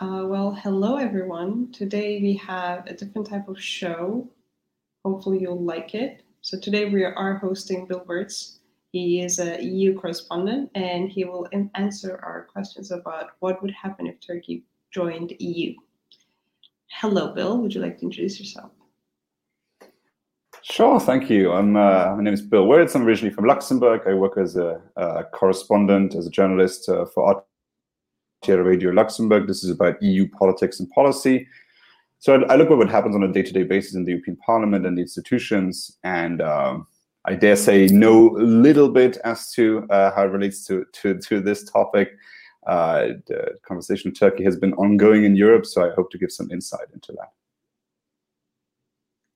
Uh, 0.00 0.22
well, 0.26 0.52
hello 0.52 0.96
everyone. 0.96 1.72
Today 1.72 2.20
we 2.22 2.34
have 2.34 2.86
a 2.86 2.94
different 2.94 3.26
type 3.26 3.48
of 3.48 3.60
show. 3.60 4.30
Hopefully 5.04 5.40
you'll 5.40 5.64
like 5.64 5.92
it. 5.92 6.22
So 6.40 6.56
today 6.56 6.84
we 6.84 7.02
are 7.02 7.34
hosting 7.34 7.84
Bill 7.84 8.04
Wirtz. 8.06 8.60
He 8.92 9.22
is 9.22 9.40
a 9.40 9.60
EU 9.60 9.98
correspondent 9.98 10.70
and 10.76 11.10
he 11.10 11.24
will 11.24 11.48
answer 11.74 12.20
our 12.22 12.46
questions 12.52 12.92
about 12.92 13.30
what 13.40 13.60
would 13.60 13.72
happen 13.72 14.06
if 14.06 14.20
Turkey 14.20 14.62
joined 14.92 15.32
EU. 15.40 15.74
Hello, 16.92 17.34
Bill. 17.34 17.58
Would 17.58 17.74
you 17.74 17.80
like 17.80 17.98
to 17.98 18.04
introduce 18.04 18.38
yourself? 18.38 18.70
Sure, 20.62 21.00
thank 21.00 21.28
you. 21.28 21.50
I'm, 21.50 21.76
uh, 21.76 22.14
my 22.14 22.22
name 22.22 22.34
is 22.34 22.42
Bill 22.42 22.68
Wirtz. 22.68 22.94
I'm 22.94 23.04
originally 23.04 23.34
from 23.34 23.46
Luxembourg. 23.46 24.02
I 24.06 24.14
work 24.14 24.38
as 24.38 24.54
a, 24.54 24.80
a 24.94 25.24
correspondent, 25.24 26.14
as 26.14 26.28
a 26.28 26.30
journalist 26.30 26.88
uh, 26.88 27.04
for 27.04 27.42
Radio 28.46 28.90
Luxembourg. 28.90 29.46
This 29.46 29.64
is 29.64 29.70
about 29.70 30.02
EU 30.02 30.28
politics 30.28 30.80
and 30.80 30.88
policy. 30.90 31.46
So 32.18 32.34
I, 32.34 32.54
I 32.54 32.56
look 32.56 32.70
at 32.70 32.78
what 32.78 32.88
happens 32.88 33.14
on 33.14 33.22
a 33.22 33.32
day-to-day 33.32 33.64
basis 33.64 33.94
in 33.94 34.04
the 34.04 34.12
European 34.12 34.36
Parliament 34.36 34.86
and 34.86 34.96
the 34.96 35.02
institutions, 35.02 35.96
and 36.02 36.40
um, 36.40 36.86
I 37.24 37.34
dare 37.34 37.56
say 37.56 37.86
know 37.86 38.36
a 38.36 38.42
little 38.42 38.88
bit 38.88 39.18
as 39.24 39.52
to 39.52 39.86
uh, 39.90 40.14
how 40.14 40.24
it 40.24 40.30
relates 40.30 40.64
to, 40.66 40.84
to, 40.94 41.18
to 41.18 41.40
this 41.40 41.64
topic. 41.64 42.12
Uh, 42.66 43.08
the 43.26 43.56
conversation 43.66 44.12
Turkey 44.12 44.44
has 44.44 44.56
been 44.56 44.74
ongoing 44.74 45.24
in 45.24 45.36
Europe, 45.36 45.66
so 45.66 45.88
I 45.88 45.94
hope 45.94 46.10
to 46.10 46.18
give 46.18 46.32
some 46.32 46.50
insight 46.50 46.88
into 46.92 47.12
that. 47.12 47.32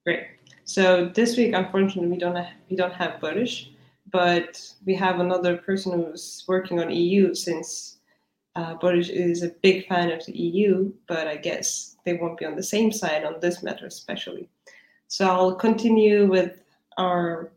Great. 0.04 0.26
So 0.64 1.06
this 1.14 1.36
week, 1.36 1.54
unfortunately, 1.54 2.08
we 2.08 2.18
don't 2.18 2.36
have, 2.36 2.50
we 2.68 2.76
don't 2.76 2.94
have 2.94 3.20
Barış, 3.20 3.70
but 4.10 4.60
we 4.84 4.94
have 4.94 5.20
another 5.20 5.56
person 5.56 5.92
who's 5.92 6.44
working 6.48 6.80
on 6.80 6.90
EU 6.90 7.34
since 7.34 7.98
uh, 8.54 8.74
Barış 8.74 9.08
is 9.08 9.42
a 9.42 9.48
big 9.62 9.86
fan 9.88 10.10
of 10.10 10.24
the 10.26 10.32
EU, 10.32 10.92
but 11.06 11.26
I 11.26 11.36
guess 11.36 11.96
they 12.04 12.14
won't 12.14 12.38
be 12.38 12.44
on 12.44 12.56
the 12.56 12.62
same 12.62 12.92
side 12.92 13.24
on 13.24 13.40
this 13.40 13.62
matter, 13.62 13.86
especially. 13.86 14.48
So 15.08 15.26
I'll 15.26 15.54
continue 15.54 16.26
with 16.28 16.62
our 16.98 17.52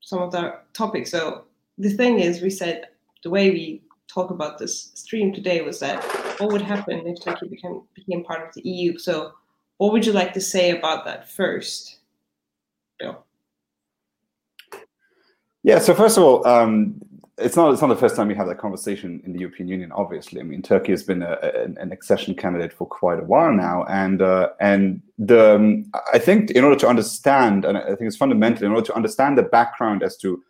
some 0.00 0.22
of 0.22 0.32
the 0.32 0.58
topics. 0.72 1.10
So 1.10 1.44
the 1.78 1.90
thing 1.90 2.18
is, 2.20 2.42
we 2.42 2.50
said 2.50 2.88
the 3.22 3.30
way 3.30 3.50
we 3.50 3.82
talk 4.08 4.30
about 4.30 4.58
this 4.58 4.90
stream 4.94 5.32
today 5.32 5.60
was 5.62 5.78
that 5.78 6.02
what 6.40 6.50
would 6.50 6.62
happen 6.62 7.06
if 7.06 7.22
Turkey 7.22 7.46
became 7.48 7.82
became 7.94 8.24
part 8.24 8.46
of 8.46 8.54
the 8.54 8.68
EU. 8.68 8.98
So 8.98 9.32
what 9.78 9.92
would 9.92 10.04
you 10.04 10.12
like 10.12 10.32
to 10.32 10.40
say 10.40 10.70
about 10.70 11.04
that 11.04 11.30
first? 11.30 11.98
Bill? 12.98 13.24
Yeah. 15.62 15.78
So 15.78 15.94
first 15.94 16.16
of 16.16 16.24
all, 16.24 16.46
um, 16.46 17.00
it's 17.40 17.56
not 17.56 17.72
it's 17.72 17.82
not 17.82 17.88
the 17.88 17.96
first 17.96 18.16
time 18.16 18.28
we 18.28 18.34
have 18.34 18.46
that 18.46 18.58
conversation 18.58 19.20
in 19.24 19.32
the 19.32 19.40
European 19.40 19.68
Union. 19.68 19.92
Obviously, 19.92 20.40
I 20.40 20.44
mean, 20.44 20.62
Turkey 20.62 20.92
has 20.92 21.02
been 21.02 21.22
a, 21.22 21.38
a, 21.42 21.64
an 21.64 21.92
accession 21.92 22.34
candidate 22.34 22.72
for 22.72 22.86
quite 22.86 23.18
a 23.18 23.24
while 23.24 23.52
now, 23.52 23.84
and 23.88 24.22
uh, 24.22 24.50
and 24.60 25.02
the 25.18 25.56
um, 25.56 25.90
I 26.12 26.18
think 26.18 26.50
in 26.52 26.64
order 26.64 26.76
to 26.76 26.88
understand, 26.88 27.64
and 27.64 27.76
I 27.78 27.86
think 27.86 28.02
it's 28.02 28.16
fundamental 28.16 28.64
in 28.64 28.72
order 28.72 28.86
to 28.86 28.94
understand 28.94 29.38
the 29.38 29.42
background 29.42 30.02
as 30.02 30.16
to 30.18 30.42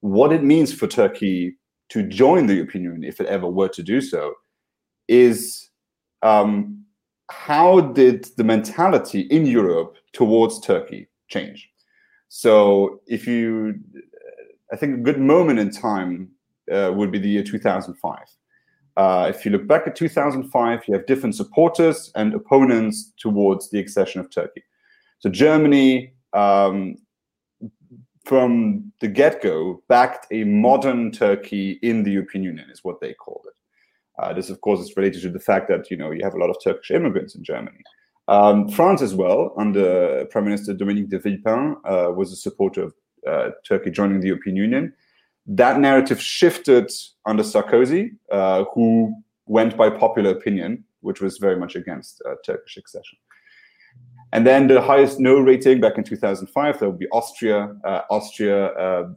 what 0.00 0.32
it 0.32 0.42
means 0.42 0.72
for 0.72 0.86
Turkey 0.86 1.56
to 1.90 2.02
join 2.02 2.46
the 2.46 2.54
European 2.54 2.84
Union, 2.84 3.04
if 3.04 3.20
it 3.20 3.26
ever 3.26 3.48
were 3.48 3.68
to 3.68 3.82
do 3.82 4.00
so, 4.00 4.34
is 5.08 5.68
um, 6.22 6.84
how 7.30 7.80
did 7.80 8.24
the 8.36 8.44
mentality 8.44 9.22
in 9.22 9.46
Europe 9.46 9.96
towards 10.12 10.60
Turkey 10.60 11.08
change? 11.28 11.68
So 12.28 13.00
if 13.06 13.26
you, 13.26 13.80
I 14.72 14.76
think 14.76 14.94
a 14.94 15.02
good 15.02 15.20
moment 15.20 15.58
in 15.58 15.70
time 15.70 16.30
uh, 16.72 16.92
would 16.94 17.10
be 17.10 17.18
the 17.18 17.28
year 17.28 17.42
2005. 17.42 18.18
Uh, 18.96 19.26
if 19.28 19.44
you 19.44 19.50
look 19.50 19.66
back 19.66 19.86
at 19.86 19.96
2005, 19.96 20.82
you 20.86 20.94
have 20.94 21.06
different 21.06 21.34
supporters 21.34 22.12
and 22.14 22.34
opponents 22.34 23.12
towards 23.18 23.70
the 23.70 23.78
accession 23.78 24.20
of 24.20 24.30
Turkey. 24.30 24.62
So 25.20 25.30
Germany, 25.30 26.12
um, 26.32 26.96
from 28.24 28.92
the 29.00 29.08
get-go, 29.08 29.82
backed 29.88 30.26
a 30.30 30.44
modern 30.44 31.12
Turkey 31.12 31.78
in 31.82 32.02
the 32.02 32.12
European 32.12 32.44
Union, 32.44 32.68
is 32.70 32.84
what 32.84 33.00
they 33.00 33.14
called 33.14 33.46
it. 33.46 33.54
Uh, 34.22 34.32
this, 34.34 34.50
of 34.50 34.60
course, 34.60 34.80
is 34.80 34.96
related 34.96 35.22
to 35.22 35.30
the 35.30 35.40
fact 35.40 35.68
that 35.68 35.90
you 35.90 35.96
know 35.96 36.10
you 36.10 36.22
have 36.22 36.34
a 36.34 36.38
lot 36.38 36.50
of 36.50 36.56
Turkish 36.62 36.90
immigrants 36.90 37.34
in 37.34 37.42
Germany. 37.42 37.82
Um, 38.28 38.68
France 38.68 39.02
as 39.02 39.14
well, 39.14 39.54
under 39.56 40.26
Prime 40.26 40.44
Minister 40.44 40.74
Dominique 40.74 41.08
de 41.08 41.18
Villepin, 41.18 41.76
uh, 41.84 42.12
was 42.12 42.32
a 42.32 42.36
supporter 42.36 42.82
of 42.82 42.94
uh, 43.26 43.50
Turkey 43.66 43.90
joining 43.90 44.20
the 44.20 44.28
European 44.28 44.56
Union. 44.56 44.92
That 45.46 45.80
narrative 45.80 46.20
shifted 46.20 46.90
under 47.26 47.42
Sarkozy, 47.42 48.16
uh, 48.30 48.64
who 48.74 49.14
went 49.46 49.76
by 49.76 49.90
popular 49.90 50.30
opinion, 50.30 50.84
which 51.00 51.20
was 51.20 51.38
very 51.38 51.56
much 51.56 51.74
against 51.74 52.22
uh, 52.26 52.34
Turkish 52.44 52.76
accession. 52.76 53.18
And 54.32 54.46
then 54.46 54.68
the 54.68 54.80
highest 54.80 55.18
no 55.18 55.40
rating 55.40 55.80
back 55.80 55.98
in 55.98 56.04
2005, 56.04 56.78
that 56.78 56.88
would 56.88 56.98
be 56.98 57.08
Austria. 57.08 57.74
Uh, 57.84 58.02
Austria, 58.10 58.66
uh, 58.66 59.08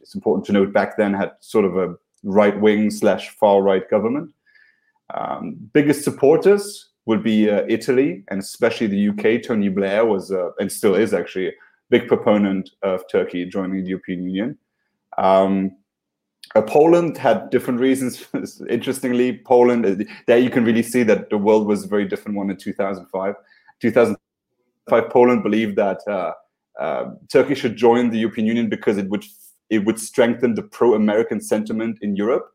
it's 0.00 0.14
important 0.14 0.44
to 0.46 0.52
note, 0.52 0.72
back 0.72 0.98
then 0.98 1.14
had 1.14 1.32
sort 1.40 1.64
of 1.64 1.76
a 1.76 1.94
right 2.22 2.60
wing 2.60 2.90
slash 2.90 3.30
far 3.30 3.62
right 3.62 3.88
government. 3.88 4.30
Um, 5.14 5.56
biggest 5.72 6.04
supporters 6.04 6.90
would 7.06 7.22
be 7.22 7.50
uh, 7.50 7.62
Italy 7.68 8.24
and 8.28 8.40
especially 8.40 8.88
the 8.88 9.08
UK. 9.08 9.42
Tony 9.42 9.70
Blair 9.70 10.04
was, 10.04 10.30
and 10.58 10.70
still 10.70 10.94
is 10.94 11.14
actually, 11.14 11.52
big 11.92 12.08
proponent 12.08 12.70
of 12.82 13.06
Turkey 13.08 13.44
joining 13.44 13.84
the 13.84 13.90
European 13.90 14.22
Union. 14.24 14.58
Um, 15.18 15.76
uh, 16.54 16.62
Poland 16.62 17.18
had 17.18 17.50
different 17.50 17.80
reasons. 17.80 18.26
Interestingly, 18.68 19.42
Poland, 19.44 19.84
uh, 19.84 20.04
there 20.26 20.38
you 20.38 20.50
can 20.50 20.64
really 20.64 20.82
see 20.82 21.02
that 21.02 21.28
the 21.28 21.36
world 21.36 21.66
was 21.66 21.84
a 21.84 21.88
very 21.88 22.06
different 22.08 22.36
one 22.36 22.50
in 22.50 22.56
2005. 22.56 23.34
2005, 23.80 25.10
Poland 25.10 25.42
believed 25.42 25.76
that 25.76 26.00
uh, 26.08 26.32
uh, 26.80 27.10
Turkey 27.30 27.54
should 27.54 27.76
join 27.76 28.10
the 28.10 28.18
European 28.18 28.46
Union 28.46 28.68
because 28.70 28.96
it 28.96 29.08
would 29.10 29.24
it 29.68 29.84
would 29.86 29.98
strengthen 29.98 30.54
the 30.54 30.62
pro-American 30.62 31.40
sentiment 31.40 31.98
in 32.02 32.16
Europe. 32.16 32.46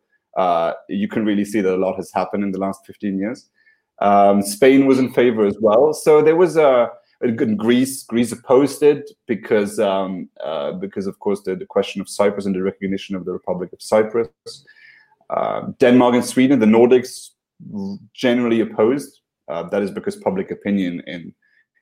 you 0.90 1.08
can 1.08 1.26
really 1.26 1.46
see 1.46 1.62
that 1.62 1.74
a 1.76 1.84
lot 1.86 1.96
has 1.96 2.12
happened 2.14 2.44
in 2.44 2.52
the 2.52 2.60
last 2.66 2.86
15 2.86 3.18
years. 3.20 3.50
Um, 4.00 4.44
Spain 4.44 4.86
was 4.86 5.00
in 5.00 5.12
favor 5.14 5.44
as 5.46 5.58
well. 5.60 5.94
So 5.94 6.22
there 6.22 6.36
was 6.36 6.58
a, 6.58 6.92
good 7.22 7.58
Greece. 7.58 8.04
Greece 8.04 8.32
opposed 8.32 8.84
it 8.84 9.10
because 9.28 9.80
um, 9.80 10.30
uh, 10.44 10.74
because 10.74 11.08
of 11.08 11.20
course 11.20 11.42
the, 11.44 11.56
the 11.56 11.66
question 11.66 12.02
of 12.02 12.10
Cyprus 12.10 12.46
and 12.46 12.56
the 12.56 12.64
recognition 12.64 13.16
of 13.16 13.26
the 13.26 13.32
Republic 13.32 13.74
of 13.74 13.82
Cyprus. 13.82 14.30
Uh, 15.30 15.68
Denmark 15.80 16.16
and 16.16 16.26
Sweden, 16.26 16.60
the 16.60 16.66
Nordics, 16.66 17.32
generally 18.14 18.62
opposed. 18.62 19.20
Uh, 19.50 19.64
that 19.70 19.82
is 19.82 19.92
because 19.92 20.16
public 20.16 20.52
opinion 20.52 21.02
in 21.08 21.34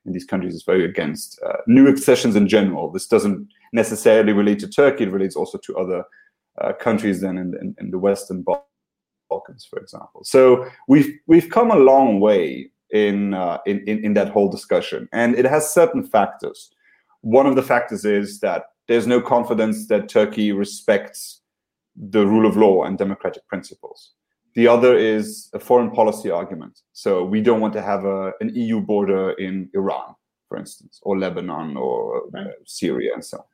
in 0.06 0.14
these 0.14 0.26
countries 0.26 0.54
is 0.54 0.64
very 0.64 0.86
against 0.86 1.40
uh, 1.46 1.58
new 1.68 1.88
accessions 1.88 2.36
in 2.36 2.48
general. 2.48 2.92
This 2.92 3.08
doesn't 3.08 3.48
necessarily 3.74 4.34
relate 4.34 4.60
to 4.60 4.68
Turkey; 4.68 5.06
it 5.06 5.12
relates 5.12 5.36
also 5.36 5.58
to 5.58 5.78
other 5.78 6.04
uh, 6.62 6.74
countries 6.74 7.22
than 7.22 7.38
in, 7.38 7.54
in, 7.60 7.76
in 7.80 7.92
the 7.92 8.00
Western 8.00 8.46
Balkans, 9.30 9.66
for 9.66 9.80
example. 9.80 10.24
So 10.24 10.66
we've 10.88 11.18
we've 11.28 11.50
come 11.50 11.72
a 11.72 11.76
long 11.76 12.20
way 12.20 12.72
in, 12.96 13.34
uh, 13.34 13.58
in, 13.66 13.84
in 13.88 14.06
in 14.06 14.14
that 14.14 14.30
whole 14.30 14.50
discussion, 14.50 15.10
and 15.12 15.36
it 15.36 15.46
has 15.46 15.70
certain 15.70 16.04
factors. 16.04 16.72
One 17.22 17.46
of 17.46 17.56
the 17.56 17.64
factors 17.64 18.06
is 18.06 18.40
that 18.40 18.64
there's 18.88 19.08
no 19.08 19.20
confidence 19.20 19.88
that 19.88 20.10
Turkey 20.10 20.52
respects 20.52 21.42
the 21.96 22.26
rule 22.26 22.48
of 22.48 22.56
law 22.56 22.84
and 22.84 22.98
democratic 22.98 23.48
principles. 23.48 24.12
The 24.56 24.68
other 24.68 24.98
is 24.98 25.50
a 25.54 25.60
foreign 25.60 25.92
policy 25.92 26.32
argument. 26.32 26.80
So 26.94 27.26
we 27.26 27.42
don't 27.42 27.60
want 27.60 27.74
to 27.74 27.82
have 27.82 28.06
a, 28.06 28.32
an 28.40 28.52
EU 28.56 28.80
border 28.80 29.32
in 29.32 29.70
Iran, 29.74 30.16
for 30.48 30.58
instance, 30.58 31.00
or 31.04 31.18
Lebanon 31.18 31.76
or 31.76 32.24
uh, 32.38 32.46
Syria 32.66 33.12
and 33.14 33.26
so 33.26 33.40
on. 33.40 33.46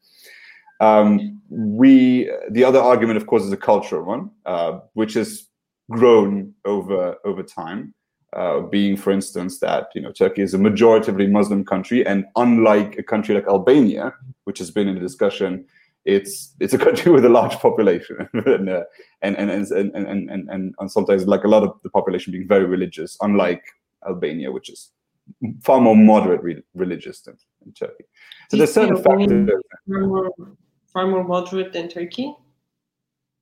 Um, 0.82 1.42
we 1.50 2.30
the 2.52 2.64
other 2.64 2.80
argument, 2.80 3.18
of 3.18 3.28
course, 3.28 3.44
is 3.44 3.52
a 3.52 3.58
cultural 3.58 4.04
one, 4.04 4.32
uh, 4.46 4.80
which 4.94 5.14
has 5.14 5.48
grown 5.90 6.54
over 6.66 7.16
over 7.24 7.44
time. 7.44 7.94
Uh, 8.34 8.62
being, 8.62 8.96
for 8.96 9.12
instance, 9.12 9.60
that 9.60 9.90
you 9.94 10.02
know 10.02 10.12
Turkey 10.12 10.42
is 10.42 10.54
a 10.54 10.58
majoritively 10.58 11.30
Muslim 11.30 11.66
country, 11.66 12.06
and 12.06 12.26
unlike 12.38 12.98
a 12.98 13.04
country 13.04 13.36
like 13.36 13.46
Albania, 13.48 14.14
which 14.46 14.58
has 14.58 14.72
been 14.72 14.88
in 14.88 14.96
the 14.96 15.02
discussion, 15.02 15.66
it's 16.06 16.56
it's 16.62 16.74
a 16.74 16.78
country 16.88 17.12
with 17.12 17.26
a 17.26 17.30
large 17.30 17.54
population, 17.60 18.30
and, 18.34 18.70
uh, 18.70 18.84
and, 19.22 19.36
and, 19.36 19.52
and, 19.52 19.96
and, 19.96 20.08
and, 20.08 20.50
and, 20.50 20.74
and 20.80 20.92
sometimes 20.92 21.28
like 21.28 21.44
a 21.44 21.50
lot 21.50 21.64
of 21.64 21.78
the 21.84 21.90
population 21.90 22.32
being 22.32 22.48
very 22.48 22.66
religious, 22.66 23.18
unlike 23.20 23.64
Albania, 24.08 24.50
which 24.50 24.70
is 24.70 24.92
far 25.62 25.82
more 25.82 25.96
moderate 25.96 26.42
re- 26.42 26.64
religious 26.74 27.20
than 27.22 27.38
in 27.66 27.74
Turkey. 27.74 28.06
So 28.50 28.56
there's 28.56 28.74
certain 28.74 28.96
factors. 28.96 29.50
Far 29.88 30.08
more, 30.08 30.32
far 30.94 31.08
more 31.08 31.24
moderate 31.26 31.74
than 31.74 31.90
Turkey, 31.90 32.34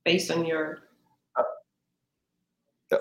based 0.04 0.32
on 0.32 0.44
your 0.44 0.80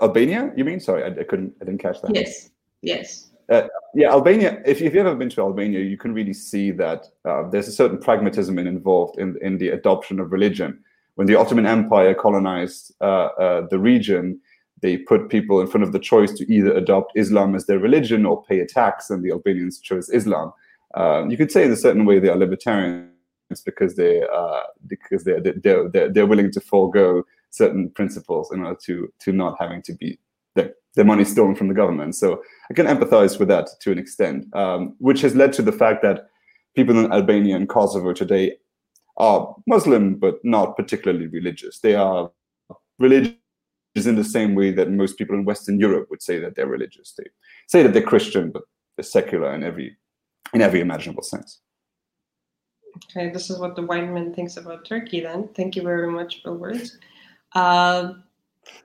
Albania, 0.02 0.52
you 0.56 0.64
mean? 0.64 0.80
Sorry, 0.80 1.04
I, 1.04 1.08
I, 1.08 1.24
couldn't, 1.24 1.54
I 1.62 1.66
didn't 1.66 1.82
catch 1.82 2.02
that. 2.02 2.14
Yes, 2.14 2.50
yes. 2.82 3.32
Uh, 3.50 3.68
yeah, 3.96 4.12
Albania. 4.12 4.62
If, 4.66 4.82
if 4.82 4.94
you've 4.94 5.08
ever 5.08 5.16
been 5.16 5.30
to 5.30 5.42
Albania, 5.42 5.80
you 5.80 5.98
can 5.98 6.14
really 6.14 6.34
see 6.34 6.72
that 6.72 7.08
uh, 7.26 7.50
there's 7.50 7.68
a 7.68 7.72
certain 7.72 7.98
pragmatism 7.98 8.60
involved 8.60 9.20
in 9.20 9.38
in 9.42 9.58
the 9.58 9.70
adoption 9.70 10.20
of 10.20 10.32
religion. 10.32 10.80
When 11.16 11.26
the 11.28 11.36
Ottoman 11.36 11.66
Empire 11.66 12.14
colonized 12.14 12.94
uh, 13.02 13.30
uh 13.44 13.68
the 13.70 13.80
region, 13.80 14.40
they 14.82 14.98
put 14.98 15.30
people 15.30 15.62
in 15.62 15.68
front 15.68 15.84
of 15.84 15.94
the 15.94 16.00
choice 16.00 16.32
to 16.34 16.54
either 16.54 16.72
adopt 16.74 17.14
Islam 17.16 17.56
as 17.56 17.66
their 17.66 17.80
religion 17.80 18.26
or 18.26 18.44
pay 18.44 18.60
a 18.60 18.68
tax, 18.68 19.10
and 19.10 19.24
the 19.24 19.32
Albanians 19.32 19.80
chose 19.80 20.10
Islam. 20.10 20.54
Um, 20.94 21.32
you 21.32 21.38
could 21.38 21.52
say 21.52 21.66
in 21.66 21.72
a 21.72 21.76
certain 21.76 22.06
way 22.06 22.20
they 22.20 22.30
are 22.30 22.38
libertarians 22.38 23.10
because 23.66 23.96
they 23.96 24.22
uh, 24.32 24.62
because 24.86 25.24
they're, 25.24 25.42
they're 25.42 25.90
they're 25.90 26.10
they're 26.10 26.28
willing 26.28 26.52
to 26.52 26.62
forego 26.62 27.24
certain 27.52 27.90
principles 27.90 28.52
in 28.52 28.62
order 28.62 28.80
to 28.86 29.12
to 29.20 29.32
not 29.32 29.58
having 29.60 29.82
to 29.84 29.94
be 29.94 30.20
their, 30.56 30.74
their 30.96 31.06
money 31.06 31.26
stolen 31.26 31.56
from 31.56 31.68
the 31.68 31.74
government. 31.74 32.16
So 32.16 32.42
I 32.70 32.74
can 32.74 32.86
empathize 32.86 33.40
with 33.40 33.48
that 33.50 33.70
to 33.82 33.92
an 33.92 33.98
extent, 33.98 34.54
um, 34.56 34.96
which 35.00 35.22
has 35.22 35.36
led 35.36 35.54
to 35.54 35.62
the 35.62 35.72
fact 35.72 36.02
that 36.04 36.30
people 36.76 36.98
in 36.98 37.12
Albania 37.12 37.56
and 37.56 37.68
Kosovo 37.68 38.14
today 38.14 38.58
are 39.18 39.56
Muslim 39.68 40.16
but 40.16 40.44
not 40.44 40.78
particularly 40.78 41.28
religious. 41.28 41.80
They 41.80 41.96
are 41.96 42.32
religious 43.00 43.36
in 43.96 44.16
the 44.16 44.24
same 44.24 44.56
way 44.56 44.72
that 44.72 44.92
most 44.92 45.18
people 45.18 45.36
in 45.36 45.46
Western 45.46 45.80
Europe 45.80 46.08
would 46.10 46.22
say 46.22 46.40
that 46.40 46.56
they're 46.56 46.68
religious. 46.68 47.14
They 47.18 47.26
say 47.68 47.84
that 47.84 47.94
they're 47.94 48.02
Christian, 48.02 48.52
but 48.52 48.64
they're 48.96 49.04
secular 49.04 49.54
in 49.54 49.64
every 49.64 49.98
in 50.54 50.62
every 50.62 50.80
imaginable 50.80 51.24
sense. 51.24 51.60
Okay, 53.06 53.30
this 53.30 53.50
is 53.50 53.60
what 53.60 53.76
the 53.76 53.84
white 53.84 54.10
man 54.10 54.34
thinks 54.34 54.58
about 54.58 54.86
Turkey. 54.86 55.22
Then, 55.22 55.50
thank 55.56 55.76
you 55.76 55.84
very 55.84 56.12
much, 56.12 56.44
Bill 56.44 56.56
Wirtz. 56.56 56.98
Uh, 57.54 58.14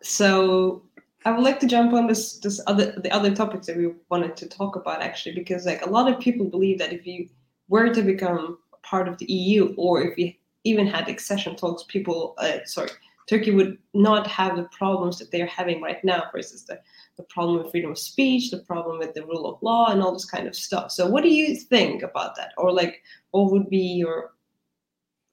so, 0.01 0.83
I 1.27 1.31
would 1.31 1.43
like 1.43 1.59
to 1.61 1.67
jump 1.67 1.95
on 1.95 2.07
this 2.07 2.39
this 2.39 2.61
other 2.67 2.93
the 2.93 3.11
other 3.11 3.35
topics 3.35 3.67
that 3.67 3.77
we 3.77 3.95
wanted 4.11 4.37
to 4.37 4.49
talk 4.49 4.77
about 4.77 5.01
actually, 5.01 5.35
because 5.35 5.65
like 5.65 5.85
a 5.85 5.89
lot 5.89 6.13
of 6.13 6.21
people 6.21 6.47
believe 6.47 6.79
that 6.79 6.93
if 6.93 7.07
you 7.07 7.29
were 7.69 7.93
to 7.95 8.03
become 8.03 8.59
part 8.83 9.09
of 9.09 9.17
the 9.19 9.27
EU, 9.27 9.75
or 9.77 10.03
if 10.03 10.19
you 10.19 10.33
even 10.65 10.87
had 10.87 11.09
accession 11.09 11.57
talks, 11.57 11.85
people, 11.85 12.35
uh, 12.39 12.59
sorry, 12.65 12.91
Turkey 13.27 13.53
would 13.53 13.79
not 13.95 14.27
have 14.27 14.57
the 14.57 14.65
problems 14.65 15.19
that 15.19 15.31
they're 15.31 15.47
having 15.47 15.81
right 15.81 16.03
now. 16.05 16.25
For 16.31 16.39
instance, 16.39 16.65
the, 16.65 16.79
the 17.17 17.23
problem 17.25 17.63
with 17.63 17.71
freedom 17.71 17.93
of 17.93 17.99
speech, 17.99 18.51
the 18.51 18.59
problem 18.59 18.99
with 18.99 19.15
the 19.15 19.25
rule 19.25 19.47
of 19.47 19.63
law, 19.63 19.91
and 19.91 20.03
all 20.03 20.13
this 20.13 20.27
kind 20.27 20.47
of 20.47 20.55
stuff. 20.55 20.91
So, 20.93 21.09
what 21.09 21.23
do 21.23 21.31
you 21.31 21.57
think 21.57 22.03
about 22.03 22.37
that, 22.37 22.53
or 22.59 22.71
like, 22.71 23.03
what 23.31 23.51
would 23.51 23.71
be 23.71 23.79
your 23.79 24.33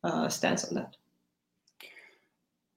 uh, 0.04 0.30
stance 0.30 0.66
on 0.66 0.76
that? 0.76 0.96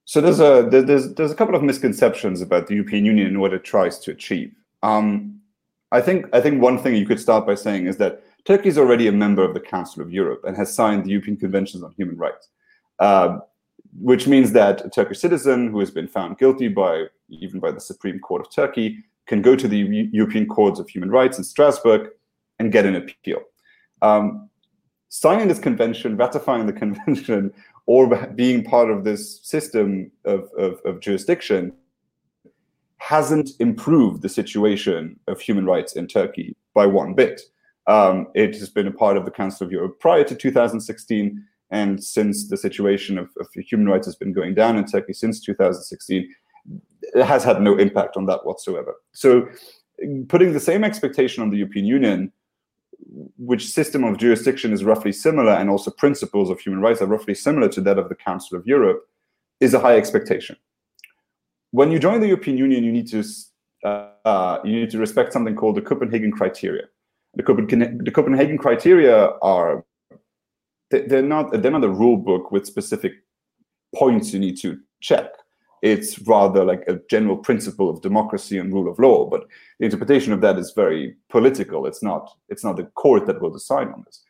So 0.06 0.20
there's 0.20 0.40
a 0.40 0.66
there's 0.70 1.14
there's 1.14 1.32
a 1.32 1.34
couple 1.34 1.54
of 1.54 1.62
misconceptions 1.62 2.42
about 2.42 2.66
the 2.66 2.74
European 2.74 3.04
Union 3.04 3.26
and 3.28 3.40
what 3.40 3.54
it 3.54 3.64
tries 3.64 3.98
to 4.00 4.10
achieve. 4.10 4.54
Um, 4.82 5.40
I 5.92 6.00
think 6.00 6.26
I 6.32 6.40
think 6.40 6.60
one 6.60 6.78
thing 6.78 6.94
you 6.94 7.06
could 7.06 7.20
start 7.20 7.46
by 7.46 7.54
saying 7.54 7.86
is 7.86 7.96
that 7.98 8.22
Turkey 8.44 8.68
is 8.68 8.76
already 8.76 9.06
a 9.08 9.12
member 9.12 9.42
of 9.42 9.54
the 9.54 9.60
Council 9.60 10.02
of 10.02 10.12
Europe 10.12 10.42
and 10.44 10.56
has 10.56 10.74
signed 10.74 11.04
the 11.04 11.10
European 11.10 11.36
Conventions 11.36 11.82
on 11.82 11.92
Human 11.92 12.16
Rights. 12.16 12.48
Uh, 12.98 13.38
which 14.00 14.26
means 14.26 14.52
that 14.52 14.84
a 14.84 14.90
Turkish 14.90 15.20
citizen 15.20 15.68
who 15.70 15.78
has 15.78 15.90
been 15.90 16.08
found 16.08 16.38
guilty 16.38 16.68
by 16.68 17.04
even 17.28 17.60
by 17.60 17.70
the 17.70 17.80
Supreme 17.80 18.18
Court 18.18 18.40
of 18.42 18.52
Turkey 18.52 18.98
can 19.26 19.40
go 19.40 19.56
to 19.56 19.68
the 19.68 19.78
U 19.78 20.08
European 20.12 20.46
Courts 20.46 20.78
of 20.80 20.88
Human 20.88 21.10
Rights 21.10 21.38
in 21.38 21.44
Strasbourg 21.44 22.08
and 22.58 22.72
get 22.72 22.86
an 22.86 22.96
appeal. 22.96 23.40
Um, 24.02 24.50
signing 25.08 25.48
this 25.48 25.58
convention, 25.58 26.16
ratifying 26.16 26.66
the 26.66 26.72
convention, 26.84 27.52
or 27.86 28.26
being 28.34 28.64
part 28.64 28.90
of 28.90 29.04
this 29.04 29.40
system 29.42 30.10
of, 30.24 30.48
of, 30.56 30.80
of 30.84 31.00
jurisdiction 31.00 31.72
hasn't 32.98 33.50
improved 33.60 34.22
the 34.22 34.28
situation 34.28 35.18
of 35.28 35.40
human 35.40 35.66
rights 35.66 35.94
in 35.94 36.06
Turkey 36.06 36.56
by 36.74 36.86
one 36.86 37.14
bit. 37.14 37.42
Um, 37.86 38.28
it 38.34 38.54
has 38.54 38.70
been 38.70 38.86
a 38.86 38.92
part 38.92 39.18
of 39.18 39.26
the 39.26 39.30
Council 39.30 39.66
of 39.66 39.72
Europe 39.72 40.00
prior 40.00 40.24
to 40.24 40.34
2016 40.34 41.44
and 41.70 42.02
since 42.02 42.48
the 42.48 42.56
situation 42.56 43.18
of, 43.18 43.30
of, 43.40 43.48
human 43.54 43.88
rights 43.88 44.06
has 44.06 44.14
been 44.14 44.32
going 44.32 44.54
down 44.54 44.76
in 44.76 44.84
Turkey 44.84 45.12
since 45.12 45.40
2016, 45.40 46.32
it 47.02 47.24
has 47.24 47.42
had 47.42 47.60
no 47.60 47.76
impact 47.76 48.16
on 48.16 48.26
that 48.26 48.46
whatsoever. 48.46 48.94
So, 49.12 49.48
putting 50.28 50.52
the 50.52 50.60
same 50.60 50.84
expectation 50.84 51.42
on 51.42 51.50
the 51.50 51.56
European 51.56 51.86
Union, 51.86 52.32
which 53.36 53.68
system 53.68 54.04
of 54.04 54.18
jurisdiction 54.18 54.72
is 54.72 54.84
roughly 54.84 55.12
similar, 55.12 55.52
and 55.52 55.70
also 55.70 55.90
principles 55.90 56.50
of 56.50 56.60
human 56.60 56.80
rights 56.80 57.02
are 57.02 57.06
roughly 57.06 57.34
similar 57.34 57.68
to 57.68 57.80
that 57.82 57.98
of 57.98 58.08
the 58.08 58.14
Council 58.14 58.58
of 58.58 58.66
Europe, 58.66 59.04
is 59.60 59.74
a 59.74 59.80
high 59.80 59.96
expectation. 59.96 60.56
When 61.70 61.90
you 61.90 61.98
join 61.98 62.20
the 62.20 62.28
European 62.28 62.56
Union, 62.56 62.84
you 62.84 62.92
need 62.92 63.08
to 63.08 63.24
uh, 63.84 64.08
uh, 64.24 64.60
you 64.64 64.80
need 64.80 64.90
to 64.90 64.98
respect 64.98 65.32
something 65.32 65.54
called 65.54 65.76
the 65.76 65.82
Copenhagen 65.82 66.32
criteria. 66.32 66.84
The, 67.34 67.42
Copenhagen, 67.42 68.00
the 68.02 68.10
Copenhagen 68.10 68.56
criteria 68.56 69.30
are 69.42 69.84
they're 70.90 71.22
not 71.22 71.50
they're 71.60 71.70
not 71.70 71.84
a 71.84 71.88
rule 71.88 72.16
book 72.16 72.50
with 72.50 72.66
specific 72.66 73.12
points 73.94 74.32
you 74.32 74.40
need 74.40 74.56
to 74.60 74.78
check 75.00 75.26
it's 75.84 76.18
rather 76.20 76.64
like 76.64 76.82
a 76.88 76.98
general 77.10 77.36
principle 77.36 77.90
of 77.90 78.00
democracy 78.00 78.56
and 78.56 78.72
rule 78.72 78.90
of 78.90 78.98
law 78.98 79.26
but 79.26 79.44
the 79.78 79.84
interpretation 79.84 80.32
of 80.32 80.40
that 80.40 80.58
is 80.58 80.72
very 80.74 81.14
political. 81.28 81.86
It's 81.86 82.02
not 82.02 82.30
it's 82.48 82.64
not 82.64 82.76
the 82.76 82.84
court 83.02 83.26
that 83.26 83.40
will 83.40 83.50
decide 83.50 83.88
on 83.88 84.02
this. 84.06 84.22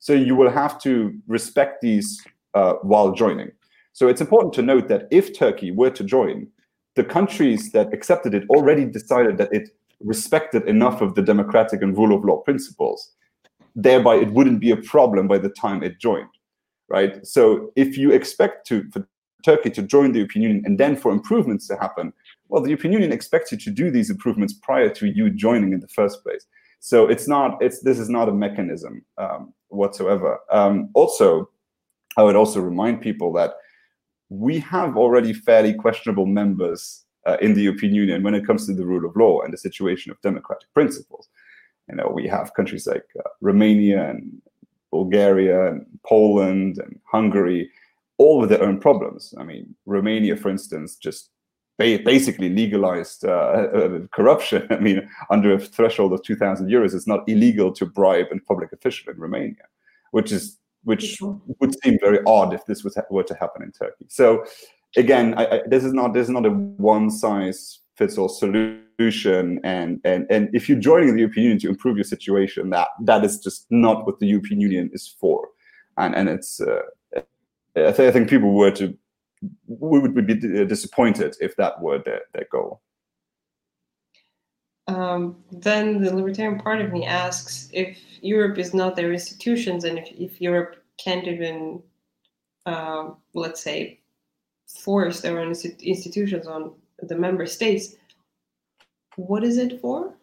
So 0.00 0.12
you 0.12 0.36
will 0.36 0.50
have 0.50 0.78
to 0.82 1.14
respect 1.26 1.80
these 1.80 2.22
uh, 2.52 2.74
while 2.82 3.12
joining. 3.12 3.52
So 3.94 4.08
it's 4.08 4.20
important 4.20 4.52
to 4.54 4.62
note 4.62 4.88
that 4.88 5.08
if 5.10 5.36
turkey 5.38 5.70
were 5.70 5.90
to 5.90 6.04
join 6.04 6.46
the 6.94 7.04
countries 7.04 7.72
that 7.72 7.94
accepted 7.94 8.34
it 8.34 8.44
already 8.50 8.84
decided 8.84 9.38
that 9.38 9.50
it 9.50 9.70
respected 10.00 10.68
enough 10.68 11.00
of 11.00 11.14
the 11.14 11.22
democratic 11.22 11.80
and 11.80 11.96
rule 11.96 12.14
of 12.14 12.22
law 12.22 12.38
principles. 12.38 13.12
Thereby 13.74 14.16
it 14.16 14.30
wouldn't 14.32 14.60
be 14.60 14.72
a 14.72 14.76
problem 14.76 15.26
by 15.26 15.38
the 15.38 15.48
time 15.48 15.82
it 15.82 15.98
joined 15.98 16.28
right? 16.92 17.26
So 17.26 17.72
if 17.74 17.96
you 17.96 18.12
expect 18.12 18.66
to 18.68 18.84
for 18.92 19.08
turkey 19.42 19.70
to 19.70 19.82
join 19.82 20.12
the 20.12 20.18
european 20.18 20.42
union 20.42 20.62
and 20.64 20.78
then 20.78 20.96
for 20.96 21.12
improvements 21.12 21.66
to 21.66 21.76
happen 21.76 22.12
well 22.48 22.62
the 22.62 22.68
european 22.68 22.92
union 22.92 23.12
expects 23.12 23.52
you 23.52 23.58
to 23.58 23.70
do 23.70 23.90
these 23.90 24.10
improvements 24.10 24.52
prior 24.52 24.88
to 24.88 25.06
you 25.06 25.30
joining 25.30 25.72
in 25.72 25.80
the 25.80 25.88
first 25.88 26.22
place. 26.22 26.46
So 26.80 27.06
it's 27.06 27.28
not 27.28 27.62
it's 27.62 27.80
this 27.80 27.98
is 27.98 28.08
not 28.08 28.28
a 28.28 28.32
mechanism 28.32 29.04
um, 29.18 29.52
whatsoever. 29.68 30.38
Um, 30.50 30.90
also 30.94 31.48
i 32.16 32.22
would 32.22 32.36
also 32.36 32.60
remind 32.60 33.00
people 33.00 33.32
that 33.32 33.54
we 34.28 34.58
have 34.58 34.96
already 34.96 35.32
fairly 35.32 35.74
questionable 35.74 36.26
members 36.26 37.04
uh, 37.26 37.36
in 37.40 37.54
the 37.54 37.62
european 37.62 37.94
union 37.94 38.22
when 38.22 38.34
it 38.34 38.46
comes 38.46 38.66
to 38.66 38.74
the 38.74 38.86
rule 38.86 39.04
of 39.08 39.16
law 39.16 39.40
and 39.42 39.52
the 39.52 39.58
situation 39.58 40.10
of 40.10 40.20
democratic 40.22 40.72
principles. 40.74 41.28
You 41.88 41.96
know, 41.96 42.10
we 42.14 42.26
have 42.28 42.54
countries 42.54 42.86
like 42.86 43.06
uh, 43.18 43.28
Romania 43.40 44.10
and 44.10 44.40
Bulgaria 44.92 45.70
and 45.70 45.86
Poland 46.06 46.78
and 46.78 46.98
Hungary, 47.04 47.70
all 48.22 48.38
with 48.40 48.50
their 48.50 48.62
own 48.62 48.78
problems. 48.78 49.34
I 49.38 49.44
mean, 49.44 49.74
Romania, 49.86 50.36
for 50.36 50.50
instance, 50.50 50.96
just 50.96 51.30
basically 51.78 52.48
legalized 52.48 53.24
uh, 53.24 53.30
uh, 53.30 53.98
corruption. 54.12 54.66
I 54.70 54.78
mean, 54.78 55.08
under 55.30 55.52
a 55.54 55.58
threshold 55.58 56.12
of 56.12 56.22
2,000 56.22 56.68
euros, 56.68 56.94
it's 56.94 57.08
not 57.08 57.28
illegal 57.28 57.72
to 57.72 57.86
bribe 57.86 58.26
a 58.30 58.38
public 58.40 58.72
official 58.72 59.12
in 59.12 59.18
Romania, 59.18 59.64
which 60.12 60.32
is 60.32 60.58
which 60.84 61.20
would 61.60 61.74
seem 61.84 61.96
very 62.00 62.18
odd 62.26 62.52
if 62.52 62.66
this 62.66 62.82
was 62.82 62.98
were 63.08 63.22
to 63.22 63.34
happen 63.34 63.62
in 63.62 63.70
Turkey. 63.70 64.06
So, 64.08 64.44
again, 64.96 65.34
I, 65.34 65.44
I, 65.46 65.60
this 65.66 65.84
is 65.84 65.92
not 65.92 66.12
this 66.12 66.24
is 66.24 66.30
not 66.30 66.46
a 66.46 66.50
one 66.50 67.10
size 67.10 67.80
fits 67.96 68.18
all 68.18 68.28
solution 68.28 68.82
solution 69.02 69.60
and 69.64 70.00
and 70.04 70.26
and 70.30 70.48
if 70.52 70.68
you're 70.68 70.78
joining 70.78 71.14
the 71.14 71.20
European 71.20 71.44
Union 71.44 71.60
to 71.60 71.68
improve 71.68 71.96
your 71.96 72.04
situation, 72.04 72.70
that 72.70 72.88
that 73.00 73.24
is 73.24 73.38
just 73.38 73.66
not 73.70 74.06
what 74.06 74.18
the 74.20 74.26
European 74.26 74.60
Union 74.60 74.90
is 74.92 75.14
for, 75.20 75.48
and 75.96 76.14
and 76.14 76.28
it's 76.28 76.60
uh, 76.60 76.82
I, 77.76 77.92
th- 77.92 78.08
I 78.08 78.10
think 78.10 78.28
people 78.28 78.54
were 78.54 78.70
to 78.72 78.96
we 79.66 79.98
would 79.98 80.26
be 80.26 80.34
disappointed 80.34 81.36
if 81.40 81.56
that 81.56 81.80
were 81.80 81.98
their, 81.98 82.22
their 82.32 82.46
goal. 82.50 82.80
Um, 84.88 85.36
then 85.50 86.02
the 86.02 86.14
libertarian 86.14 86.58
part 86.58 86.80
of 86.80 86.92
me 86.92 87.06
asks 87.06 87.68
if 87.72 87.98
Europe 88.20 88.58
is 88.58 88.74
not 88.74 88.96
their 88.96 89.12
institutions 89.12 89.84
and 89.84 89.98
if, 89.98 90.08
if 90.12 90.40
Europe 90.40 90.76
can't 90.98 91.26
even, 91.26 91.82
uh, 92.66 93.10
let's 93.34 93.62
say, 93.62 94.00
force 94.68 95.20
their 95.20 95.38
own 95.38 95.54
institutions 95.82 96.46
on 96.46 96.72
the 97.00 97.16
member 97.16 97.46
states, 97.46 97.96
what 99.16 99.44
is 99.44 99.58
it 99.58 99.80
for? 99.80 100.14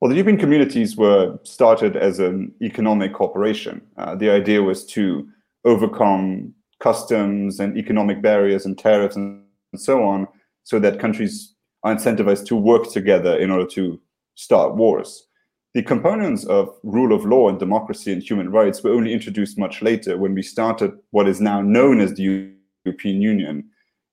Well, 0.00 0.08
the 0.08 0.16
European 0.16 0.38
communities 0.38 0.96
were 0.96 1.38
started 1.44 1.96
as 1.96 2.18
an 2.18 2.52
economic 2.60 3.14
cooperation. 3.14 3.82
Uh, 3.96 4.16
the 4.16 4.30
idea 4.30 4.62
was 4.62 4.84
to 4.86 5.28
overcome 5.64 6.54
customs 6.80 7.60
and 7.60 7.76
economic 7.76 8.20
barriers 8.20 8.66
and 8.66 8.78
tariffs 8.78 9.16
and, 9.16 9.44
and 9.72 9.80
so 9.80 10.02
on, 10.02 10.26
so 10.64 10.78
that 10.78 10.98
countries 10.98 11.54
are 11.84 11.94
incentivized 11.94 12.46
to 12.46 12.56
work 12.56 12.90
together 12.90 13.36
in 13.36 13.50
order 13.50 13.66
to 13.66 14.00
start 14.34 14.76
wars. 14.76 15.26
The 15.74 15.82
components 15.82 16.44
of 16.44 16.68
rule 16.82 17.14
of 17.14 17.24
law 17.24 17.48
and 17.48 17.58
democracy 17.58 18.12
and 18.12 18.22
human 18.22 18.50
rights 18.50 18.82
were 18.82 18.92
only 18.92 19.12
introduced 19.12 19.58
much 19.58 19.80
later 19.80 20.18
when 20.18 20.34
we 20.34 20.42
started 20.42 20.92
what 21.12 21.28
is 21.28 21.40
now 21.40 21.62
known 21.62 22.00
as 22.00 22.14
the 22.14 22.52
European 22.84 23.22
Union 23.22 23.64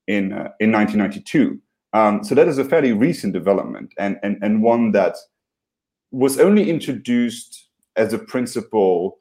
in, 0.07 0.31
uh, 0.31 0.49
in 0.59 0.71
1992. 0.71 1.59
Um, 1.91 2.23
so 2.23 2.33
that 2.35 2.47
is 2.47 2.59
a 2.59 2.63
fairly 2.63 2.93
recent 2.93 3.33
development 3.33 3.93
and, 3.97 4.17
and, 4.23 4.37
and 4.41 4.61
one 4.61 4.91
that 4.91 5.15
was 6.11 6.39
only 6.39 6.69
introduced 6.69 7.67
as 7.95 8.13
a 8.13 8.19
principle, 8.19 9.18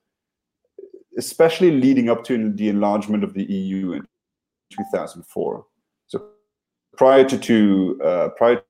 especially 1.18 1.72
leading 1.72 2.08
up 2.08 2.25
to 2.25 2.50
the 2.52 2.68
enlargement 2.68 3.25
of 3.25 3.34
the 3.34 3.44
EU 3.44 3.92
in 3.92 4.06
2004. 4.70 5.66
So 6.06 6.25
prior 6.96 7.25
to, 7.25 7.38
to 7.38 8.00
uh, 8.02 8.28
prior 8.30 8.62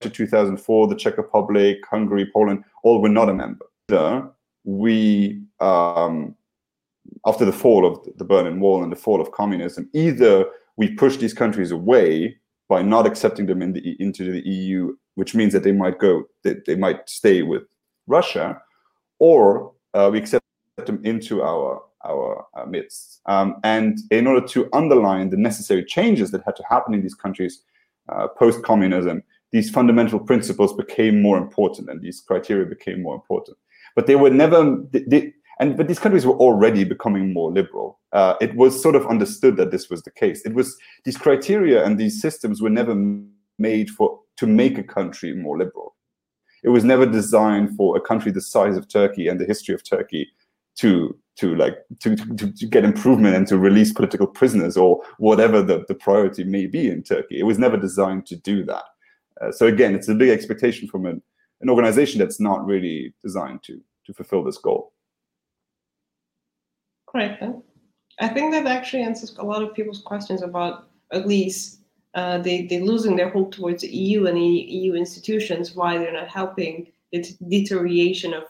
to 0.00 0.10
2004, 0.10 0.88
the 0.88 0.96
Czech 0.96 1.18
Republic, 1.18 1.78
Hungary, 1.88 2.28
Poland, 2.32 2.64
all 2.82 3.00
were 3.00 3.08
not 3.08 3.28
a 3.28 3.34
member. 3.34 3.66
We, 4.64 5.42
um, 5.60 6.34
after 7.24 7.44
the 7.44 7.52
fall 7.52 7.86
of 7.86 8.00
the 8.16 8.24
Berlin 8.24 8.58
Wall 8.58 8.82
and 8.82 8.90
the 8.90 8.96
fall 8.96 9.20
of 9.20 9.30
communism, 9.30 9.88
either 9.92 10.46
we 10.76 10.94
push 10.94 11.18
these 11.18 11.34
countries 11.34 11.70
away 11.70 12.36
by 12.68 12.82
not 12.82 13.06
accepting 13.06 13.46
them 13.46 13.62
in 13.62 13.74
the, 13.74 13.96
into 14.00 14.32
the 14.32 14.40
EU, 14.40 14.96
which 15.14 15.34
means 15.34 15.52
that 15.52 15.62
they 15.62 15.72
might 15.72 15.98
go, 15.98 16.24
they, 16.42 16.56
they 16.66 16.74
might 16.74 17.08
stay 17.08 17.42
with 17.42 17.62
Russia, 18.08 18.60
or 19.20 19.72
uh, 19.94 20.10
we 20.12 20.18
accept 20.18 20.45
them 20.84 21.00
into 21.04 21.42
our 21.42 21.82
our, 22.04 22.46
our 22.54 22.66
midst. 22.66 23.20
Um, 23.26 23.56
and 23.64 23.98
in 24.10 24.26
order 24.26 24.46
to 24.48 24.68
underline 24.72 25.30
the 25.30 25.36
necessary 25.36 25.84
changes 25.84 26.30
that 26.30 26.44
had 26.44 26.54
to 26.56 26.62
happen 26.68 26.94
in 26.94 27.02
these 27.02 27.14
countries 27.14 27.62
uh, 28.08 28.28
post 28.28 28.62
communism, 28.62 29.24
these 29.50 29.70
fundamental 29.70 30.20
principles 30.20 30.72
became 30.72 31.20
more 31.20 31.36
important 31.36 31.88
and 31.88 32.00
these 32.00 32.20
criteria 32.20 32.64
became 32.64 33.02
more 33.02 33.14
important. 33.14 33.56
But 33.96 34.06
they 34.06 34.14
were 34.14 34.30
never, 34.30 34.76
they, 34.92 35.32
and 35.58 35.76
but 35.76 35.88
these 35.88 35.98
countries 35.98 36.26
were 36.26 36.36
already 36.36 36.84
becoming 36.84 37.32
more 37.32 37.50
liberal. 37.50 37.98
Uh, 38.12 38.34
it 38.40 38.54
was 38.54 38.80
sort 38.80 38.94
of 38.94 39.06
understood 39.06 39.56
that 39.56 39.72
this 39.72 39.90
was 39.90 40.02
the 40.02 40.12
case. 40.12 40.44
It 40.44 40.54
was 40.54 40.76
these 41.04 41.16
criteria 41.16 41.84
and 41.84 41.98
these 41.98 42.20
systems 42.20 42.62
were 42.62 42.70
never 42.70 42.94
made 43.58 43.90
for 43.90 44.20
to 44.36 44.46
make 44.46 44.78
a 44.78 44.84
country 44.84 45.34
more 45.34 45.58
liberal. 45.58 45.96
It 46.62 46.68
was 46.68 46.84
never 46.84 47.06
designed 47.06 47.76
for 47.76 47.96
a 47.96 48.00
country 48.00 48.30
the 48.30 48.40
size 48.40 48.76
of 48.76 48.86
Turkey 48.86 49.26
and 49.26 49.40
the 49.40 49.46
history 49.46 49.74
of 49.74 49.82
Turkey 49.82 50.28
to 50.76 51.16
to 51.36 51.54
like 51.54 51.78
to, 52.00 52.16
to, 52.16 52.52
to 52.52 52.66
get 52.66 52.84
improvement 52.84 53.36
and 53.36 53.46
to 53.46 53.58
release 53.58 53.92
political 53.92 54.26
prisoners 54.26 54.76
or 54.76 55.02
whatever 55.18 55.62
the, 55.62 55.84
the 55.86 55.94
priority 55.94 56.44
may 56.44 56.66
be 56.66 56.88
in 56.88 57.02
Turkey. 57.02 57.38
It 57.38 57.44
was 57.44 57.58
never 57.58 57.76
designed 57.76 58.26
to 58.26 58.36
do 58.36 58.64
that. 58.64 58.84
Uh, 59.40 59.52
so 59.52 59.66
again, 59.66 59.94
it's 59.94 60.08
a 60.08 60.14
big 60.14 60.30
expectation 60.30 60.88
from 60.88 61.04
an, 61.04 61.22
an 61.60 61.68
organization 61.68 62.18
that's 62.18 62.40
not 62.40 62.64
really 62.64 63.14
designed 63.22 63.62
to 63.64 63.80
to 64.06 64.14
fulfill 64.14 64.44
this 64.44 64.58
goal. 64.58 64.92
Correct. 67.08 67.42
I 68.18 68.28
think 68.28 68.52
that 68.52 68.66
actually 68.66 69.02
answers 69.02 69.36
a 69.38 69.44
lot 69.44 69.62
of 69.62 69.74
people's 69.74 70.02
questions 70.02 70.42
about 70.42 70.88
at 71.12 71.26
least 71.26 71.80
uh, 72.14 72.38
they 72.38 72.66
they 72.66 72.80
losing 72.80 73.16
their 73.16 73.28
hope 73.28 73.52
towards 73.52 73.82
the 73.82 73.88
EU 73.88 74.26
and 74.26 74.36
the 74.36 74.40
EU 74.40 74.94
institutions. 74.94 75.74
Why 75.74 75.98
they're 75.98 76.12
not 76.12 76.28
helping 76.28 76.92
the 77.12 77.22
deterioration 77.48 78.32
of 78.32 78.44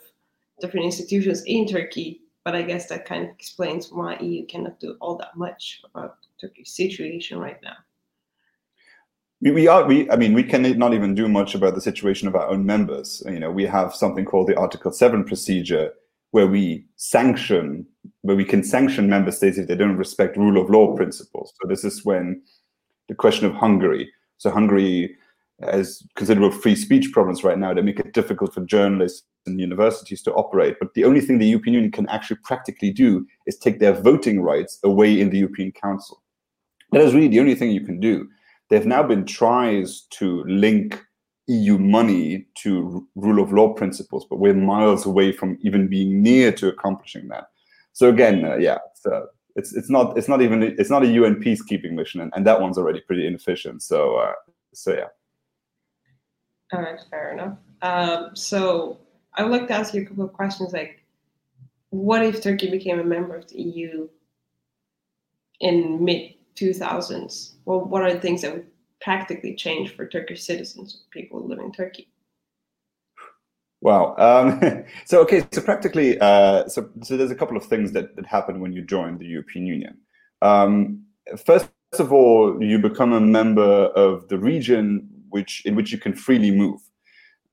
different 0.60 0.86
institutions 0.86 1.42
in 1.44 1.66
Turkey. 1.66 2.20
But 2.44 2.54
I 2.54 2.62
guess 2.62 2.88
that 2.88 3.06
kind 3.06 3.24
of 3.24 3.30
explains 3.30 3.90
why 3.90 4.16
EU 4.18 4.46
cannot 4.46 4.78
do 4.78 4.96
all 5.00 5.16
that 5.18 5.36
much 5.36 5.80
about 5.84 6.18
Turkey's 6.40 6.76
situation 6.76 7.38
right 7.38 7.60
now. 7.62 7.76
We, 9.40 9.50
we 9.50 9.68
are 9.68 9.84
we 9.84 10.10
i 10.10 10.16
mean 10.16 10.32
we 10.32 10.42
can 10.42 10.62
not 10.78 10.94
even 10.94 11.14
do 11.14 11.28
much 11.28 11.54
about 11.54 11.74
the 11.74 11.80
situation 11.80 12.26
of 12.26 12.34
our 12.34 12.48
own 12.48 12.64
members. 12.64 13.22
You 13.26 13.40
know 13.40 13.50
we 13.50 13.64
have 13.64 13.94
something 13.94 14.24
called 14.24 14.46
the 14.46 14.58
article 14.58 14.92
7 14.92 15.24
procedure 15.24 15.92
where 16.30 16.46
we 16.46 16.86
sanction 16.96 17.86
where 18.22 18.36
we 18.36 18.44
can 18.44 18.62
sanction 18.62 19.08
member 19.10 19.32
states 19.32 19.58
if 19.58 19.68
they 19.68 19.76
don't 19.76 19.96
respect 19.96 20.36
rule 20.36 20.60
of 20.60 20.70
law 20.70 20.94
principles. 20.94 21.52
So 21.60 21.68
this 21.68 21.84
is 21.84 22.04
when 22.04 22.42
the 23.08 23.14
question 23.14 23.46
of 23.46 23.54
hungary. 23.54 24.10
So 24.38 24.50
hungary 24.50 25.16
has 25.60 26.02
considerable 26.14 26.56
free 26.56 26.76
speech 26.76 27.12
problems 27.12 27.44
right 27.44 27.58
now. 27.58 27.74
They 27.74 27.82
make 27.82 28.00
it 28.00 28.12
difficult 28.12 28.54
for 28.54 28.64
journalists 28.64 29.26
and 29.46 29.60
universities 29.60 30.22
to 30.22 30.32
operate 30.34 30.76
but 30.80 30.94
the 30.94 31.04
only 31.04 31.20
thing 31.20 31.38
the 31.38 31.46
european 31.46 31.74
union 31.74 31.92
can 31.92 32.08
actually 32.08 32.38
practically 32.44 32.92
do 32.92 33.26
is 33.46 33.56
take 33.58 33.78
their 33.78 33.92
voting 33.92 34.42
rights 34.42 34.78
away 34.84 35.20
in 35.20 35.30
the 35.30 35.38
european 35.38 35.72
council 35.72 36.22
that 36.92 37.02
is 37.02 37.14
really 37.14 37.28
the 37.28 37.40
only 37.40 37.54
thing 37.54 37.70
you 37.70 37.84
can 37.84 38.00
do 38.00 38.28
there 38.68 38.78
have 38.78 38.86
now 38.86 39.02
been 39.02 39.24
tries 39.24 40.02
to 40.10 40.42
link 40.44 41.00
EU 41.48 41.78
money 41.78 42.46
to 42.56 43.06
rule 43.14 43.42
of 43.42 43.52
law 43.52 43.72
principles, 43.72 44.26
but 44.28 44.38
we're 44.38 44.54
miles 44.54 45.06
away 45.06 45.32
from 45.32 45.58
even 45.60 45.86
being 45.88 46.22
near 46.22 46.50
to 46.52 46.68
accomplishing 46.68 47.28
that. 47.28 47.44
So 47.92 48.08
again, 48.08 48.44
uh, 48.44 48.56
yeah, 48.56 48.78
it's, 48.90 49.06
uh, 49.06 49.26
it's, 49.54 49.74
it's 49.74 49.88
not 49.88 50.18
it's 50.18 50.28
not 50.28 50.42
even 50.42 50.62
it's 50.62 50.90
not 50.90 51.02
a 51.02 51.06
UN 51.06 51.36
peacekeeping 51.36 51.92
mission, 51.92 52.20
and, 52.20 52.32
and 52.34 52.46
that 52.46 52.60
one's 52.60 52.76
already 52.76 53.00
pretty 53.00 53.26
inefficient. 53.26 53.82
So 53.82 54.16
uh, 54.16 54.32
so 54.74 54.92
yeah. 54.92 55.06
All 56.72 56.82
right, 56.82 56.98
fair 57.10 57.32
enough. 57.32 57.56
Um, 57.82 58.30
so 58.34 58.98
I 59.36 59.42
would 59.42 59.52
like 59.52 59.68
to 59.68 59.74
ask 59.74 59.94
you 59.94 60.02
a 60.02 60.04
couple 60.06 60.24
of 60.24 60.32
questions, 60.32 60.72
like, 60.72 61.02
what 61.90 62.24
if 62.24 62.42
Turkey 62.42 62.70
became 62.70 62.98
a 62.98 63.04
member 63.04 63.36
of 63.36 63.48
the 63.48 63.60
EU 63.60 64.08
in 65.60 66.04
mid 66.04 66.34
2000s? 66.56 67.52
Well, 67.64 67.84
what 67.84 68.02
are 68.02 68.12
the 68.12 68.20
things 68.20 68.42
that 68.42 68.52
would 68.52 68.66
practically 69.00 69.54
change 69.54 69.94
for 69.94 70.06
Turkish 70.06 70.42
citizens, 70.42 71.02
people 71.10 71.46
living 71.46 71.66
in 71.66 71.72
Turkey? 71.72 72.08
Wow. 73.80 74.16
Um, 74.18 74.84
so 75.04 75.20
okay, 75.22 75.46
so 75.52 75.60
practically, 75.60 76.18
uh, 76.18 76.66
so 76.68 76.88
so 77.02 77.16
there's 77.16 77.30
a 77.30 77.36
couple 77.36 77.56
of 77.56 77.64
things 77.64 77.92
that 77.92 78.16
that 78.16 78.26
happen 78.26 78.60
when 78.60 78.72
you 78.72 78.82
join 78.82 79.18
the 79.18 79.26
European 79.26 79.66
Union. 79.66 79.98
Um, 80.42 81.04
first 81.44 81.70
of 81.98 82.12
all, 82.12 82.62
you 82.62 82.78
become 82.78 83.12
a 83.12 83.20
member 83.20 83.86
of 83.94 84.28
the 84.28 84.38
region 84.38 85.08
which 85.28 85.64
in 85.66 85.74
which 85.76 85.92
you 85.92 85.98
can 85.98 86.14
freely 86.14 86.50
move. 86.50 86.80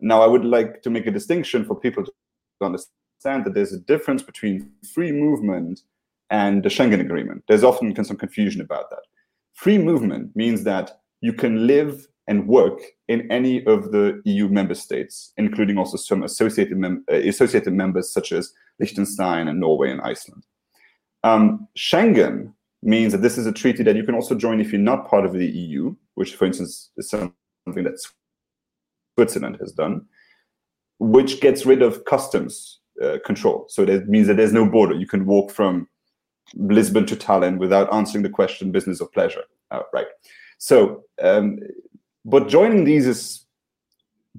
Now, 0.04 0.22
I 0.22 0.28
would 0.28 0.44
like 0.44 0.82
to 0.82 0.90
make 0.90 1.08
a 1.08 1.12
distinction 1.12 1.64
for 1.64 1.76
people 1.76 2.04
to 2.04 2.12
understand 2.62 3.46
that 3.46 3.54
there's 3.54 3.72
a 3.72 3.80
difference 3.80 4.22
between 4.22 4.70
free 4.94 5.14
movement 5.14 5.80
and 6.30 6.62
the 6.62 6.70
Schengen 6.70 7.00
Agreement. 7.00 7.44
There's 7.48 7.64
often 7.64 7.96
some 8.04 8.18
confusion 8.18 8.60
about 8.60 8.90
that. 8.90 9.04
Free 9.54 9.78
movement 9.78 10.36
means 10.36 10.66
that 10.66 11.00
you 11.22 11.32
can 11.32 11.68
live 11.68 12.06
and 12.28 12.48
work 12.48 12.82
in 13.08 13.32
any 13.32 13.66
of 13.66 13.92
the 13.92 14.22
EU 14.26 14.50
member 14.50 14.76
states, 14.76 15.32
including 15.38 15.78
also 15.78 15.96
some 15.96 16.24
associated, 16.24 16.78
mem- 16.78 17.06
uh, 17.10 17.16
associated 17.16 17.74
members 17.74 18.12
such 18.12 18.34
as 18.34 18.52
Liechtenstein 18.80 19.48
and 19.48 19.60
Norway 19.60 19.90
and 19.90 20.02
Iceland. 20.02 20.44
Um, 21.24 21.68
Schengen 21.78 22.54
means 22.82 23.14
that 23.14 23.22
this 23.22 23.38
is 23.38 23.46
a 23.46 23.54
treaty 23.54 23.84
that 23.84 23.96
you 23.96 24.04
can 24.04 24.16
also 24.16 24.36
join 24.36 24.60
if 24.60 24.74
you're 24.74 24.82
not 24.82 25.10
part 25.10 25.26
of 25.26 25.32
the 25.32 25.46
EU, 25.46 25.96
which, 26.16 26.36
for 26.36 26.46
instance, 26.46 26.92
is 26.98 27.10
something 27.10 27.34
that 27.66 28.00
Switzerland 29.16 29.58
has 29.60 29.72
done, 29.72 30.06
which 31.00 31.42
gets 31.42 31.66
rid 31.66 31.82
of 31.82 32.06
customs 32.06 32.80
uh, 33.02 33.18
control. 33.26 33.66
So 33.70 33.86
that 33.86 34.08
means 34.08 34.28
that 34.28 34.38
there's 34.38 34.54
no 34.54 34.66
border. 34.66 34.96
You 34.96 35.08
can 35.08 35.26
walk 35.26 35.52
from 35.52 35.88
Lisbon 36.56 37.06
to 37.08 37.16
Tallinn 37.16 37.58
without 37.58 37.92
answering 37.94 38.24
the 38.24 38.30
question 38.30 38.72
business 38.72 39.02
or 39.02 39.08
pleasure. 39.08 39.44
Uh, 39.72 39.82
right. 39.92 40.08
So, 40.58 41.04
um, 41.22 41.60
but 42.26 42.48
joining 42.48 42.86
these 42.86 43.08
is, 43.08 43.46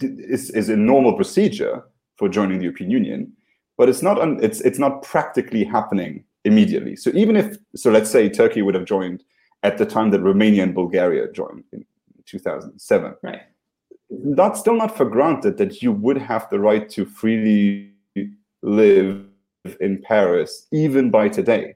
is, 0.00 0.50
is 0.50 0.68
a 0.68 0.76
normal 0.76 1.14
procedure 1.14 1.84
for 2.16 2.28
joining 2.28 2.58
the 2.58 2.64
European 2.64 2.90
Union, 2.90 3.32
but 3.76 3.88
it's 3.88 4.02
not 4.02 4.20
un, 4.20 4.38
it's 4.40 4.60
it's 4.60 4.78
not 4.78 5.02
practically 5.02 5.64
happening 5.64 6.24
immediately. 6.44 6.94
So 6.96 7.10
even 7.14 7.36
if 7.36 7.56
so, 7.74 7.90
let's 7.90 8.10
say 8.10 8.28
Turkey 8.28 8.62
would 8.62 8.74
have 8.74 8.84
joined 8.84 9.24
at 9.62 9.78
the 9.78 9.86
time 9.86 10.10
that 10.10 10.20
Romania 10.20 10.62
and 10.62 10.74
Bulgaria 10.74 11.30
joined 11.32 11.64
in 11.72 11.84
2007. 12.26 13.14
Right. 13.22 13.42
That's 14.22 14.60
still 14.60 14.76
not 14.76 14.96
for 14.96 15.04
granted 15.04 15.58
that 15.58 15.82
you 15.82 15.92
would 15.92 16.18
have 16.18 16.48
the 16.50 16.60
right 16.60 16.88
to 16.90 17.04
freely 17.04 17.92
live 18.62 19.24
in 19.80 20.02
Paris 20.02 20.66
even 20.72 21.10
by 21.10 21.28
today 21.28 21.74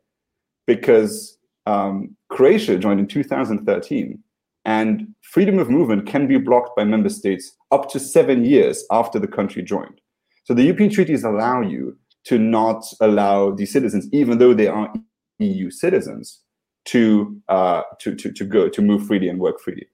because 0.66 1.38
um, 1.66 2.16
Croatia 2.30 2.78
joined 2.78 3.00
in 3.00 3.06
2013, 3.06 4.22
and 4.64 5.14
freedom 5.22 5.58
of 5.58 5.70
movement 5.70 6.06
can 6.06 6.26
be 6.26 6.38
blocked 6.38 6.76
by 6.76 6.84
member 6.84 7.08
states 7.08 7.52
up 7.70 7.90
to 7.90 7.98
seven 7.98 8.44
years 8.44 8.84
after 8.90 9.18
the 9.18 9.26
country 9.26 9.62
joined. 9.62 10.00
So 10.44 10.54
the 10.54 10.62
European 10.62 10.90
treaties 10.90 11.24
allow 11.24 11.62
you 11.62 11.96
to 12.24 12.38
not 12.38 12.84
allow 13.00 13.50
these 13.50 13.72
citizens, 13.72 14.08
even 14.12 14.38
though 14.38 14.54
they 14.54 14.66
are 14.66 14.92
EU 15.38 15.70
citizens, 15.70 16.40
to, 16.86 17.38
uh, 17.48 17.82
to, 18.00 18.14
to, 18.14 18.32
to 18.32 18.44
go, 18.44 18.68
to 18.68 18.82
move 18.82 19.06
freely 19.06 19.28
and 19.28 19.38
work 19.38 19.60
freely. 19.60 19.86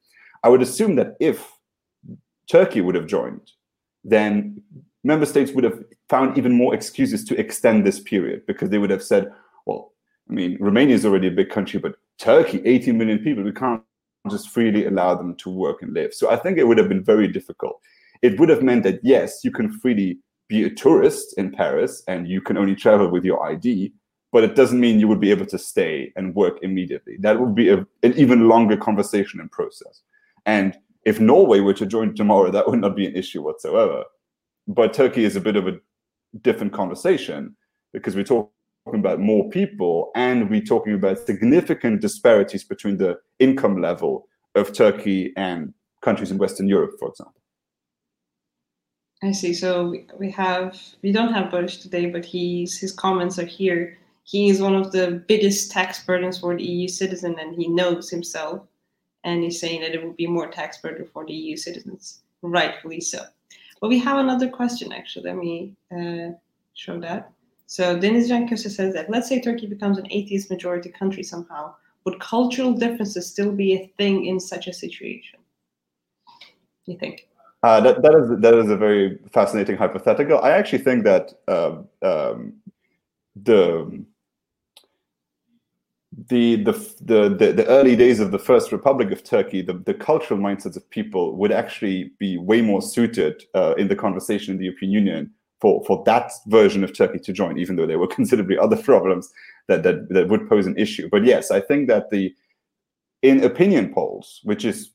I 0.43 0.49
would 0.49 0.63
assume 0.63 0.97
that 0.97 1.17
if 1.21 1.51
Turkey 2.51 2.81
would 2.81 2.95
have 2.95 3.07
joined, 3.07 3.53
then 4.05 4.63
member 5.03 5.27
states 5.27 5.53
would 5.53 5.65
have 5.65 5.83
found 6.09 6.37
even 6.37 6.53
more 6.53 6.75
excuses 6.75 7.25
to 7.25 7.39
extend 7.39 7.87
this 7.87 8.01
period 8.01 8.43
because 8.47 8.71
they 8.71 8.79
would 8.79 8.91
have 8.91 9.03
said, 9.03 9.31
well, 9.67 9.93
I 10.29 10.33
mean, 10.33 10.57
Romania 10.61 10.95
is 10.95 11.05
already 11.05 11.29
a 11.29 11.33
big 11.33 11.51
country, 11.51 11.79
but 11.79 11.97
Turkey, 12.19 12.63
18 12.65 12.97
million 12.97 13.19
people, 13.19 13.45
we 13.45 13.53
can't 13.53 13.83
just 14.31 14.49
freely 14.49 14.87
allow 14.87 15.15
them 15.15 15.35
to 15.37 15.51
work 15.51 15.83
and 15.83 15.93
live. 15.93 16.15
So 16.15 16.31
I 16.31 16.37
think 16.37 16.57
it 16.57 16.65
would 16.65 16.79
have 16.79 16.89
been 16.89 17.05
very 17.05 17.29
difficult. 17.29 17.81
It 18.23 18.41
would 18.41 18.49
have 18.49 18.63
meant 18.63 18.85
that, 18.85 19.01
yes, 19.03 19.45
you 19.45 19.51
can 19.51 19.71
freely 19.71 20.19
be 20.49 20.65
a 20.65 20.71
tourist 20.71 21.37
in 21.37 21.51
Paris 21.53 22.03
and 22.09 22.29
you 22.29 22.41
can 22.41 22.57
only 22.57 22.75
travel 22.75 23.11
with 23.11 23.25
your 23.25 23.45
ID, 23.45 23.93
but 24.33 24.45
it 24.45 24.55
doesn't 24.55 24.81
mean 24.81 24.99
you 24.99 25.09
would 25.09 25.21
be 25.21 25.31
able 25.31 25.47
to 25.47 25.59
stay 25.59 26.13
and 26.17 26.35
work 26.35 26.59
immediately. 26.63 27.17
That 27.21 27.39
would 27.39 27.55
be 27.55 27.69
a, 27.69 27.87
an 28.03 28.15
even 28.17 28.49
longer 28.49 28.77
conversation 28.77 29.41
and 29.41 29.51
process. 29.51 30.03
And 30.47 30.77
if 31.05 31.21
Norway 31.21 31.61
were 31.61 31.75
to 31.75 31.87
join 31.87 32.15
tomorrow, 32.15 32.51
that 32.51 32.69
would 32.69 32.81
not 32.81 32.97
be 32.97 33.07
an 33.07 33.15
issue 33.15 33.43
whatsoever. 33.43 34.05
But 34.67 34.95
Turkey 34.95 35.25
is 35.25 35.37
a 35.37 35.41
bit 35.41 35.57
of 35.57 35.69
a 35.69 35.79
different 36.41 36.73
conversation 36.73 37.57
because 37.93 38.17
we're 38.17 38.25
talking 38.25 38.51
about 38.93 39.21
more 39.21 39.49
people 39.51 40.11
and 40.15 40.51
we're 40.51 40.63
talking 40.63 40.95
about 40.95 41.19
significant 41.19 42.01
disparities 42.01 42.65
between 42.65 42.97
the 42.97 43.19
income 43.39 43.81
level 43.81 44.27
of 44.55 44.73
Turkey 44.73 45.33
and 45.37 45.73
countries 46.03 46.31
in 46.31 46.39
Western 46.39 46.69
Europe, 46.69 46.93
for 46.99 47.09
example. 47.09 47.41
I 49.23 49.33
see. 49.33 49.55
So 49.55 49.95
we 50.19 50.31
have 50.33 50.79
we 51.03 51.13
don't 51.13 51.33
have 51.33 51.51
Barış 51.51 51.81
today, 51.81 52.07
but 52.07 52.25
he's 52.25 52.79
his 52.79 52.93
comments 52.93 53.39
are 53.39 53.47
here. 53.47 53.97
He 54.25 54.49
is 54.49 54.61
one 54.61 54.75
of 54.75 54.93
the 54.93 55.23
biggest 55.27 55.71
tax 55.71 56.05
burdens 56.05 56.39
for 56.39 56.57
the 56.57 56.65
EU 56.65 56.89
citizen, 56.89 57.37
and 57.39 57.55
he 57.55 57.69
knows 57.69 58.11
himself. 58.11 58.63
And 59.25 59.43
he's 59.43 59.61
saying 59.61 59.81
that 59.81 59.95
it 59.95 60.05
would 60.05 60.17
be 60.17 60.27
more 60.27 60.49
tax 60.49 60.79
burden 60.79 61.09
for 61.13 61.25
the 61.25 61.33
EU 61.33 61.57
citizens, 61.57 62.23
rightfully 62.43 63.01
so. 63.01 63.25
But 63.81 63.89
we 63.89 63.99
have 64.01 64.19
another 64.19 64.49
question 64.49 64.93
actually. 64.93 65.31
Let 65.31 65.37
me 65.37 65.75
uh, 65.91 66.37
show 66.75 67.01
that. 67.01 67.33
So 67.67 67.99
Deniz 67.99 68.29
Can 68.29 68.49
Köse 68.49 68.71
says 68.71 68.95
that 68.95 69.11
let's 69.11 69.29
say 69.29 69.41
Turkey 69.41 69.67
becomes 69.67 69.99
an 69.99 70.07
atheist 70.11 70.51
majority 70.51 70.91
country 70.91 71.23
somehow, 71.23 71.75
would 72.05 72.21
cultural 72.21 72.73
differences 72.75 73.27
still 73.27 73.53
be 73.53 73.75
a 73.75 73.91
thing 73.99 74.27
in 74.27 74.39
such 74.39 74.69
a 74.69 74.73
situation? 74.73 75.41
You 76.85 76.99
think? 76.99 77.29
Uh, 77.63 77.81
that, 77.81 78.03
that 78.03 78.15
is 78.15 78.41
that 78.43 78.55
is 78.55 78.71
a 78.71 78.77
very 78.77 79.19
fascinating 79.33 79.77
hypothetical. 79.77 80.39
I 80.41 80.51
actually 80.51 80.81
think 80.81 81.03
that 81.05 81.33
uh, 81.49 81.77
um, 82.03 82.53
the, 83.37 84.05
the 86.29 86.57
the 86.57 86.73
the 87.01 87.53
the 87.53 87.67
early 87.67 87.97
days 87.97 88.21
of 88.21 88.31
the 88.31 88.39
first 88.39 88.73
republic 88.73 89.11
of 89.11 89.25
Turkey, 89.25 89.63
the, 89.63 89.73
the 89.73 89.95
cultural 89.95 90.39
mindsets 90.39 90.77
of 90.77 90.89
people 90.91 91.37
would 91.37 91.51
actually 91.51 92.13
be 92.19 92.39
way 92.39 92.61
more 92.61 92.83
suited 92.83 93.45
uh, 93.55 93.75
in 93.77 93.89
the 93.89 93.97
conversation 93.97 94.53
in 94.53 94.59
the 94.59 94.67
European 94.67 94.93
Union 94.93 95.31
for 95.61 95.85
for 95.85 96.03
that 96.07 96.31
version 96.47 96.85
of 96.85 96.97
Turkey 96.97 97.19
to 97.19 97.33
join, 97.33 97.59
even 97.59 97.77
though 97.77 97.87
there 97.87 97.99
were 97.99 98.07
considerably 98.19 98.59
other 98.59 98.77
problems 98.77 99.33
that 99.69 99.83
that 99.83 100.09
that 100.11 100.29
would 100.29 100.49
pose 100.49 100.67
an 100.67 100.79
issue. 100.79 101.09
But 101.11 101.25
yes, 101.25 101.51
I 101.51 101.61
think 101.61 101.89
that 101.89 102.11
the 102.11 102.35
in 103.23 103.43
opinion 103.43 103.93
polls, 103.93 104.41
which 104.45 104.65
is 104.65 104.91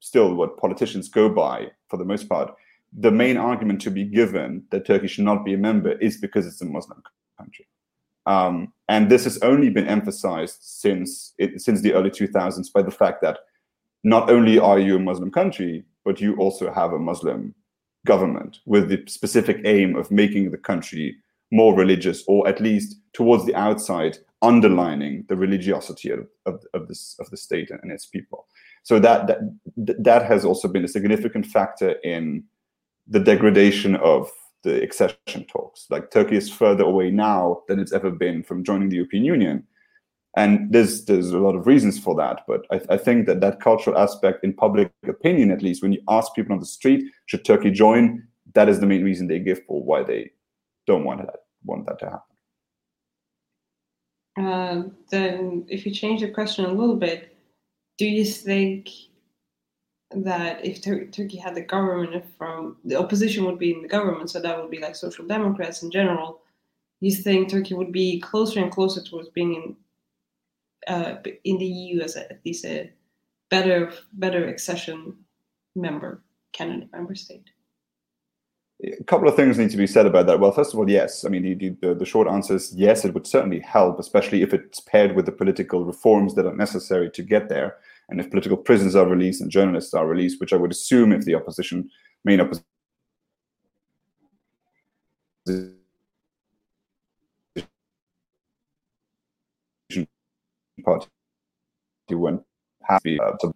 still 0.00 0.34
what 0.34 0.58
politicians 0.58 1.08
go 1.08 1.28
by 1.28 1.68
for 1.88 1.96
the 1.96 2.04
most 2.04 2.28
part, 2.28 2.52
the 2.92 3.10
main 3.10 3.36
argument 3.36 3.80
to 3.82 3.90
be 3.90 4.04
given 4.04 4.64
that 4.70 4.86
Turkey 4.86 5.06
should 5.06 5.24
not 5.24 5.44
be 5.44 5.54
a 5.54 5.58
member 5.58 5.92
is 5.92 6.16
because 6.16 6.46
it's 6.46 6.62
a 6.62 6.64
Muslim 6.64 7.02
country. 7.38 7.66
Um, 8.26 8.72
and 8.88 9.10
this 9.10 9.24
has 9.24 9.38
only 9.38 9.70
been 9.70 9.86
emphasized 9.86 10.58
since 10.60 11.34
it, 11.38 11.60
since 11.60 11.80
the 11.80 11.92
early 11.92 12.10
2000s 12.10 12.72
by 12.72 12.82
the 12.82 12.90
fact 12.90 13.22
that 13.22 13.38
not 14.04 14.30
only 14.30 14.58
are 14.58 14.78
you 14.78 14.96
a 14.96 15.00
Muslim 15.00 15.30
country, 15.30 15.84
but 16.04 16.20
you 16.20 16.36
also 16.36 16.72
have 16.72 16.92
a 16.92 16.98
Muslim 16.98 17.54
government 18.06 18.60
with 18.66 18.88
the 18.88 19.02
specific 19.08 19.60
aim 19.64 19.96
of 19.96 20.10
making 20.10 20.50
the 20.50 20.58
country 20.58 21.16
more 21.52 21.76
religious, 21.76 22.24
or 22.26 22.46
at 22.48 22.60
least 22.60 22.96
towards 23.12 23.44
the 23.46 23.54
outside, 23.54 24.18
underlining 24.42 25.24
the 25.28 25.36
religiosity 25.36 26.10
of, 26.10 26.26
of, 26.44 26.64
of, 26.74 26.88
this, 26.88 27.16
of 27.20 27.30
the 27.30 27.36
state 27.36 27.70
and 27.70 27.90
its 27.90 28.06
people. 28.06 28.46
So 28.82 28.98
that, 29.00 29.26
that 29.26 29.38
that 29.76 30.24
has 30.26 30.44
also 30.44 30.68
been 30.68 30.84
a 30.84 30.88
significant 30.88 31.46
factor 31.46 31.90
in 32.04 32.44
the 33.08 33.20
degradation 33.20 33.96
of 33.96 34.30
the 34.66 34.82
accession 34.82 35.46
talks. 35.46 35.86
Like 35.88 36.10
Turkey 36.10 36.36
is 36.36 36.50
further 36.50 36.84
away 36.84 37.10
now 37.10 37.62
than 37.68 37.78
it's 37.78 37.92
ever 37.92 38.10
been 38.10 38.42
from 38.42 38.64
joining 38.64 38.88
the 38.88 38.96
European 38.96 39.24
Union, 39.24 39.66
and 40.36 40.70
there's 40.72 41.04
there's 41.06 41.30
a 41.30 41.38
lot 41.38 41.54
of 41.54 41.66
reasons 41.66 41.98
for 41.98 42.14
that. 42.16 42.40
But 42.46 42.66
I, 42.70 42.80
I 42.94 42.96
think 42.98 43.26
that 43.26 43.40
that 43.40 43.60
cultural 43.60 43.96
aspect, 43.96 44.44
in 44.44 44.52
public 44.52 44.92
opinion 45.08 45.50
at 45.50 45.62
least, 45.62 45.82
when 45.82 45.92
you 45.92 46.02
ask 46.08 46.34
people 46.34 46.52
on 46.52 46.60
the 46.60 46.66
street, 46.66 47.04
should 47.26 47.44
Turkey 47.44 47.70
join? 47.70 48.22
That 48.54 48.68
is 48.68 48.80
the 48.80 48.86
main 48.86 49.04
reason 49.04 49.28
they 49.28 49.38
give 49.38 49.60
for 49.66 49.82
why 49.82 50.02
they 50.02 50.30
don't 50.86 51.04
want 51.04 51.20
that 51.20 51.40
want 51.64 51.86
that 51.86 51.98
to 52.00 52.06
happen. 52.06 52.34
Uh, 54.38 54.82
then, 55.10 55.64
if 55.68 55.86
you 55.86 55.92
change 55.92 56.20
the 56.20 56.28
question 56.28 56.64
a 56.64 56.72
little 56.72 56.96
bit, 56.96 57.36
do 57.98 58.06
you 58.06 58.24
think 58.24 58.90
that 60.12 60.64
if 60.64 60.82
Tur- 60.82 61.06
Turkey 61.06 61.36
had 61.36 61.54
the 61.54 61.62
government 61.62 62.24
from 62.38 62.76
the 62.84 62.96
opposition 62.96 63.44
would 63.44 63.58
be 63.58 63.72
in 63.72 63.82
the 63.82 63.88
government, 63.88 64.30
so 64.30 64.40
that 64.40 64.60
would 64.60 64.70
be 64.70 64.78
like 64.78 64.94
social 64.94 65.26
democrats 65.26 65.82
in 65.82 65.90
general, 65.90 66.40
you 67.00 67.14
think 67.14 67.48
Turkey 67.48 67.74
would 67.74 67.92
be 67.92 68.20
closer 68.20 68.60
and 68.60 68.70
closer 68.70 69.02
towards 69.02 69.28
being 69.30 69.54
in 69.54 69.76
uh, 70.86 71.16
in 71.42 71.58
the 71.58 71.66
EU 71.66 72.00
as 72.00 72.14
a, 72.14 72.30
at 72.30 72.40
least 72.44 72.64
a 72.64 72.92
better 73.50 73.92
better 74.12 74.46
accession 74.48 75.16
member, 75.74 76.22
candidate 76.52 76.92
member 76.92 77.14
state? 77.14 77.50
a 78.84 79.04
couple 79.04 79.28
of 79.28 79.36
things 79.36 79.58
need 79.58 79.70
to 79.70 79.76
be 79.76 79.86
said 79.86 80.06
about 80.06 80.26
that. 80.26 80.38
Well, 80.38 80.52
first 80.52 80.72
of 80.72 80.78
all, 80.78 80.88
yes. 80.88 81.24
I 81.24 81.28
mean, 81.28 81.58
the, 81.58 81.70
the, 81.80 81.94
the, 81.94 82.04
short 82.04 82.28
answer 82.28 82.56
is 82.56 82.74
yes, 82.74 83.04
it 83.04 83.14
would 83.14 83.26
certainly 83.26 83.60
help, 83.60 83.98
especially 83.98 84.42
if 84.42 84.52
it's 84.52 84.80
paired 84.80 85.16
with 85.16 85.24
the 85.24 85.32
political 85.32 85.84
reforms 85.84 86.34
that 86.34 86.46
are 86.46 86.54
necessary 86.54 87.10
to 87.10 87.22
get 87.22 87.48
there. 87.48 87.76
And 88.08 88.20
if 88.20 88.30
political 88.30 88.56
prisoners 88.56 88.94
are 88.94 89.06
released 89.06 89.40
and 89.40 89.50
journalists 89.50 89.92
are 89.94 90.06
released, 90.06 90.40
which 90.40 90.52
I 90.52 90.56
would 90.56 90.70
assume 90.70 91.12
if 91.12 91.24
the 91.24 91.34
opposition, 91.34 91.90
main 92.24 92.40
opposition, 92.40 92.64
party 100.84 101.08
went 102.10 102.42
happy 102.82 103.18
uh, 103.20 103.32
to 103.40 103.52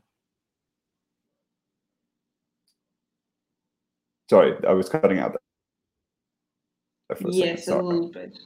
Sorry, 4.29 4.55
I 4.67 4.73
was 4.75 4.89
cutting 4.89 5.19
out 5.19 5.37
there. 7.09 7.19
Yes, 7.31 7.67
a 7.67 7.83
little 7.83 8.13
bit. 8.13 8.39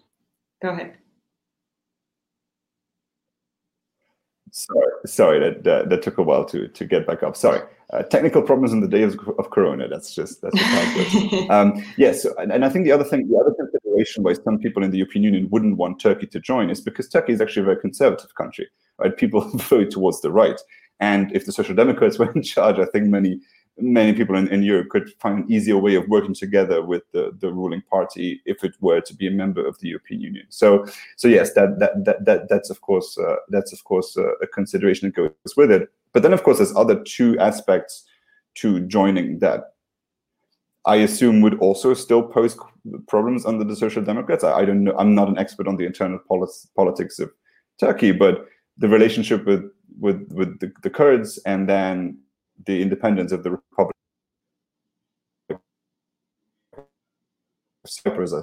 Go 0.63 0.71
ahead. 0.71 0.97
Sorry, 4.57 4.93
sorry 5.05 5.41
that, 5.41 5.65
that, 5.65 5.91
that 5.91 6.03
took 6.03 6.17
a 6.17 6.23
while 6.23 6.45
to 6.45 6.69
to 6.69 6.85
get 6.85 7.09
back 7.09 7.25
up. 7.25 7.37
Sorry, 7.37 7.61
uh, 7.93 8.05
technical 8.05 8.41
problems 8.41 8.73
in 8.73 8.83
the 8.83 8.87
days 8.87 9.15
of, 9.15 9.29
of 9.37 9.51
Corona. 9.51 9.89
That's 9.89 10.15
just 10.15 10.43
that's 10.43 10.57
just 10.57 10.71
how 10.71 10.81
it 10.85 11.31
goes. 11.33 11.47
um, 11.51 11.85
yes, 11.97 12.25
and, 12.25 12.53
and 12.53 12.65
I 12.65 12.69
think 12.69 12.85
the 12.85 12.93
other 12.93 13.03
thing, 13.03 13.27
the 13.27 13.37
other 13.37 13.53
consideration 13.53 14.23
why 14.23 14.35
some 14.35 14.61
people 14.61 14.85
in 14.85 14.93
the 14.93 14.99
European 14.99 15.25
Union 15.25 15.49
wouldn't 15.51 15.77
want 15.77 15.99
Turkey 15.99 16.29
to 16.29 16.39
join 16.39 16.71
is 16.71 16.81
because 16.81 17.09
Turkey 17.09 17.33
is 17.33 17.41
actually 17.41 17.63
a 17.63 17.65
very 17.65 17.81
conservative 17.81 18.33
country. 18.37 18.69
Right, 18.99 19.17
people 19.17 19.41
vote 19.55 19.91
towards 19.91 20.21
the 20.21 20.31
right, 20.31 20.61
and 21.01 21.35
if 21.35 21.47
the 21.47 21.53
Social 21.53 21.75
Democrats 21.75 22.21
were 22.21 22.31
in 22.31 22.43
charge, 22.55 22.79
I 22.79 22.85
think 22.85 23.07
many 23.07 23.41
many 23.79 24.13
people 24.13 24.37
in, 24.37 24.49
in 24.49 24.63
Europe 24.63 24.89
could 24.89 25.13
find 25.19 25.45
an 25.45 25.53
easier 25.53 25.77
way 25.77 25.95
of 25.97 26.09
working 26.09 26.35
together 26.35 26.83
with 26.83 27.03
the, 27.13 27.37
the 27.41 27.53
ruling 27.53 27.83
party 27.83 28.41
if 28.45 28.63
it 28.63 28.75
were 28.81 29.01
to 29.01 29.15
be 29.15 29.27
a 29.27 29.31
member 29.31 29.67
of 29.67 29.79
the 29.81 29.89
European 29.89 30.21
Union. 30.21 30.47
So, 30.49 30.87
so 31.17 31.29
yes, 31.29 31.55
that 31.55 31.79
that 31.81 32.05
that, 32.05 32.25
that 32.25 32.49
that's 32.49 32.71
of 32.71 32.81
course 32.81 33.19
uh, 33.19 33.37
that's 33.49 33.73
of 33.73 33.83
course 33.85 34.17
uh, 34.17 34.35
a 34.43 34.47
consideration 34.47 35.09
that 35.09 35.17
goes 35.17 35.57
with 35.57 35.71
it. 35.71 35.89
But 36.13 36.23
then, 36.23 36.33
of 36.33 36.45
course, 36.45 36.59
there's 36.59 36.77
other 36.77 37.03
two 37.03 37.39
aspects 37.41 38.05
to 38.57 38.81
joining 38.81 39.41
that 39.41 39.75
I 40.87 40.97
assume 40.97 41.41
would 41.41 41.59
also 41.59 41.95
still 41.95 42.23
pose 42.23 42.57
problems 43.09 43.45
under 43.45 43.65
the 43.65 43.75
Social 43.75 44.03
Democrats. 44.03 44.45
I, 44.45 44.61
I 44.61 44.65
don't 44.65 44.85
know. 44.85 44.95
I'm 44.97 45.15
not 45.15 45.29
an 45.29 45.39
expert 45.39 45.67
on 45.67 45.77
the 45.77 45.87
internal 45.87 46.19
polit- 46.19 46.67
politics 46.77 47.19
of 47.19 47.33
Turkey, 47.81 48.13
but 48.13 48.47
the 48.79 48.89
relationship 48.89 49.45
with 49.47 49.65
with 49.99 50.27
with 50.33 50.61
the, 50.61 50.73
the 50.83 50.91
Kurds 50.91 51.39
and 51.47 51.69
then 51.69 52.19
the 52.67 52.81
independence 52.81 53.33
of 53.33 53.43
the 53.43 53.51
Republic 53.51 53.97
of 55.51 55.59
Cyprus. 57.87 58.33
I 58.33 58.43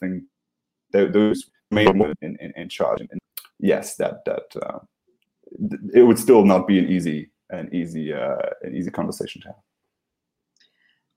think 0.00 0.24
those 0.92 1.50
main 1.70 2.00
in, 2.22 2.36
in, 2.40 2.52
in 2.56 2.68
charge. 2.68 3.00
And 3.00 3.20
yes, 3.58 3.96
that 3.96 4.24
that 4.24 4.56
uh, 4.62 4.78
it 5.92 6.02
would 6.02 6.18
still 6.18 6.44
not 6.44 6.66
be 6.66 6.78
an 6.78 6.88
easy 6.88 7.30
an 7.50 7.68
easy 7.72 8.12
uh, 8.12 8.36
an 8.62 8.74
easy 8.74 8.90
conversation 8.90 9.42
to 9.42 9.48
have. 9.48 9.56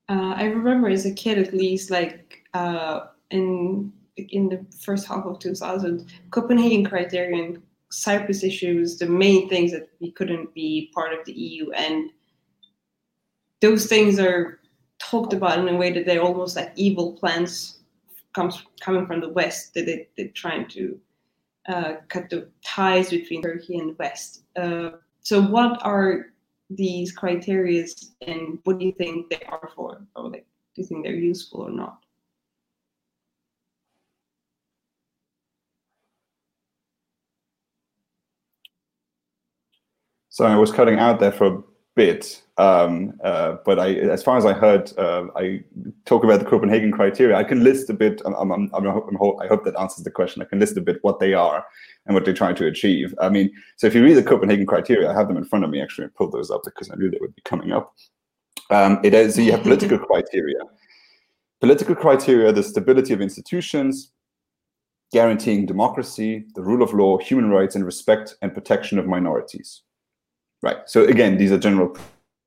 Uh, 0.10 0.33
I 0.36 0.45
remember 0.45 0.88
as 0.88 1.05
a 1.05 1.13
kid, 1.13 1.38
at 1.38 1.53
least, 1.53 1.91
like 1.91 2.43
uh, 2.53 3.07
in 3.31 3.91
in 4.17 4.49
the 4.49 4.65
first 4.79 5.07
half 5.07 5.25
of 5.25 5.39
2000, 5.39 6.12
Copenhagen 6.31 6.86
criterion 6.86 7.62
Cyprus 7.89 8.43
issues, 8.43 8.97
the 8.97 9.08
main 9.08 9.50
things 9.50 9.71
that 9.71 9.89
we 10.00 10.12
couldn't 10.12 10.54
be 10.54 10.91
part 10.93 11.13
of 11.13 11.26
the 11.26 11.34
EU, 11.34 11.71
and 11.71 12.10
those 13.62 13.88
things 13.88 14.19
are 14.19 14.60
talked 15.00 15.34
about 15.34 15.60
in 15.60 15.67
a 15.67 15.76
way 15.76 15.91
that 15.91 16.06
they're 16.06 16.21
almost 16.21 16.56
like 16.56 16.71
evil 16.76 17.13
plans 17.13 17.80
comes 18.34 18.63
coming 18.82 19.06
from 19.08 19.19
the 19.21 19.30
West 19.30 19.73
that 19.73 19.86
they, 19.86 20.08
they're 20.15 20.28
trying 20.30 20.67
to 20.67 21.00
uh, 21.67 21.93
cut 22.08 22.30
the 22.30 22.47
ties 22.63 23.10
between 23.10 23.41
Turkey 23.41 23.78
and 23.78 23.89
the 23.89 23.95
West. 23.97 24.43
Uh, 24.56 24.91
so, 25.21 25.41
what 25.41 25.84
are 25.86 26.28
these 26.69 27.12
criteria, 27.12 27.86
and 28.26 28.60
what 28.63 28.80
do 28.80 28.86
you 28.86 28.91
think 28.93 29.30
they 29.30 29.41
are 29.47 29.69
for, 29.76 30.02
or 30.15 30.30
like, 30.30 30.45
do 30.76 30.82
you 30.82 30.88
think 30.88 31.04
they're 31.04 31.15
useful 31.15 31.62
or 31.62 31.71
not? 31.71 32.00
So 40.38 40.45
I 40.45 40.56
was 40.56 40.71
cutting 40.71 41.00
out 41.00 41.19
there 41.19 41.32
for 41.32 41.47
a 41.47 41.63
bit. 41.95 42.43
Um, 42.60 43.13
uh, 43.23 43.56
but 43.65 43.80
I, 43.80 43.93
as 43.93 44.21
far 44.21 44.38
as 44.38 44.45
I 44.45 44.54
heard, 44.54 44.95
uh, 45.00 45.26
I 45.36 45.63
talk 46.06 46.23
about 46.23 46.38
the 46.38 46.45
Copenhagen 46.45 46.91
criteria. 46.91 47.36
I 47.36 47.43
can 47.43 47.63
list 47.63 47.89
a 47.89 47.95
bit. 47.95 48.21
I'm, 48.23 48.36
I'm, 48.36 48.69
I'm, 48.71 48.88
i 48.88 49.47
hope 49.47 49.63
that 49.65 49.73
answers 49.80 50.04
the 50.04 50.12
question. 50.12 50.43
I 50.43 50.45
can 50.45 50.60
list 50.60 50.78
a 50.78 50.82
bit 50.82 51.00
what 51.02 51.19
they 51.19 51.34
are 51.34 51.65
and 52.06 52.13
what 52.13 52.23
they're 52.23 52.36
trying 52.36 52.54
to 52.58 52.67
achieve. 52.67 53.15
I 53.19 53.30
mean, 53.30 53.52
so 53.78 53.88
if 53.88 53.95
you 53.95 54.04
read 54.04 54.13
the 54.13 54.21
Copenhagen 54.21 54.67
criteria, 54.67 55.10
I 55.10 55.13
have 55.15 55.28
them 55.28 55.38
in 55.38 55.43
front 55.43 55.65
of 55.65 55.71
me. 55.71 55.82
Actually, 55.82 56.06
I 56.06 56.10
pulled 56.15 56.34
those 56.34 56.52
up 56.52 56.62
because 56.65 56.91
I 56.91 56.97
knew 56.97 57.10
they 57.10 57.17
would 57.19 57.36
be 57.36 57.41
coming 57.41 57.71
up. 57.71 57.95
Um, 58.69 59.00
it 59.04 59.15
is 59.15 59.34
so 59.34 59.41
you 59.41 59.54
have 59.54 59.63
political 59.63 59.97
criteria. 59.97 60.60
Political 61.62 61.95
criteria: 61.95 62.52
the 62.52 62.62
stability 62.62 63.12
of 63.12 63.21
institutions, 63.21 64.12
guaranteeing 65.12 65.65
democracy, 65.65 66.45
the 66.54 66.62
rule 66.62 66.84
of 66.84 66.93
law, 66.93 67.17
human 67.17 67.50
rights, 67.50 67.76
and 67.76 67.84
respect 67.84 68.36
and 68.43 68.54
protection 68.54 69.00
of 69.00 69.08
minorities. 69.08 69.82
Right. 70.63 70.77
So 70.85 71.03
again, 71.05 71.37
these 71.37 71.51
are 71.51 71.57
general 71.57 71.95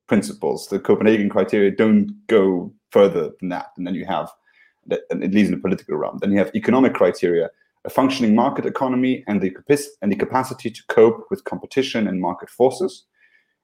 principles. 0.07 0.67
The 0.67 0.79
Copenhagen 0.79 1.29
criteria 1.29 1.71
don't 1.71 2.13
go 2.27 2.73
further 2.91 3.31
than 3.39 3.49
that. 3.49 3.67
And 3.77 3.87
then 3.87 3.95
you 3.95 4.05
have, 4.05 4.29
at 4.91 5.31
least 5.31 5.49
in 5.49 5.51
the 5.51 5.57
political 5.57 5.95
realm, 5.95 6.17
then 6.19 6.31
you 6.31 6.37
have 6.37 6.51
economic 6.53 6.93
criteria, 6.93 7.49
a 7.85 7.89
functioning 7.89 8.35
market 8.35 8.65
economy, 8.65 9.23
and 9.27 9.41
the 9.41 9.55
and 10.01 10.11
the 10.11 10.15
capacity 10.17 10.69
to 10.69 10.83
cope 10.89 11.25
with 11.29 11.45
competition 11.45 12.07
and 12.07 12.19
market 12.19 12.49
forces. 12.49 13.05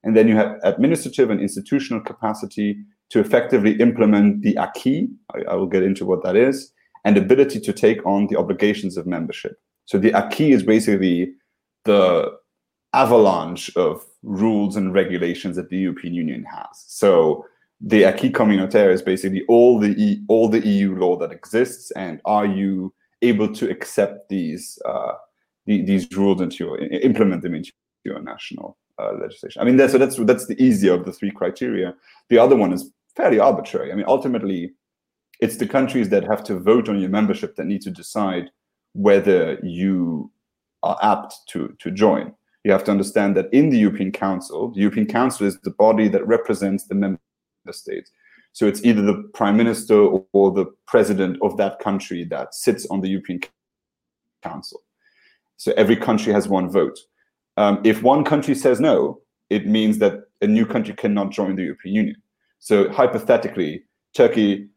And 0.04 0.16
then 0.16 0.28
you 0.28 0.36
have 0.38 0.56
administrative 0.64 1.30
and 1.30 1.42
institutional 1.42 2.02
capacity 2.02 2.78
to 3.10 3.20
effectively 3.20 3.74
implement 3.82 4.42
the 4.42 4.56
acquis. 4.58 5.10
I, 5.36 5.52
I 5.52 5.56
will 5.56 5.68
get 5.68 5.84
into 5.84 6.06
what 6.06 6.24
that 6.24 6.38
is, 6.38 6.72
and 7.04 7.18
ability 7.18 7.60
to 7.60 7.74
take 7.74 8.06
on 8.06 8.28
the 8.28 8.38
obligations 8.38 8.96
of 8.96 9.06
membership. 9.06 9.60
So 9.86 9.98
the 9.98 10.14
acquis 10.14 10.54
is 10.54 10.64
basically 10.64 11.34
the 11.84 12.32
avalanche 12.94 13.76
of 13.76 14.06
rules 14.28 14.76
and 14.76 14.94
regulations 14.94 15.56
that 15.56 15.70
the 15.70 15.78
European 15.78 16.14
Union 16.14 16.44
has. 16.44 16.84
So 16.88 17.46
the 17.80 18.04
acquis 18.04 18.32
communautaire 18.32 18.92
is 18.92 19.02
basically 19.02 19.44
all 19.48 19.80
the 19.80 19.92
e, 19.92 20.22
all 20.28 20.50
the 20.50 20.66
EU 20.68 20.96
law 20.96 21.18
that 21.18 21.32
exists, 21.32 21.92
and 21.92 22.22
are 22.26 22.46
you 22.46 22.94
able 23.22 23.52
to 23.54 23.70
accept 23.70 24.30
these 24.30 24.78
uh, 24.86 25.14
the, 25.66 25.84
these 25.84 26.12
rules 26.12 26.42
into 26.42 26.66
your 26.66 26.78
implement 26.80 27.42
them 27.42 27.56
into 27.56 27.72
your 28.04 28.22
national 28.22 28.78
uh, 29.00 29.14
legislation? 29.14 29.62
I 29.62 29.66
mean, 29.66 29.78
that's 29.78 29.94
so 29.94 29.98
that's 29.98 30.18
that's 30.18 30.48
the 30.48 30.62
easier 30.62 30.94
of 30.94 31.06
the 31.06 31.14
three 31.14 31.32
criteria. 31.32 31.96
The 32.30 32.40
other 32.40 32.56
one 32.56 32.74
is 32.74 32.92
fairly 33.16 33.40
arbitrary. 33.40 33.92
I 33.92 33.96
mean, 33.96 34.06
ultimately, 34.08 34.74
it's 35.40 35.58
the 35.58 35.68
countries 35.68 36.10
that 36.10 36.24
have 36.26 36.44
to 36.46 36.60
vote 36.60 36.90
on 36.90 37.00
your 37.00 37.10
membership 37.10 37.56
that 37.56 37.66
need 37.66 37.82
to 37.84 37.92
decide 37.92 38.50
whether 38.94 39.60
you 39.64 40.32
are 40.84 40.98
apt 41.02 41.36
to 41.50 41.76
to 41.80 41.92
join 41.92 42.34
you 42.68 42.74
have 42.74 42.84
to 42.84 42.92
understand 42.92 43.38
that 43.38 43.48
in 43.54 43.70
the 43.70 43.78
European 43.78 44.12
Council, 44.12 44.72
the 44.72 44.82
European 44.82 45.08
Council 45.08 45.48
is 45.48 45.58
the 45.62 45.72
body 45.72 46.10
that 46.10 46.28
represents 46.28 46.84
the 46.84 46.96
member 46.96 47.18
states. 47.72 48.12
So 48.52 48.68
it's 48.68 48.84
either 48.84 49.02
the 49.02 49.24
prime 49.34 49.56
minister 49.56 49.98
or 50.34 50.52
the 50.52 50.66
president 50.86 51.38
of 51.42 51.56
that 51.56 51.80
country 51.80 52.26
that 52.26 52.54
sits 52.54 52.86
on 52.88 53.00
the 53.00 53.08
European 53.08 53.40
Council. 54.44 54.82
So 55.56 55.72
every 55.78 55.96
country 55.96 56.34
has 56.34 56.50
one 56.50 56.70
vote. 56.70 57.00
Um, 57.56 57.80
if 57.86 58.04
one 58.04 58.26
country 58.26 58.54
says 58.54 58.82
no, 58.82 59.22
it 59.50 59.66
means 59.66 60.00
that 60.00 60.24
a 60.42 60.48
new 60.48 60.66
country 60.66 60.94
cannot 60.94 61.32
join 61.32 61.56
the 61.56 61.64
European 61.64 61.96
Union. 61.96 62.22
So 62.60 62.92
hypothetically, 62.92 63.84
Turkey 64.14 64.68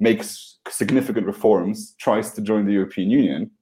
makes 0.00 0.58
significant 0.68 1.28
reforms, 1.28 1.94
tries 2.00 2.32
to 2.32 2.42
join 2.42 2.66
the 2.66 2.72
European 2.72 3.08
Union, 3.08 3.52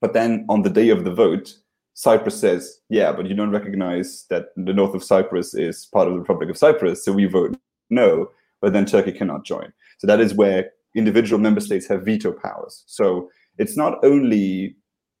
but 0.00 0.14
then 0.14 0.46
on 0.48 0.62
the 0.62 0.70
day 0.70 0.88
of 0.88 1.04
the 1.04 1.12
vote, 1.12 1.52
Cyprus 1.98 2.38
says, 2.38 2.78
yeah, 2.88 3.10
but 3.10 3.26
you 3.26 3.34
don't 3.34 3.50
recognize 3.50 4.24
that 4.30 4.50
the 4.54 4.72
north 4.72 4.94
of 4.94 5.02
Cyprus 5.02 5.52
is 5.52 5.86
part 5.86 6.06
of 6.06 6.14
the 6.14 6.20
Republic 6.20 6.48
of 6.48 6.56
Cyprus, 6.56 7.04
so 7.04 7.10
we 7.10 7.24
vote 7.24 7.58
no, 7.90 8.30
but 8.60 8.72
then 8.72 8.86
Turkey 8.86 9.10
cannot 9.10 9.44
join. 9.44 9.72
So 9.98 10.06
that 10.06 10.20
is 10.20 10.32
where 10.32 10.70
individual 10.94 11.40
member 11.40 11.60
states 11.60 11.88
have 11.88 12.04
veto 12.04 12.30
powers. 12.30 12.84
So 12.86 13.32
it's 13.58 13.76
not 13.76 13.98
only 14.04 14.76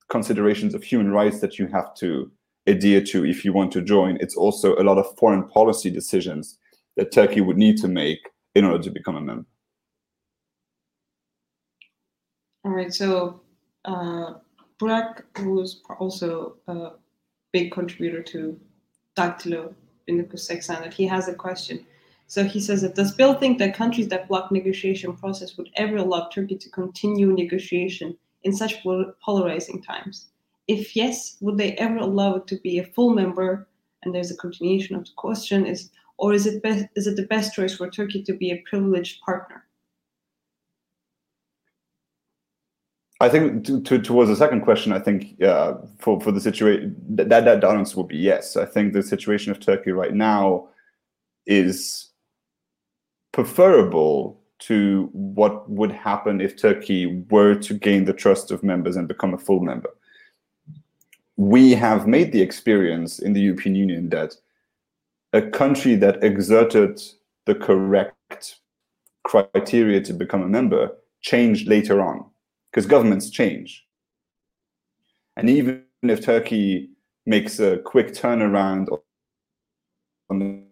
considerations 0.08 0.72
of 0.72 0.84
human 0.84 1.10
rights 1.10 1.40
that 1.40 1.58
you 1.58 1.66
have 1.66 1.96
to 1.96 2.30
adhere 2.68 3.02
to 3.06 3.26
if 3.26 3.44
you 3.44 3.52
want 3.52 3.72
to 3.72 3.82
join, 3.82 4.16
it's 4.20 4.36
also 4.36 4.76
a 4.76 4.84
lot 4.84 4.98
of 4.98 5.18
foreign 5.18 5.48
policy 5.48 5.90
decisions 5.90 6.58
that 6.96 7.10
Turkey 7.10 7.40
would 7.40 7.56
need 7.56 7.78
to 7.78 7.88
make 7.88 8.20
in 8.54 8.64
order 8.64 8.84
to 8.84 8.90
become 8.92 9.16
a 9.16 9.20
member. 9.20 9.48
All 12.64 12.70
right, 12.70 12.94
so 12.94 13.40
uh, 13.84 14.34
Burak, 14.80 15.22
who's 15.36 15.82
also 15.98 16.56
a 16.66 16.90
big 17.52 17.72
contributor 17.72 18.22
to 18.22 18.58
Daktilo 19.16 19.74
in 20.06 20.18
the 20.18 20.24
Kusek 20.24 20.92
he 20.92 21.06
has 21.06 21.28
a 21.28 21.34
question. 21.34 21.84
So 22.26 22.44
he 22.44 22.60
says 22.60 22.82
that 22.82 22.94
does 22.94 23.12
Bill 23.12 23.34
think 23.34 23.58
that 23.58 23.74
countries 23.74 24.08
that 24.08 24.28
block 24.28 24.52
negotiation 24.52 25.16
process 25.16 25.56
would 25.56 25.70
ever 25.76 25.96
allow 25.96 26.28
Turkey 26.28 26.56
to 26.56 26.70
continue 26.70 27.32
negotiation 27.32 28.16
in 28.42 28.52
such 28.52 28.82
polarizing 29.24 29.82
times? 29.82 30.26
If 30.68 30.94
yes, 30.94 31.38
would 31.40 31.56
they 31.56 31.72
ever 31.72 31.96
allow 31.96 32.36
it 32.36 32.46
to 32.48 32.56
be 32.56 32.78
a 32.78 32.84
full 32.84 33.10
member? 33.10 33.66
And 34.02 34.14
there's 34.14 34.30
a 34.30 34.36
continuation 34.36 34.94
of 34.94 35.04
the 35.06 35.12
question: 35.16 35.66
is 35.66 35.90
or 36.18 36.34
is 36.34 36.46
it 36.46 36.62
best, 36.62 36.86
is 36.94 37.06
it 37.06 37.16
the 37.16 37.26
best 37.26 37.54
choice 37.54 37.74
for 37.76 37.88
Turkey 37.88 38.22
to 38.24 38.34
be 38.34 38.50
a 38.50 38.62
privileged 38.68 39.22
partner? 39.22 39.64
I 43.20 43.28
think 43.28 43.64
to, 43.64 43.80
to, 43.82 43.98
towards 43.98 44.30
the 44.30 44.36
second 44.36 44.60
question, 44.60 44.92
I 44.92 45.00
think 45.00 45.42
uh, 45.42 45.74
for 45.98 46.20
for 46.20 46.30
the 46.30 46.40
situation 46.40 46.94
that 47.10 47.28
that 47.28 47.64
answer 47.64 47.96
would 47.96 48.08
be 48.08 48.16
yes. 48.16 48.56
I 48.56 48.64
think 48.64 48.92
the 48.92 49.02
situation 49.02 49.50
of 49.50 49.58
Turkey 49.58 49.90
right 49.90 50.14
now 50.14 50.68
is 51.44 52.10
preferable 53.32 54.40
to 54.60 55.08
what 55.12 55.68
would 55.68 55.92
happen 55.92 56.40
if 56.40 56.56
Turkey 56.56 57.24
were 57.30 57.54
to 57.54 57.74
gain 57.74 58.04
the 58.04 58.12
trust 58.12 58.50
of 58.50 58.62
members 58.62 58.96
and 58.96 59.08
become 59.08 59.34
a 59.34 59.38
full 59.38 59.60
member. 59.60 59.90
We 61.36 61.72
have 61.72 62.06
made 62.06 62.32
the 62.32 62.42
experience 62.42 63.18
in 63.18 63.32
the 63.32 63.40
European 63.40 63.74
Union 63.74 64.08
that 64.10 64.34
a 65.32 65.42
country 65.42 65.94
that 65.96 66.22
exerted 66.22 67.00
the 67.46 67.54
correct 67.54 68.56
criteria 69.24 70.00
to 70.02 70.12
become 70.12 70.42
a 70.42 70.48
member 70.48 70.90
changed 71.20 71.68
later 71.68 72.00
on 72.00 72.24
because 72.70 72.86
governments 72.86 73.30
change. 73.30 73.86
And 75.36 75.48
even 75.48 75.84
if 76.02 76.24
Turkey 76.24 76.90
makes 77.26 77.60
a 77.60 77.78
quick 77.78 78.08
turnaround 78.12 78.88
on 80.30 80.64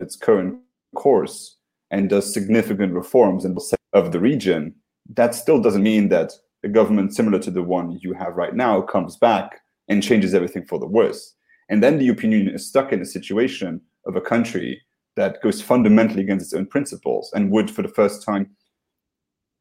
its 0.00 0.16
current 0.16 0.58
course 0.94 1.56
and 1.90 2.08
does 2.08 2.32
significant 2.32 2.92
reforms 2.92 3.44
in 3.44 3.54
the 3.54 3.76
of 3.92 4.10
the 4.10 4.20
region, 4.20 4.74
that 5.14 5.34
still 5.34 5.60
doesn't 5.60 5.82
mean 5.82 6.08
that 6.08 6.32
a 6.64 6.68
government 6.68 7.14
similar 7.14 7.38
to 7.38 7.50
the 7.50 7.62
one 7.62 7.98
you 8.02 8.12
have 8.14 8.34
right 8.34 8.54
now 8.54 8.80
comes 8.80 9.16
back 9.16 9.60
and 9.88 10.02
changes 10.02 10.34
everything 10.34 10.64
for 10.66 10.78
the 10.78 10.86
worse. 10.86 11.34
And 11.68 11.82
then 11.82 11.98
the 11.98 12.06
European 12.06 12.32
Union 12.32 12.54
is 12.54 12.66
stuck 12.66 12.92
in 12.92 13.00
a 13.00 13.06
situation 13.06 13.80
of 14.06 14.16
a 14.16 14.20
country 14.20 14.80
that 15.16 15.40
goes 15.42 15.62
fundamentally 15.62 16.22
against 16.22 16.46
its 16.46 16.54
own 16.54 16.66
principles 16.66 17.30
and 17.34 17.50
would, 17.50 17.70
for 17.70 17.82
the 17.82 17.88
first 17.88 18.24
time, 18.24 18.50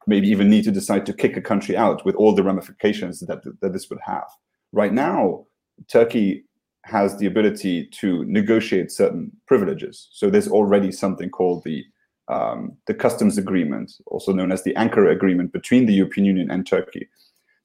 maybe 0.08 0.28
even 0.28 0.50
need 0.50 0.64
to 0.66 0.72
decide 0.72 1.06
to 1.06 1.14
kick 1.14 1.38
a 1.38 1.42
country 1.42 1.76
out 1.78 2.06
with 2.06 2.16
all 2.16 2.34
the 2.34 2.44
ramifications 2.44 3.20
that, 3.22 3.42
that 3.62 3.74
this 3.74 3.90
would 3.90 4.00
have. 4.06 4.28
Right 4.72 4.94
now, 4.94 5.46
Turkey 5.88 6.46
has 6.86 7.18
the 7.18 7.26
ability 7.26 7.86
to 7.86 8.26
negotiate 8.26 8.92
certain 8.92 9.32
privileges. 9.48 10.10
So 10.12 10.30
there's 10.30 10.50
already 10.50 10.92
something 10.92 11.30
called 11.30 11.64
the 11.64 11.84
um, 12.30 12.78
the 12.88 12.94
customs 12.94 13.38
agreement, 13.38 13.92
also 14.06 14.32
known 14.32 14.54
as 14.54 14.64
the 14.64 14.74
Ankara 14.76 15.12
Agreement 15.12 15.52
between 15.52 15.86
the 15.86 15.94
European 15.94 16.26
Union 16.26 16.50
and 16.50 16.66
Turkey. 16.66 17.10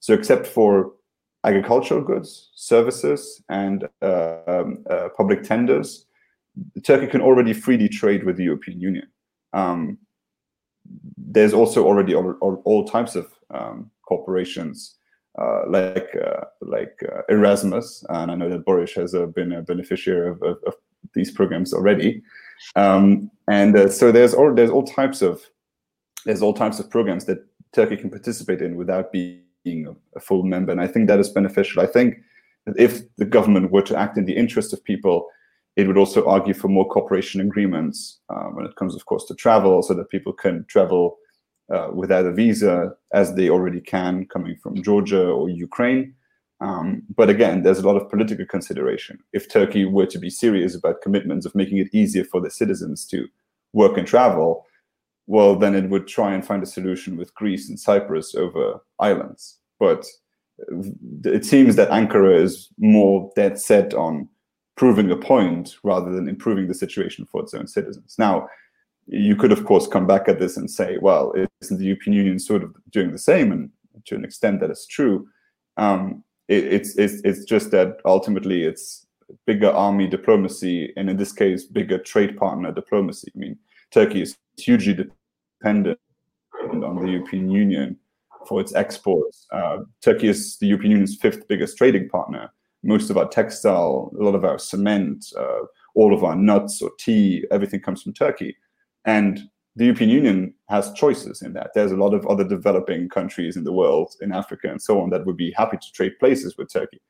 So 0.01 0.13
except 0.13 0.45
for 0.45 0.91
agricultural 1.45 2.01
goods, 2.01 2.49
services, 2.55 3.41
and 3.47 3.87
uh, 4.01 4.39
um, 4.47 4.83
uh, 4.89 5.09
public 5.15 5.43
tenders, 5.43 6.05
Turkey 6.83 7.07
can 7.07 7.21
already 7.21 7.53
freely 7.53 7.87
trade 7.87 8.25
with 8.25 8.35
the 8.35 8.43
European 8.43 8.81
Union. 8.81 9.07
Um, 9.53 9.97
there's 11.17 11.53
also 11.53 11.85
already 11.85 12.15
all, 12.15 12.61
all, 12.65 12.85
types 12.85 13.15
of 13.15 13.31
um, 13.51 13.91
corporations 14.07 14.95
uh, 15.37 15.61
like 15.67 16.09
uh, 16.15 16.45
like 16.61 16.99
uh, 17.11 17.21
Erasmus, 17.29 18.03
and 18.09 18.31
I 18.31 18.35
know 18.35 18.49
that 18.49 18.65
Boris 18.65 18.93
has 18.93 19.13
uh, 19.13 19.27
been 19.27 19.51
a 19.51 19.61
beneficiary 19.61 20.29
of, 20.29 20.41
of, 20.41 20.57
of, 20.65 20.73
these 21.13 21.31
programs 21.31 21.73
already. 21.73 22.21
Um, 22.75 23.31
and 23.47 23.75
uh, 23.75 23.89
so 23.89 24.11
there's 24.11 24.33
all 24.33 24.53
there's 24.53 24.69
all 24.69 24.83
types 24.83 25.21
of 25.21 25.41
there's 26.25 26.41
all 26.41 26.53
types 26.53 26.79
of 26.79 26.89
programs 26.89 27.25
that 27.25 27.39
Turkey 27.73 27.95
can 27.95 28.09
participate 28.09 28.61
in 28.61 28.75
without 28.75 29.11
being 29.11 29.87
a, 29.87 30.17
a 30.17 30.19
full 30.19 30.43
member, 30.43 30.71
and 30.71 30.81
I 30.81 30.87
think 30.87 31.07
that 31.07 31.19
is 31.19 31.29
beneficial. 31.29 31.81
I 31.81 31.87
think 31.87 32.17
that 32.65 32.77
if 32.77 33.03
the 33.15 33.25
government 33.25 33.71
were 33.71 33.83
to 33.83 33.97
act 33.97 34.17
in 34.17 34.25
the 34.25 34.35
interest 34.35 34.73
of 34.73 34.83
people, 34.83 35.29
it 35.75 35.87
would 35.87 35.97
also 35.97 36.25
argue 36.25 36.53
for 36.53 36.67
more 36.67 36.87
cooperation 36.87 37.41
agreements 37.41 38.19
uh, 38.29 38.45
when 38.45 38.65
it 38.65 38.75
comes, 38.75 38.95
of 38.95 39.05
course, 39.05 39.25
to 39.25 39.35
travel, 39.35 39.81
so 39.81 39.93
that 39.93 40.09
people 40.09 40.33
can 40.33 40.65
travel 40.67 41.17
uh, 41.73 41.89
without 41.93 42.25
a 42.25 42.33
visa, 42.33 42.93
as 43.13 43.35
they 43.35 43.49
already 43.49 43.79
can 43.79 44.25
coming 44.25 44.55
from 44.61 44.81
Georgia 44.81 45.27
or 45.27 45.49
Ukraine. 45.49 46.13
Um, 46.61 47.03
but 47.15 47.29
again, 47.29 47.63
there's 47.63 47.79
a 47.79 47.87
lot 47.87 47.95
of 47.95 48.09
political 48.09 48.45
consideration. 48.45 49.19
If 49.31 49.49
Turkey 49.49 49.85
were 49.85 50.07
to 50.07 50.19
be 50.19 50.29
serious 50.29 50.75
about 50.75 51.01
commitments 51.01 51.45
of 51.45 51.55
making 51.55 51.77
it 51.77 51.93
easier 51.93 52.25
for 52.25 52.41
the 52.41 52.51
citizens 52.51 53.05
to 53.07 53.27
work 53.71 53.97
and 53.97 54.05
travel, 54.07 54.65
well, 55.27 55.55
then 55.55 55.75
it 55.75 55.89
would 55.89 56.07
try 56.07 56.33
and 56.33 56.45
find 56.45 56.63
a 56.63 56.65
solution 56.65 57.15
with 57.15 57.33
Greece 57.35 57.69
and 57.69 57.79
Cyprus 57.79 58.35
over 58.35 58.81
islands. 58.99 59.59
But 59.79 60.05
it 61.23 61.45
seems 61.45 61.75
that 61.77 61.91
Ankara 61.91 62.41
is 62.41 62.67
more 62.79 63.31
dead 63.35 63.59
set 63.59 63.93
on 63.93 64.27
proving 64.79 65.11
a 65.11 65.17
point 65.17 65.75
rather 65.83 66.09
than 66.09 66.29
improving 66.29 66.65
the 66.69 66.73
situation 66.73 67.25
for 67.25 67.41
its 67.41 67.53
own 67.53 67.67
citizens. 67.67 68.15
Now, 68.17 68.47
you 69.07 69.35
could, 69.35 69.51
of 69.51 69.65
course, 69.65 69.87
come 69.87 70.07
back 70.07 70.29
at 70.29 70.39
this 70.39 70.55
and 70.55 70.71
say, 70.71 70.97
well, 71.01 71.33
isn't 71.61 71.79
the 71.79 71.83
European 71.83 72.15
Union 72.15 72.39
sort 72.39 72.63
of 72.63 72.73
doing 72.89 73.11
the 73.11 73.17
same? 73.17 73.51
And 73.51 73.71
to 74.05 74.15
an 74.15 74.23
extent, 74.23 74.61
that 74.61 74.71
is 74.71 74.87
true. 74.87 75.27
Um, 75.75 76.23
it, 76.47 76.63
it's, 76.63 76.97
it's, 76.97 77.21
it's 77.25 77.43
just 77.43 77.71
that 77.71 77.97
ultimately 78.05 78.63
it's 78.63 79.05
bigger 79.45 79.69
army 79.69 80.07
diplomacy, 80.07 80.93
and 80.95 81.09
in 81.09 81.17
this 81.17 81.33
case, 81.33 81.65
bigger 81.65 81.97
trade 81.97 82.37
partner 82.37 82.71
diplomacy. 82.71 83.33
I 83.35 83.37
mean, 83.37 83.57
Turkey 83.91 84.21
is 84.21 84.37
hugely 84.57 84.95
dependent 85.59 85.99
on 86.71 87.03
the 87.03 87.11
European 87.11 87.51
Union 87.51 87.97
for 88.47 88.61
its 88.61 88.73
exports. 88.75 89.45
Uh, 89.51 89.79
Turkey 90.01 90.29
is 90.29 90.57
the 90.59 90.67
European 90.67 90.91
Union's 90.91 91.17
fifth 91.17 91.49
biggest 91.49 91.77
trading 91.77 92.07
partner. 92.07 92.49
Most 92.83 93.09
of 93.09 93.17
our 93.17 93.27
textile, 93.27 94.11
a 94.19 94.23
lot 94.23 94.35
of 94.35 94.45
our 94.45 94.57
cement, 94.57 95.25
uh, 95.37 95.65
all 95.95 96.13
of 96.13 96.23
our 96.23 96.35
nuts 96.35 96.81
or 96.81 96.91
tea, 96.99 97.45
everything 97.51 97.81
comes 97.81 98.01
from 98.01 98.13
Turkey. 98.13 98.55
And 99.05 99.41
the 99.75 99.85
European 99.85 100.09
Union 100.09 100.53
has 100.69 100.91
choices 100.93 101.41
in 101.41 101.53
that. 101.53 101.71
There's 101.73 101.91
a 101.91 101.97
lot 101.97 102.13
of 102.13 102.25
other 102.27 102.43
developing 102.43 103.09
countries 103.09 103.55
in 103.55 103.63
the 103.63 103.73
world, 103.73 104.15
in 104.21 104.31
Africa 104.31 104.69
and 104.69 104.81
so 104.81 105.01
on, 105.01 105.09
that 105.09 105.25
would 105.25 105.37
be 105.37 105.51
happy 105.51 105.77
to 105.77 105.91
trade 105.93 106.19
places 106.19 106.57
with 106.57 106.71
Turkey. 106.71 107.01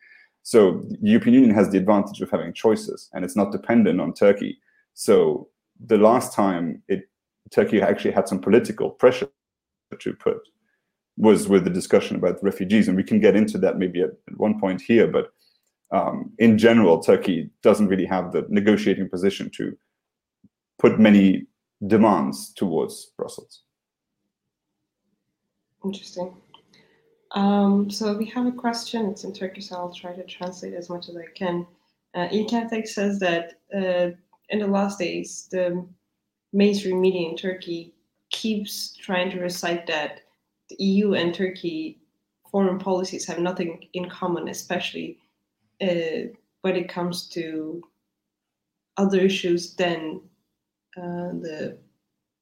So 0.43 0.83
the 0.87 0.97
European 1.01 1.35
Union 1.35 1.53
has 1.53 1.69
the 1.69 1.77
advantage 1.77 2.21
of 2.21 2.31
having 2.31 2.53
choices, 2.53 3.09
and 3.13 3.23
it's 3.25 3.35
not 3.35 3.51
dependent 3.51 3.99
on 3.99 4.13
Turkey. 4.13 4.59
So 4.93 5.49
the 5.85 5.97
last 5.97 6.33
time 6.33 6.81
it 6.87 7.09
Turkey 7.51 7.81
actually 7.81 8.11
had 8.11 8.27
some 8.27 8.39
political 8.39 8.91
pressure 8.91 9.27
to 9.99 10.13
put 10.13 10.37
was 11.17 11.47
with 11.47 11.63
the 11.63 11.69
discussion 11.69 12.15
about 12.15 12.43
refugees, 12.43 12.87
and 12.87 12.95
we 12.95 13.03
can 13.03 13.19
get 13.19 13.35
into 13.35 13.57
that 13.57 13.77
maybe 13.77 14.01
at, 14.01 14.11
at 14.27 14.37
one 14.37 14.59
point 14.59 14.81
here. 14.81 15.07
But 15.07 15.31
um, 15.91 16.31
in 16.37 16.57
general, 16.57 16.99
Turkey 16.99 17.49
doesn't 17.63 17.87
really 17.87 18.05
have 18.05 18.31
the 18.31 18.45
negotiating 18.49 19.09
position 19.09 19.49
to 19.55 19.77
put 20.77 20.99
many 20.99 21.47
demands 21.87 22.53
towards 22.53 23.11
Brussels. 23.17 23.63
Interesting. 25.83 26.35
Um, 27.31 27.89
so 27.89 28.17
we 28.17 28.25
have 28.25 28.45
a 28.45 28.51
question. 28.51 29.07
It's 29.07 29.23
in 29.23 29.33
Turkish. 29.33 29.69
So 29.69 29.75
I'll 29.75 29.93
try 29.93 30.13
to 30.13 30.23
translate 30.23 30.73
as 30.73 30.89
much 30.89 31.09
as 31.09 31.17
I 31.17 31.25
can. 31.35 31.65
Uh, 32.15 32.27
says 32.85 33.19
that 33.19 33.59
uh, 33.73 34.15
in 34.49 34.59
the 34.59 34.67
last 34.67 34.99
days, 34.99 35.47
the 35.51 35.85
mainstream 36.53 36.99
media 37.01 37.29
in 37.29 37.35
Turkey 37.35 37.93
keeps 38.31 38.95
trying 38.95 39.29
to 39.31 39.39
recite 39.39 39.85
that 39.87 40.21
the 40.69 40.83
EU 40.83 41.13
and 41.13 41.33
Turkey 41.33 41.99
foreign 42.51 42.79
policies 42.79 43.25
have 43.27 43.39
nothing 43.39 43.87
in 43.93 44.09
common, 44.09 44.49
especially 44.49 45.19
uh, 45.81 46.29
when 46.61 46.75
it 46.75 46.89
comes 46.89 47.27
to 47.29 47.83
other 48.97 49.19
issues 49.19 49.75
than 49.75 50.21
uh, 50.97 51.31
the 51.41 51.77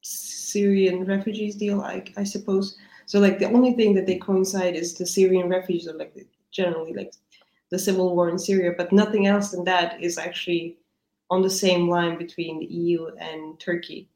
Syrian 0.02 1.06
refugees 1.06 1.56
deal, 1.56 1.82
I, 1.82 2.04
I 2.18 2.24
suppose. 2.24 2.78
So 3.06 3.20
like 3.20 3.40
the 3.40 3.52
only 3.52 3.74
thing 3.74 3.94
that 3.96 4.06
they 4.06 4.18
coincide 4.18 4.76
is 4.76 4.96
the 4.96 5.06
Syrian 5.06 5.50
refugees, 5.50 5.88
or 5.88 5.94
like 5.94 6.16
generally 6.52 6.94
like 6.94 7.14
the 7.70 7.80
civil 7.80 8.16
war 8.16 8.30
in 8.30 8.40
Syria, 8.40 8.74
but 8.76 8.92
nothing 8.92 9.28
else 9.28 9.52
than 9.52 9.64
that 9.66 10.02
is 10.02 10.18
actually 10.18 10.78
on 11.30 11.42
the 11.42 11.50
same 11.50 11.90
line 11.90 12.18
between 12.18 12.60
the 12.60 12.66
EU 12.66 13.08
and 13.20 13.60
Turkey. 13.60 14.08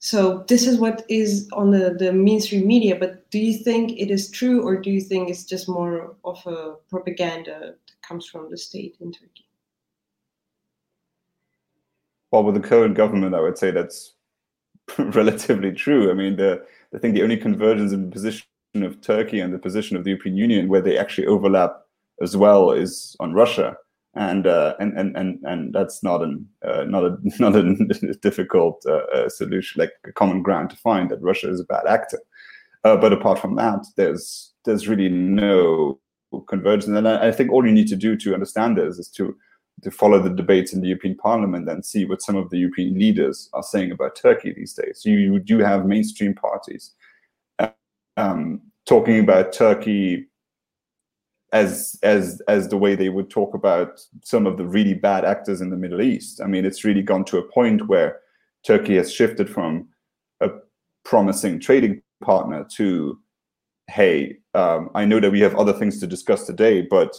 So 0.00 0.44
this 0.46 0.66
is 0.66 0.78
what 0.78 1.04
is 1.08 1.48
on 1.52 1.72
the, 1.72 1.96
the 1.98 2.12
mainstream 2.12 2.66
media, 2.66 2.94
but 2.94 3.28
do 3.30 3.38
you 3.38 3.58
think 3.58 3.98
it 3.98 4.12
is 4.12 4.30
true 4.30 4.62
or 4.62 4.76
do 4.76 4.90
you 4.90 5.00
think 5.00 5.28
it's 5.28 5.44
just 5.44 5.68
more 5.68 6.14
of 6.24 6.46
a 6.46 6.76
propaganda 6.88 7.74
comes 8.08 8.26
from 8.26 8.50
the 8.50 8.56
state 8.56 8.96
in 9.00 9.12
Turkey? 9.12 9.44
Well, 12.30 12.44
with 12.44 12.54
the 12.54 12.68
current 12.68 12.94
government, 12.94 13.34
I 13.34 13.40
would 13.40 13.58
say 13.58 13.70
that's 13.70 14.14
relatively 14.98 15.72
true. 15.72 16.10
I 16.10 16.14
mean, 16.14 16.36
the 16.36 16.64
I 16.94 16.98
think 16.98 17.14
the 17.14 17.22
only 17.22 17.36
convergence 17.36 17.92
in 17.92 18.06
the 18.06 18.10
position 18.10 18.46
of 18.76 19.00
Turkey 19.00 19.40
and 19.40 19.52
the 19.52 19.58
position 19.58 19.96
of 19.96 20.04
the 20.04 20.10
European 20.10 20.36
Union 20.36 20.68
where 20.68 20.80
they 20.80 20.96
actually 20.96 21.26
overlap 21.26 21.82
as 22.22 22.36
well 22.36 22.70
is 22.70 23.14
on 23.20 23.34
Russia 23.34 23.76
and 24.14 24.46
uh, 24.46 24.74
and 24.80 24.98
and 24.98 25.16
and 25.16 25.38
and 25.44 25.72
that's 25.74 26.02
not 26.02 26.22
an 26.22 26.46
uh, 26.66 26.84
not 26.84 27.04
a 27.04 27.16
not 27.38 27.54
a 27.54 27.74
difficult 28.22 28.82
uh, 28.86 29.04
uh, 29.14 29.28
solution, 29.28 29.80
like 29.80 29.92
a 30.06 30.12
common 30.12 30.42
ground 30.42 30.70
to 30.70 30.76
find 30.76 31.10
that 31.10 31.22
Russia 31.22 31.50
is 31.50 31.60
a 31.60 31.64
bad 31.64 31.86
actor. 31.86 32.20
Uh, 32.84 32.96
but 32.96 33.12
apart 33.12 33.38
from 33.38 33.56
that, 33.56 33.84
there's 33.96 34.52
there's 34.64 34.88
really 34.88 35.08
no 35.08 35.98
convergence, 36.46 36.96
and 36.96 37.08
I, 37.08 37.32
think 37.32 37.50
all 37.50 37.66
you 37.66 37.72
need 37.72 37.88
to 37.88 37.96
do 37.96 38.16
to 38.16 38.34
understand 38.34 38.76
this 38.76 38.98
is 38.98 39.08
to 39.10 39.36
to 39.82 39.90
follow 39.90 40.20
the 40.20 40.30
debates 40.30 40.72
in 40.72 40.80
the 40.80 40.88
European 40.88 41.16
Parliament 41.16 41.68
and 41.68 41.84
see 41.84 42.04
what 42.04 42.20
some 42.20 42.34
of 42.34 42.50
the 42.50 42.58
European 42.58 42.98
leaders 42.98 43.48
are 43.52 43.62
saying 43.62 43.92
about 43.92 44.16
Turkey 44.16 44.52
these 44.52 44.74
days. 44.74 45.02
You, 45.04 45.16
you 45.16 45.38
do 45.38 45.58
have 45.58 45.86
mainstream 45.86 46.34
parties 46.34 46.94
um, 48.16 48.60
talking 48.86 49.20
about 49.20 49.52
Turkey 49.52 50.26
as 51.52 51.98
as 52.02 52.42
as 52.46 52.68
the 52.68 52.76
way 52.76 52.94
they 52.94 53.08
would 53.08 53.30
talk 53.30 53.54
about 53.54 54.00
some 54.22 54.46
of 54.46 54.58
the 54.58 54.66
really 54.66 54.94
bad 54.94 55.24
actors 55.24 55.60
in 55.60 55.70
the 55.70 55.76
Middle 55.76 56.02
East. 56.02 56.42
I 56.42 56.46
mean, 56.46 56.66
it's 56.66 56.84
really 56.84 57.02
gone 57.02 57.24
to 57.26 57.38
a 57.38 57.42
point 57.42 57.88
where 57.88 58.18
Turkey 58.66 58.96
has 58.96 59.12
shifted 59.12 59.48
from 59.48 59.88
a 60.40 60.50
promising 61.04 61.60
trading 61.60 62.02
partner 62.22 62.66
to, 62.76 63.18
hey, 63.88 64.38
um, 64.54 64.90
I 64.94 65.04
know 65.04 65.20
that 65.20 65.32
we 65.32 65.40
have 65.40 65.54
other 65.56 65.72
things 65.72 65.98
to 66.00 66.06
discuss 66.06 66.46
today, 66.46 66.82
but 66.82 67.16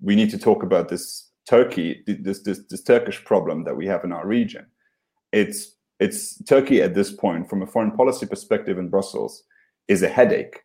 we 0.00 0.16
need 0.16 0.30
to 0.30 0.38
talk 0.38 0.62
about 0.62 0.88
this 0.88 1.30
Turkey, 1.48 2.02
this 2.06 2.42
this 2.42 2.60
this 2.70 2.82
Turkish 2.82 3.24
problem 3.24 3.64
that 3.64 3.76
we 3.76 3.86
have 3.86 4.04
in 4.04 4.12
our 4.12 4.26
region. 4.26 4.66
It's 5.32 5.76
it's 5.98 6.42
Turkey 6.44 6.82
at 6.82 6.94
this 6.94 7.12
point, 7.12 7.48
from 7.48 7.62
a 7.62 7.66
foreign 7.66 7.92
policy 7.92 8.26
perspective 8.26 8.78
in 8.78 8.88
Brussels, 8.88 9.42
is 9.88 10.02
a 10.02 10.08
headache 10.08 10.62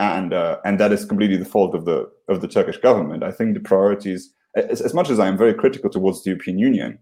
and 0.00 0.32
uh, 0.32 0.58
and 0.64 0.80
that 0.80 0.92
is 0.92 1.04
completely 1.04 1.36
the 1.36 1.44
fault 1.44 1.74
of 1.74 1.84
the 1.84 2.10
of 2.28 2.40
the 2.40 2.48
Turkish 2.48 2.78
government. 2.78 3.22
I 3.22 3.30
think 3.30 3.54
the 3.54 3.60
priorities, 3.60 4.32
as, 4.56 4.80
as 4.80 4.94
much 4.94 5.10
as 5.10 5.18
I 5.18 5.28
am 5.28 5.36
very 5.36 5.52
critical 5.52 5.90
towards 5.90 6.24
the 6.24 6.30
European 6.30 6.58
Union, 6.58 6.98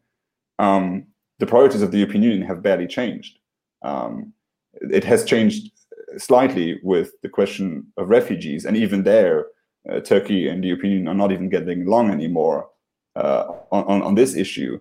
um, 0.59 1.07
the 1.39 1.47
priorities 1.47 1.83
of 1.83 1.93
the 1.93 1.99
European 1.99 2.25
Union 2.25 2.43
have 2.43 2.63
barely 2.63 2.89
changed. 2.89 3.39
Um, 3.83 4.33
it 4.81 5.05
has 5.05 5.25
changed 5.25 5.71
slightly 6.17 6.81
with 6.83 7.13
the 7.23 7.29
question 7.29 7.87
of 7.97 8.09
refugees, 8.09 8.65
and 8.65 8.77
even 8.77 9.03
there, 9.03 9.47
uh, 9.91 10.01
Turkey 10.01 10.49
and 10.49 10.63
the 10.63 10.69
European 10.69 10.93
Union 10.93 11.09
are 11.09 11.15
not 11.15 11.33
even 11.33 11.49
getting 11.49 11.87
along 11.87 12.11
anymore 12.11 12.69
uh, 13.17 13.45
on, 13.71 14.03
on 14.03 14.15
this 14.15 14.35
issue. 14.35 14.81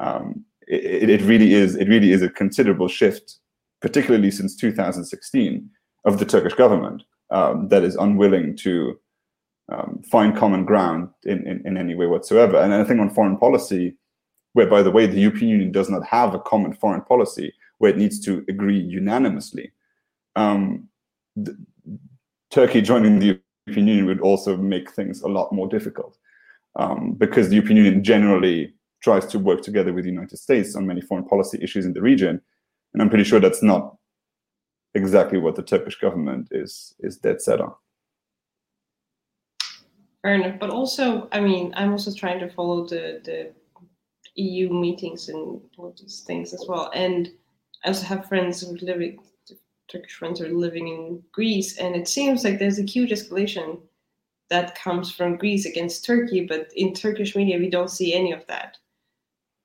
Um, 0.00 0.44
it, 0.66 1.10
it 1.10 1.22
really 1.22 1.54
is 1.54 1.76
it 1.76 1.88
really 1.88 2.12
is 2.12 2.22
a 2.22 2.28
considerable 2.28 2.88
shift, 2.88 3.36
particularly 3.80 4.30
since 4.30 4.56
2016, 4.56 5.70
of 6.04 6.18
the 6.18 6.24
Turkish 6.24 6.54
government 6.54 7.02
um, 7.30 7.68
that 7.68 7.82
is 7.82 7.96
unwilling 7.96 8.56
to 8.56 8.98
um, 9.70 10.02
find 10.10 10.36
common 10.36 10.64
ground 10.64 11.08
in, 11.24 11.46
in, 11.46 11.66
in, 11.66 11.76
any 11.76 11.94
way 11.94 12.06
whatsoever. 12.06 12.58
And 12.58 12.74
I 12.74 12.84
think 12.84 13.00
on 13.00 13.08
foreign 13.08 13.38
policy, 13.38 13.96
where, 14.52 14.66
by 14.66 14.82
the 14.82 14.90
way, 14.90 15.06
the 15.06 15.20
European 15.20 15.48
Union 15.48 15.72
does 15.72 15.88
not 15.88 16.04
have 16.04 16.34
a 16.34 16.38
common 16.38 16.74
foreign 16.74 17.00
policy 17.00 17.52
where 17.78 17.90
it 17.90 17.96
needs 17.96 18.20
to 18.20 18.44
agree 18.48 18.78
unanimously, 18.78 19.72
um, 20.36 20.88
the, 21.36 21.56
Turkey 22.50 22.80
joining 22.80 23.18
the 23.18 23.40
European 23.66 23.88
Union 23.88 24.06
would 24.06 24.20
also 24.20 24.56
make 24.56 24.90
things 24.90 25.22
a 25.22 25.28
lot 25.28 25.52
more 25.52 25.66
difficult 25.66 26.16
um, 26.76 27.14
because 27.18 27.48
the 27.48 27.56
European 27.56 27.78
Union 27.78 28.04
generally 28.04 28.74
tries 29.02 29.26
to 29.26 29.38
work 29.38 29.62
together 29.62 29.92
with 29.92 30.04
the 30.04 30.10
United 30.10 30.36
States 30.36 30.76
on 30.76 30.86
many 30.86 31.00
foreign 31.00 31.24
policy 31.24 31.58
issues 31.60 31.84
in 31.84 31.92
the 31.92 32.00
region. 32.00 32.40
And 32.92 33.02
I'm 33.02 33.08
pretty 33.08 33.24
sure 33.24 33.40
that's 33.40 33.62
not 33.62 33.96
exactly 34.94 35.38
what 35.38 35.56
the 35.56 35.62
Turkish 35.62 35.98
government 35.98 36.48
is 36.52 36.94
is 37.00 37.16
dead 37.18 37.42
set 37.42 37.60
on. 37.60 37.74
Fair 40.22 40.36
enough, 40.36 40.58
but 40.58 40.70
also, 40.70 41.28
I 41.32 41.40
mean, 41.40 41.74
I'm 41.76 41.92
also 41.92 42.14
trying 42.14 42.38
to 42.40 42.48
follow 42.48 42.86
the 42.86 43.20
the 43.24 43.52
EU 44.36 44.72
meetings 44.72 45.28
and 45.28 45.60
all 45.76 45.94
these 46.00 46.22
things 46.26 46.54
as 46.54 46.64
well. 46.68 46.90
And 46.94 47.30
I 47.84 47.88
also 47.88 48.06
have 48.06 48.28
friends 48.28 48.60
who 48.60 48.76
live 48.78 49.00
Turkish 49.88 50.14
friends 50.14 50.40
are 50.40 50.48
living 50.48 50.88
in 50.88 51.22
Greece, 51.32 51.78
and 51.78 51.94
it 51.94 52.08
seems 52.08 52.44
like 52.44 52.58
there's 52.58 52.78
a 52.78 52.82
huge 52.82 53.10
escalation 53.10 53.80
that 54.50 54.74
comes 54.74 55.10
from 55.10 55.36
Greece 55.36 55.66
against 55.66 56.04
Turkey, 56.04 56.46
but 56.46 56.68
in 56.76 56.92
Turkish 56.92 57.34
media 57.34 57.58
we 57.58 57.70
don't 57.70 57.90
see 57.90 58.14
any 58.14 58.32
of 58.32 58.46
that. 58.46 58.76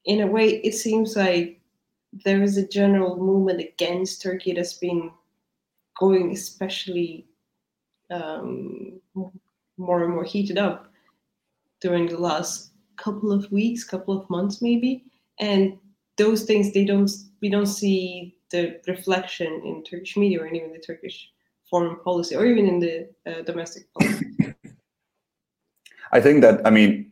In 0.06 0.22
a 0.22 0.28
way, 0.28 0.62
it 0.64 0.74
seems 0.74 1.16
like 1.16 1.62
there 2.26 2.42
is 2.42 2.58
a 2.58 2.68
general 2.68 3.18
movement 3.18 3.60
against 3.60 4.22
Turkey 4.22 4.54
that's 4.54 4.74
been 4.74 5.12
going 6.00 6.32
especially 6.32 7.28
um, 8.10 9.00
more 9.78 10.04
and 10.04 10.14
more 10.14 10.24
heated 10.24 10.58
up 10.58 10.92
during 11.82 12.08
the 12.08 12.18
last 12.18 12.72
couple 12.98 13.32
of 13.32 13.52
weeks, 13.52 13.84
couple 13.84 14.18
of 14.18 14.30
months 14.30 14.62
maybe, 14.62 15.04
and 15.40 15.78
those 16.18 16.44
things 16.44 16.74
they 16.74 16.84
don't 16.84 17.10
we 17.42 17.50
don't 17.50 17.68
see 17.68 18.36
the 18.52 18.80
reflection 18.88 19.62
in 19.66 19.84
Turkish 19.84 20.18
media 20.18 20.42
or 20.42 20.48
even 20.48 20.72
the 20.72 20.80
Turkish 20.80 21.30
foreign 21.70 21.98
policy 21.98 22.36
or 22.36 22.46
even 22.46 22.68
in 22.68 22.80
the 22.80 23.10
uh, 23.26 23.42
domestic 23.44 23.92
policy. 23.94 24.26
I 26.12 26.20
think 26.20 26.42
that 26.42 26.66
I 26.66 26.72
mean 26.72 27.12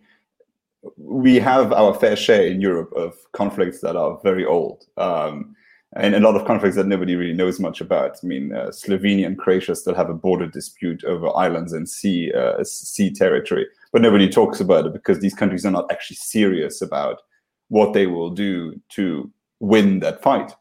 we 0.98 1.36
have 1.36 1.74
our 1.74 1.94
fair 1.94 2.16
share 2.16 2.48
in 2.48 2.62
Europe 2.62 2.92
of 2.96 3.16
conflicts 3.34 3.82
that 3.82 3.96
are 3.96 4.20
very 4.24 4.46
old. 4.46 4.86
Um, 4.98 5.56
and 5.96 6.16
a 6.16 6.20
lot 6.20 6.36
of 6.36 6.46
conflicts 6.46 6.76
that 6.76 6.86
nobody 6.86 7.16
really 7.16 7.34
knows 7.34 7.60
much 7.60 7.80
about. 7.80 8.18
I 8.22 8.28
mean, 8.28 8.54
uh, 8.54 8.68
Slovenia 8.68 9.26
and 9.26 9.38
Croatia 9.38 9.76
still 9.76 9.96
have 9.96 10.10
a 10.10 10.14
border 10.14 10.48
dispute 10.48 11.04
over 11.06 11.36
islands 11.36 11.72
and 11.74 11.88
sea 11.88 12.32
uh, 12.34 12.64
sea 12.64 13.10
territory, 13.10 13.66
but 13.94 14.02
nobody 14.02 14.28
talks 14.28 14.60
about 14.60 14.86
it 14.86 14.94
because 14.94 15.20
these 15.20 15.34
countries 15.34 15.66
are 15.66 15.72
not 15.72 15.90
actually 15.90 16.18
serious 16.18 16.82
about 16.82 17.22
what 17.70 17.94
they 17.94 18.06
will 18.06 18.30
do 18.30 18.80
to 18.90 19.32
win 19.60 20.00
that 20.00 20.22
fight. 20.22 20.52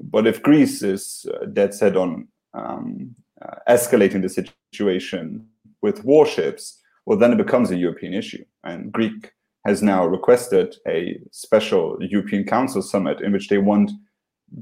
But 0.00 0.26
if 0.26 0.42
Greece 0.42 0.82
is 0.82 1.26
uh, 1.32 1.46
dead 1.46 1.74
set 1.74 1.96
on 1.96 2.28
um, 2.54 3.14
uh, 3.42 3.56
escalating 3.68 4.22
the 4.22 4.28
situation 4.74 5.46
with 5.82 6.04
warships, 6.04 6.80
well, 7.06 7.18
then 7.18 7.32
it 7.32 7.38
becomes 7.38 7.70
a 7.70 7.76
European 7.76 8.14
issue, 8.14 8.44
and 8.64 8.92
Greek 8.92 9.32
has 9.66 9.82
now 9.82 10.06
requested 10.06 10.76
a 10.86 11.20
special 11.32 11.98
European 12.00 12.44
Council 12.44 12.82
summit 12.82 13.20
in 13.20 13.32
which 13.32 13.48
they 13.48 13.58
want 13.58 13.90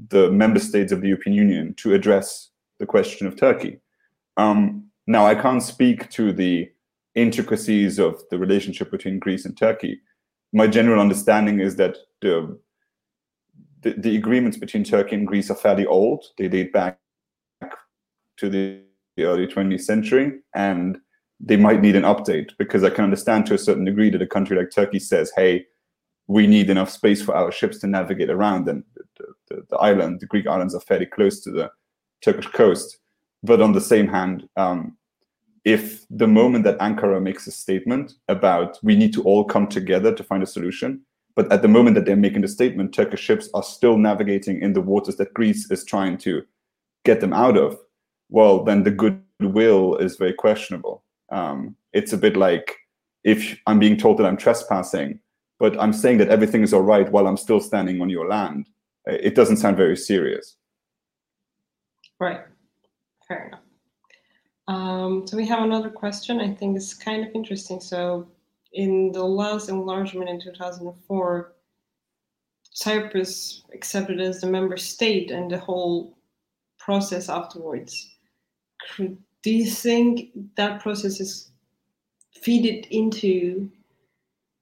the 0.09 0.29
member 0.31 0.59
states 0.59 0.91
of 0.91 1.01
the 1.01 1.07
European 1.07 1.35
Union 1.35 1.73
to 1.75 1.93
address 1.93 2.49
the 2.79 2.85
question 2.85 3.27
of 3.27 3.35
Turkey. 3.35 3.79
Um, 4.37 4.85
now, 5.07 5.25
I 5.25 5.35
can't 5.35 5.63
speak 5.63 6.09
to 6.11 6.31
the 6.31 6.69
intricacies 7.15 7.97
of 7.97 8.21
the 8.29 8.37
relationship 8.37 8.91
between 8.91 9.19
Greece 9.19 9.45
and 9.45 9.57
Turkey. 9.57 10.01
My 10.53 10.67
general 10.67 11.01
understanding 11.01 11.59
is 11.59 11.75
that 11.77 11.97
the, 12.21 12.57
the, 13.81 13.93
the 13.93 14.15
agreements 14.15 14.57
between 14.57 14.83
Turkey 14.83 15.15
and 15.15 15.27
Greece 15.27 15.49
are 15.49 15.55
fairly 15.55 15.85
old. 15.85 16.25
They 16.37 16.47
date 16.47 16.73
back 16.73 16.99
to 18.37 18.49
the, 18.49 18.81
early 19.21 19.45
20th 19.45 19.81
century, 19.81 20.39
and 20.55 20.97
they 21.41 21.57
might 21.57 21.81
need 21.81 21.97
an 21.97 22.03
update 22.03 22.51
because 22.57 22.85
I 22.85 22.89
can 22.89 23.03
understand 23.03 23.45
to 23.47 23.53
a 23.53 23.57
certain 23.57 23.83
degree 23.83 24.09
that 24.11 24.21
a 24.21 24.25
country 24.25 24.55
like 24.55 24.71
Turkey 24.71 24.99
says, 24.99 25.29
hey, 25.35 25.65
we 26.27 26.47
need 26.47 26.69
enough 26.69 26.89
space 26.89 27.21
for 27.21 27.35
our 27.35 27.51
ships 27.51 27.79
to 27.79 27.87
navigate 27.87 28.29
around. 28.29 28.69
And 28.69 28.83
the, 28.95 29.25
the, 29.49 29.65
the 29.71 29.77
island, 29.77 30.21
the 30.21 30.25
Greek 30.25 30.47
islands, 30.47 30.73
are 30.73 30.79
fairly 30.79 31.05
close 31.05 31.41
to 31.41 31.51
the 31.51 31.69
Turkish 32.21 32.47
coast. 32.47 32.99
But 33.43 33.61
on 33.61 33.73
the 33.73 33.81
same 33.81 34.07
hand, 34.07 34.47
um, 34.55 34.97
if 35.65 36.05
the 36.09 36.27
moment 36.27 36.63
that 36.63 36.79
Ankara 36.79 37.21
makes 37.21 37.45
a 37.47 37.51
statement 37.51 38.13
about 38.27 38.79
we 38.83 38.95
need 38.95 39.13
to 39.13 39.23
all 39.23 39.43
come 39.43 39.67
together 39.67 40.13
to 40.15 40.23
find 40.23 40.43
a 40.43 40.47
solution, 40.47 41.01
but 41.39 41.49
at 41.53 41.61
the 41.61 41.69
moment 41.69 41.95
that 41.95 42.03
they're 42.03 42.17
making 42.17 42.41
the 42.41 42.49
statement, 42.49 42.93
Turkish 42.93 43.21
ships 43.21 43.47
are 43.53 43.63
still 43.63 43.97
navigating 43.97 44.61
in 44.61 44.73
the 44.73 44.81
waters 44.81 45.15
that 45.15 45.33
Greece 45.33 45.71
is 45.71 45.85
trying 45.85 46.17
to 46.17 46.43
get 47.05 47.21
them 47.21 47.31
out 47.31 47.55
of, 47.55 47.79
well, 48.27 48.65
then 48.65 48.83
the 48.83 48.91
goodwill 48.91 49.95
is 49.95 50.17
very 50.17 50.33
questionable. 50.33 51.01
Um, 51.31 51.77
it's 51.93 52.11
a 52.11 52.17
bit 52.17 52.35
like 52.35 52.75
if 53.23 53.57
I'm 53.67 53.79
being 53.79 53.95
told 53.95 54.17
that 54.17 54.25
I'm 54.25 54.35
trespassing, 54.35 55.21
but 55.59 55.79
I'm 55.79 55.93
saying 55.93 56.17
that 56.17 56.27
everything 56.27 56.61
is 56.61 56.73
all 56.73 56.81
right 56.81 57.09
while 57.09 57.25
I'm 57.25 57.37
still 57.37 57.61
standing 57.61 58.01
on 58.01 58.09
your 58.09 58.27
land. 58.27 58.67
It 59.05 59.33
doesn't 59.33 59.61
sound 59.63 59.77
very 59.77 59.95
serious. 59.95 60.57
Right. 62.19 62.41
Fair 63.29 63.47
enough. 63.47 63.61
Um, 64.67 65.25
so 65.25 65.37
we 65.37 65.47
have 65.47 65.63
another 65.63 65.89
question. 65.89 66.41
I 66.41 66.53
think 66.53 66.75
it's 66.75 66.93
kind 66.93 67.25
of 67.25 67.33
interesting. 67.33 67.79
So 67.79 68.27
in 68.73 69.11
the 69.11 69.23
last 69.23 69.69
enlargement 69.69 70.29
in 70.29 70.39
2004, 70.39 71.53
Cyprus 72.71 73.63
accepted 73.73 74.21
as 74.21 74.41
the 74.41 74.47
member 74.47 74.77
state 74.77 75.31
and 75.31 75.49
the 75.49 75.57
whole 75.57 76.17
process 76.77 77.29
afterwards. 77.29 78.15
Do 78.97 79.17
you 79.43 79.65
think 79.65 80.31
that 80.55 80.81
process 80.81 81.19
is 81.19 81.51
feeded 82.43 82.87
into 82.89 83.69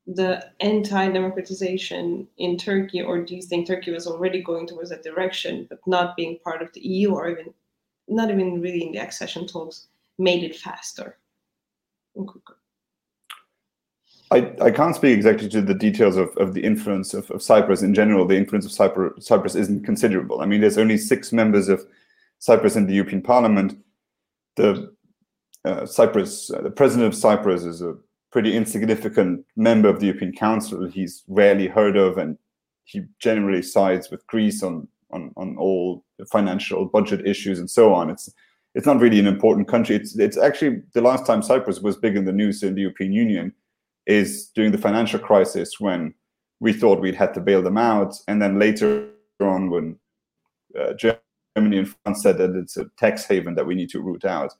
the 0.08 0.50
anti-democratization 0.62 2.28
in 2.38 2.58
Turkey, 2.58 3.02
or 3.02 3.22
do 3.22 3.36
you 3.36 3.42
think 3.42 3.68
Turkey 3.68 3.92
was 3.92 4.08
already 4.08 4.42
going 4.42 4.66
towards 4.66 4.90
that 4.90 5.04
direction, 5.04 5.68
but 5.70 5.86
not 5.86 6.16
being 6.16 6.40
part 6.40 6.62
of 6.62 6.72
the 6.74 6.80
EU, 6.80 7.14
or 7.14 7.30
even 7.30 7.54
not 8.08 8.32
even 8.32 8.62
really 8.62 8.86
in 8.86 8.94
the 8.94 9.00
accession 9.00 9.46
talks, 9.46 9.88
made 10.18 10.44
it 10.44 10.56
faster? 10.56 11.18
I, 14.30 14.52
I 14.62 14.72
can't 14.72 14.96
speak 14.96 15.16
exactly 15.16 15.48
to 15.50 15.62
the 15.62 15.74
details 15.74 16.18
of, 16.18 16.36
of 16.38 16.54
the 16.54 16.64
influence 16.64 17.14
of, 17.14 17.32
of 17.32 17.42
Cyprus. 17.42 17.82
In 17.82 17.94
general, 17.94 18.26
the 18.26 18.36
influence 18.36 18.66
of 18.66 18.72
Cyprus, 18.72 19.26
Cyprus 19.26 19.56
isn't 19.56 19.86
considerable. 19.86 20.42
I 20.42 20.46
mean, 20.46 20.60
there's 20.60 20.78
only 20.78 20.98
six 20.98 21.32
members 21.32 21.70
of 21.70 21.86
Cyprus 22.40 22.76
in 22.76 22.88
the 22.88 22.94
European 22.94 23.22
Parliament. 23.22 23.78
The 24.58 24.94
uh, 25.64 25.86
Cyprus, 25.86 26.52
uh, 26.52 26.62
the 26.62 26.72
president 26.72 27.08
of 27.08 27.16
Cyprus 27.16 27.64
is 27.64 27.82
a 27.82 27.96
pretty 28.32 28.56
insignificant 28.56 29.46
member 29.56 29.88
of 29.88 30.00
the 30.00 30.08
European 30.08 30.34
Council. 30.34 30.86
He's 30.88 31.24
rarely 31.28 31.68
heard 31.68 31.96
of, 31.96 32.18
and 32.18 32.38
he 32.84 33.04
generally 33.20 33.62
sides 33.62 34.10
with 34.10 34.26
Greece 34.28 34.62
on 34.62 34.88
on, 35.12 35.32
on 35.38 35.56
all 35.58 36.04
financial 36.30 36.86
budget 36.86 37.26
issues 37.26 37.60
and 37.60 37.70
so 37.70 37.94
on. 37.94 38.10
It's 38.10 38.30
it's 38.76 38.86
not 38.86 39.00
really 39.00 39.20
an 39.20 39.28
important 39.28 39.70
country. 39.70 39.96
It's 39.96 40.18
it's 40.20 40.38
actually 40.38 40.82
the 40.94 41.02
last 41.02 41.26
time 41.26 41.42
Cyprus 41.42 41.80
was 41.80 41.96
big 41.96 42.18
in 42.18 42.26
the 42.26 42.34
news 42.34 42.62
in 42.62 42.76
the 42.76 42.82
European 42.82 43.14
Union 43.14 43.54
is 44.08 44.50
during 44.56 44.72
the 44.72 44.78
financial 44.78 45.20
crisis 45.20 45.80
when 45.80 46.14
we 46.60 46.74
thought 46.74 47.02
we'd 47.02 47.14
had 47.14 47.34
to 47.36 47.42
bail 47.42 47.62
them 47.62 47.78
out, 47.78 48.16
and 48.28 48.42
then 48.42 48.58
later 48.58 49.10
on 49.40 49.70
when 49.70 50.00
uh, 50.80 50.94
Germany 50.94 51.78
and 51.78 51.96
France 52.04 52.24
said 52.24 52.38
that 52.40 52.56
it's 52.56 52.78
a 52.78 52.86
tax 52.98 53.26
haven 53.26 53.54
that 53.56 53.68
we 53.68 53.76
need 53.76 53.90
to 53.90 54.02
root 54.02 54.26
out. 54.26 54.54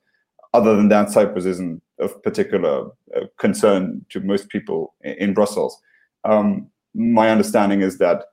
Other 0.54 0.76
than 0.76 0.88
that, 0.90 1.10
Cyprus 1.10 1.44
isn't 1.44 1.82
of 1.98 2.22
particular 2.22 2.90
uh, 3.16 3.26
concern 3.38 4.04
to 4.10 4.20
most 4.20 4.48
people 4.48 4.94
in, 5.02 5.14
in 5.14 5.34
Brussels. 5.34 5.76
Um, 6.24 6.68
my 6.94 7.30
understanding 7.30 7.82
is 7.82 7.98
that 7.98 8.24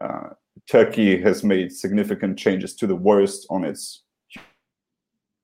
uh, 0.00 0.30
Turkey 0.70 1.20
has 1.20 1.42
made 1.42 1.72
significant 1.72 2.38
changes 2.38 2.74
to 2.76 2.86
the 2.86 2.96
worst 2.96 3.46
on 3.50 3.64
its 3.64 4.02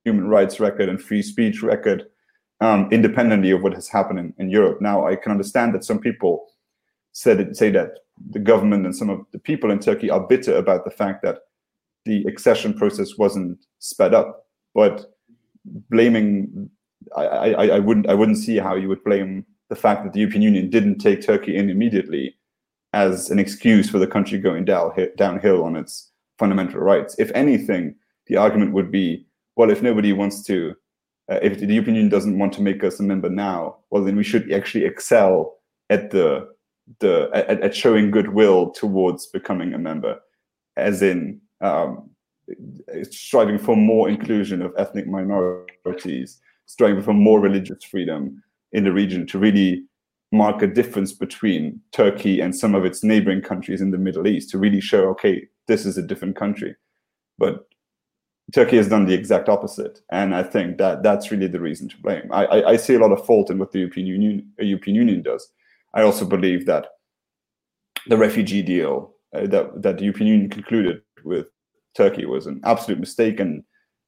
human 0.04 0.28
rights 0.28 0.60
record 0.60 0.88
and 0.88 1.00
free 1.00 1.22
speech 1.22 1.62
record, 1.62 2.06
um, 2.62 2.88
independently 2.92 3.50
of 3.50 3.62
what 3.62 3.74
has 3.74 3.88
happened 3.88 4.20
in, 4.20 4.34
in, 4.38 4.48
Europe. 4.48 4.80
Now, 4.80 5.06
I 5.06 5.16
can 5.16 5.32
understand 5.32 5.74
that 5.74 5.84
some 5.84 5.98
people 5.98 6.46
said 7.12 7.56
say 7.56 7.70
that 7.70 7.98
the 8.30 8.38
government 8.38 8.86
and 8.86 8.94
some 8.94 9.10
of 9.10 9.20
the 9.32 9.38
people 9.38 9.70
in 9.70 9.80
Turkey 9.80 10.08
are 10.08 10.26
bitter 10.26 10.56
about 10.56 10.84
the 10.84 10.90
fact 10.90 11.22
that 11.24 11.38
the 12.04 12.24
accession 12.24 12.72
process 12.72 13.18
wasn't 13.18 13.58
sped 13.80 14.14
up, 14.14 14.46
but 14.74 15.12
blaming 15.90 16.70
I, 17.16 17.24
I, 17.24 17.66
I 17.66 17.78
wouldn't 17.80 18.08
I 18.08 18.14
wouldn't 18.14 18.38
see 18.38 18.58
how 18.58 18.76
you 18.76 18.88
would 18.88 19.02
blame 19.02 19.44
the 19.68 19.76
fact 19.76 20.04
that 20.04 20.12
the 20.12 20.20
European 20.20 20.42
Union 20.42 20.70
didn't 20.70 20.98
take 20.98 21.20
Turkey 21.20 21.56
in 21.56 21.68
immediately 21.68 22.36
as 22.92 23.30
an 23.30 23.38
excuse 23.38 23.88
for 23.90 23.98
the 23.98 24.06
country 24.06 24.38
going 24.38 24.64
down, 24.64 24.92
downhill 25.16 25.64
on 25.64 25.76
its 25.76 26.10
fundamental 26.38 26.80
rights. 26.80 27.16
If 27.18 27.32
anything, 27.34 27.94
the 28.26 28.36
argument 28.36 28.72
would 28.72 28.92
be, 28.92 29.26
well, 29.56 29.70
if 29.70 29.82
nobody 29.82 30.12
wants 30.12 30.42
to, 30.44 30.74
uh, 31.30 31.38
if 31.42 31.58
the 31.58 31.66
European 31.66 31.96
Union 31.96 32.10
doesn't 32.10 32.38
want 32.38 32.52
to 32.54 32.62
make 32.62 32.82
us 32.84 33.00
a 33.00 33.02
member 33.02 33.30
now, 33.30 33.76
well, 33.90 34.04
then 34.04 34.16
we 34.16 34.24
should 34.24 34.50
actually 34.52 34.84
excel 34.84 35.56
at 35.90 36.10
the 36.10 36.48
the 36.98 37.30
at, 37.32 37.62
at 37.62 37.76
showing 37.76 38.10
goodwill 38.10 38.70
towards 38.70 39.26
becoming 39.26 39.72
a 39.72 39.78
member, 39.78 40.18
as 40.76 41.00
in 41.02 41.40
um, 41.60 42.10
striving 43.10 43.58
for 43.58 43.76
more 43.76 44.08
inclusion 44.08 44.62
of 44.62 44.74
ethnic 44.76 45.06
minorities, 45.06 46.40
striving 46.66 47.02
for 47.02 47.12
more 47.12 47.40
religious 47.40 47.84
freedom 47.84 48.42
in 48.72 48.84
the 48.84 48.92
region 48.92 49.26
to 49.26 49.38
really 49.38 49.84
mark 50.32 50.62
a 50.62 50.66
difference 50.66 51.12
between 51.12 51.78
Turkey 51.92 52.40
and 52.40 52.56
some 52.56 52.74
of 52.74 52.84
its 52.84 53.04
neighboring 53.04 53.42
countries 53.42 53.82
in 53.82 53.90
the 53.90 53.98
Middle 53.98 54.26
East 54.26 54.50
to 54.50 54.58
really 54.58 54.80
show, 54.80 55.08
okay, 55.10 55.46
this 55.68 55.84
is 55.84 55.98
a 55.98 56.02
different 56.02 56.36
country. 56.36 56.74
But 57.38 57.66
Turkey 58.52 58.76
has 58.76 58.88
done 58.88 59.06
the 59.06 59.14
exact 59.14 59.48
opposite, 59.48 60.00
and 60.10 60.34
I 60.34 60.42
think 60.42 60.78
that 60.78 61.02
that's 61.02 61.30
really 61.30 61.46
the 61.46 61.60
reason 61.60 61.88
to 61.88 61.96
blame. 61.98 62.28
I, 62.32 62.44
I, 62.46 62.70
I 62.70 62.76
see 62.76 62.94
a 62.94 62.98
lot 62.98 63.12
of 63.12 63.24
fault 63.24 63.50
in 63.50 63.58
what 63.58 63.72
the 63.72 63.78
European 63.78 64.06
Union 64.06 64.52
uh, 64.60 64.64
European 64.64 64.96
Union 64.96 65.22
does. 65.22 65.48
I 65.94 66.02
also 66.02 66.24
believe 66.24 66.66
that 66.66 66.88
the 68.08 68.16
refugee 68.16 68.62
deal 68.62 69.14
uh, 69.34 69.46
that 69.46 69.82
that 69.82 69.98
the 69.98 70.04
European 70.04 70.28
Union 70.28 70.50
concluded 70.50 71.02
with 71.24 71.46
Turkey 71.96 72.26
was 72.26 72.46
an 72.46 72.60
absolute 72.64 73.00
mistake 73.00 73.40
and 73.40 73.62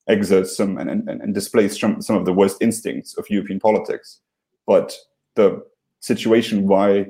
exerts 0.09 0.57
some 0.57 0.79
and, 0.79 0.91
and, 0.91 1.09
and 1.09 1.35
displays 1.35 1.79
some, 1.79 2.01
some 2.03 2.17
of 2.17 2.25
the 2.25 2.33
worst 2.33 2.59
instincts 2.61 3.17
of 3.17 3.27
European 3.31 3.61
politics. 3.61 4.21
But 4.67 4.95
the 5.35 5.63
situation 6.01 6.69
why 6.69 7.07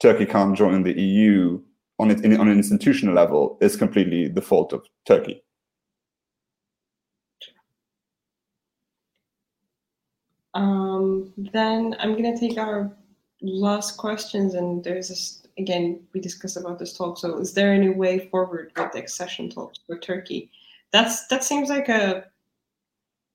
Turkey 0.00 0.26
can't 0.26 0.56
join 0.56 0.82
the 0.82 0.98
EU 0.98 1.60
on 1.98 2.10
it 2.10 2.24
on 2.24 2.48
an 2.48 2.56
institutional 2.56 3.14
level 3.14 3.58
is 3.60 3.76
completely 3.76 4.28
the 4.28 4.42
fault 4.42 4.72
of 4.72 4.86
Turkey. 5.06 5.42
Um, 10.58 11.32
then 11.36 11.94
I'm 12.00 12.16
gonna 12.16 12.36
take 12.36 12.58
our 12.58 12.90
last 13.40 13.96
questions, 13.96 14.54
and 14.54 14.82
there's 14.82 15.08
this 15.08 15.46
again 15.56 16.00
we 16.12 16.20
discussed 16.20 16.56
about 16.56 16.80
this 16.80 16.96
talk. 16.96 17.16
So, 17.16 17.38
is 17.38 17.54
there 17.54 17.72
any 17.72 17.90
way 17.90 18.28
forward 18.28 18.72
with 18.76 18.92
the 18.92 18.98
accession 18.98 19.50
talks 19.50 19.78
for 19.86 19.96
Turkey? 19.98 20.50
That's 20.90 21.28
that 21.28 21.44
seems 21.44 21.68
like 21.68 21.88
a 21.88 22.24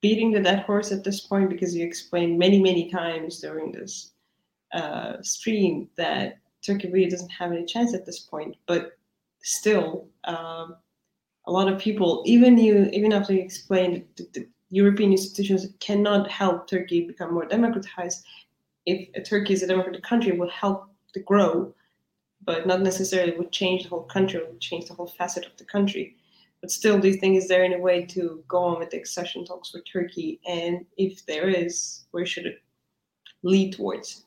beating 0.02 0.32
the 0.32 0.42
dead 0.42 0.64
horse 0.64 0.92
at 0.92 1.06
this 1.06 1.22
point 1.22 1.50
because 1.50 1.74
you 1.74 1.86
explained 1.86 2.38
many 2.38 2.62
many 2.62 2.92
times 2.92 3.40
during 3.40 3.72
this 3.72 4.12
uh, 4.74 5.22
stream 5.22 5.88
that 5.96 6.40
Turkey 6.62 6.92
really 6.92 7.10
doesn't 7.10 7.32
have 7.32 7.54
any 7.54 7.64
chance 7.64 7.94
at 7.94 8.06
this 8.06 8.20
point. 8.20 8.58
But 8.68 8.98
still, 9.44 10.10
um, 10.26 10.76
a 11.46 11.52
lot 11.52 11.72
of 11.72 11.80
people, 11.80 12.22
even 12.26 12.58
you, 12.58 12.90
even 12.92 13.14
after 13.14 13.34
you 13.34 13.42
explained 13.42 14.04
the, 14.18 14.28
the 14.34 14.48
European 14.74 15.12
institutions 15.12 15.68
cannot 15.80 16.28
help 16.32 16.68
Turkey 16.68 17.06
become 17.06 17.32
more 17.32 17.46
democratized. 17.46 18.26
If 18.88 19.24
Turkey 19.24 19.54
is 19.54 19.62
a 19.62 19.68
democratic 19.68 20.02
country, 20.02 20.32
it 20.32 20.40
will 20.40 20.50
help 20.50 20.90
to 21.14 21.20
grow, 21.20 21.72
but 22.44 22.66
not 22.66 22.82
necessarily 22.82 23.38
would 23.38 23.52
change 23.52 23.84
the 23.84 23.90
whole 23.90 24.02
country, 24.16 24.40
would 24.40 24.60
change 24.60 24.88
the 24.88 24.96
whole 24.96 25.14
facet 25.20 25.46
of 25.46 25.56
the 25.58 25.64
country. 25.64 26.16
But 26.60 26.72
still, 26.72 26.98
do 27.00 27.08
you 27.08 27.14
think 27.14 27.38
is 27.38 27.48
there 27.48 27.64
any 27.64 27.80
way 27.80 28.04
to 28.08 28.44
go 28.48 28.64
on 28.64 28.80
with 28.80 28.90
the 28.90 28.98
accession 28.98 29.46
talks 29.46 29.76
with 29.76 29.84
Turkey? 29.86 30.40
And 30.48 30.86
if 30.98 31.24
there 31.28 31.50
is, 31.50 32.06
where 32.10 32.26
should 32.26 32.48
it 32.48 32.64
lead 33.44 33.74
towards? 33.74 34.26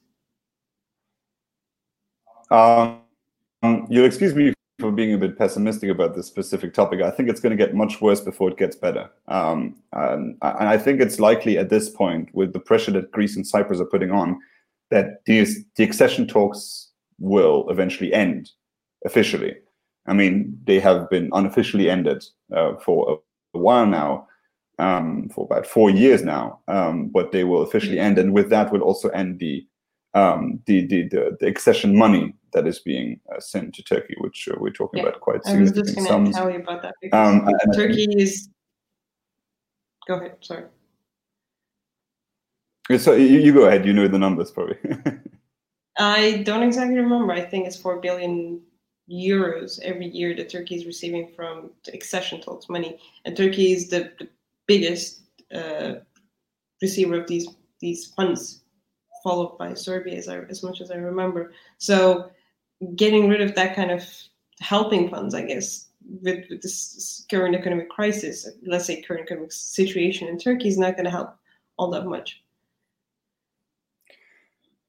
Um, 2.52 3.00
you'll 3.90 4.04
excuse 4.04 4.32
me 4.32 4.55
for 4.78 4.92
being 4.92 5.14
a 5.14 5.18
bit 5.18 5.38
pessimistic 5.38 5.88
about 5.88 6.14
this 6.14 6.26
specific 6.26 6.74
topic. 6.74 7.00
I 7.00 7.10
think 7.10 7.28
it's 7.28 7.40
going 7.40 7.56
to 7.56 7.64
get 7.64 7.74
much 7.74 8.00
worse 8.00 8.20
before 8.20 8.50
it 8.50 8.58
gets 8.58 8.76
better. 8.76 9.10
Um, 9.28 9.76
and, 9.92 10.36
and, 10.42 10.68
I 10.68 10.76
think 10.76 11.00
it's 11.00 11.18
likely 11.18 11.56
at 11.56 11.70
this 11.70 11.88
point, 11.88 12.28
with 12.34 12.52
the 12.52 12.60
pressure 12.60 12.90
that 12.92 13.10
Greece 13.10 13.36
and 13.36 13.46
Cyprus 13.46 13.80
are 13.80 13.86
putting 13.86 14.10
on, 14.10 14.38
that 14.90 15.24
these, 15.24 15.64
the 15.76 15.84
accession 15.84 16.26
talks 16.26 16.90
will 17.18 17.66
eventually 17.70 18.12
end 18.12 18.50
officially. 19.04 19.56
I 20.06 20.12
mean, 20.12 20.58
they 20.64 20.78
have 20.80 21.08
been 21.08 21.30
unofficially 21.32 21.88
ended 21.88 22.22
uh, 22.54 22.76
for 22.76 23.10
a, 23.10 23.58
a, 23.58 23.60
while 23.60 23.86
now, 23.86 24.28
um, 24.78 25.30
for 25.30 25.44
about 25.46 25.66
four 25.66 25.88
years 25.88 26.22
now, 26.22 26.60
um, 26.68 27.08
but 27.08 27.32
they 27.32 27.44
will 27.44 27.62
officially 27.62 27.98
end. 27.98 28.18
And 28.18 28.32
with 28.32 28.50
that 28.50 28.70
will 28.70 28.82
also 28.82 29.08
end 29.08 29.38
the 29.38 29.66
um, 30.16 30.60
the, 30.64 30.86
the, 30.86 31.08
the, 31.08 31.36
the, 31.40 31.46
accession 31.46 31.94
money 31.94 32.34
that 32.52 32.66
is 32.66 32.78
being 32.78 33.20
uh, 33.34 33.38
sent 33.38 33.74
to 33.74 33.82
Turkey, 33.82 34.14
which 34.20 34.48
uh, 34.50 34.54
we're 34.58 34.70
talking 34.70 35.02
yeah. 35.02 35.10
about 35.10 35.20
quite 35.20 35.44
soon. 35.44 35.58
I 35.58 35.60
was 35.60 35.72
just 35.72 35.94
going 35.94 36.24
to 36.24 36.32
tell 36.32 36.50
you 36.50 36.60
about 36.60 36.82
that 36.82 36.94
because 37.02 37.34
um, 37.34 37.46
Turkey 37.74 38.06
is. 38.16 38.48
Go 40.08 40.14
ahead. 40.14 40.36
Sorry. 40.40 40.64
So 42.98 43.14
you, 43.14 43.40
you 43.40 43.52
go 43.52 43.66
ahead. 43.66 43.84
You 43.84 43.92
know 43.92 44.08
the 44.08 44.18
numbers 44.18 44.50
probably. 44.50 44.78
I 45.98 46.42
don't 46.44 46.62
exactly 46.62 46.96
remember. 46.96 47.32
I 47.32 47.42
think 47.42 47.66
it's 47.66 47.76
four 47.76 48.00
billion 48.00 48.62
euros 49.10 49.80
every 49.82 50.06
year 50.06 50.34
that 50.36 50.48
Turkey 50.48 50.76
is 50.76 50.86
receiving 50.86 51.28
from 51.36 51.70
the 51.84 51.92
accession 51.92 52.40
talks 52.40 52.70
money, 52.70 52.98
and 53.26 53.36
Turkey 53.36 53.72
is 53.72 53.90
the, 53.90 54.12
the 54.18 54.28
biggest 54.66 55.22
uh, 55.54 55.96
receiver 56.80 57.20
of 57.20 57.26
these 57.26 57.48
these 57.80 58.06
funds 58.06 58.62
followed 59.26 59.58
by 59.58 59.74
Serbia, 59.74 60.16
as, 60.16 60.28
I, 60.28 60.38
as 60.48 60.62
much 60.62 60.80
as 60.80 60.92
I 60.92 60.94
remember. 60.94 61.52
So 61.78 62.30
getting 62.94 63.28
rid 63.28 63.40
of 63.40 63.56
that 63.56 63.74
kind 63.74 63.90
of 63.90 64.04
helping 64.60 65.10
funds, 65.10 65.34
I 65.34 65.42
guess, 65.42 65.88
with, 66.22 66.44
with 66.48 66.62
this 66.62 67.26
current 67.28 67.56
economic 67.56 67.90
crisis, 67.90 68.48
let's 68.64 68.86
say 68.86 69.02
current 69.02 69.24
economic 69.24 69.50
situation 69.50 70.28
in 70.28 70.38
Turkey, 70.38 70.68
is 70.68 70.78
not 70.78 70.94
going 70.94 71.06
to 71.06 71.10
help 71.10 71.36
all 71.76 71.90
that 71.90 72.06
much. 72.06 72.40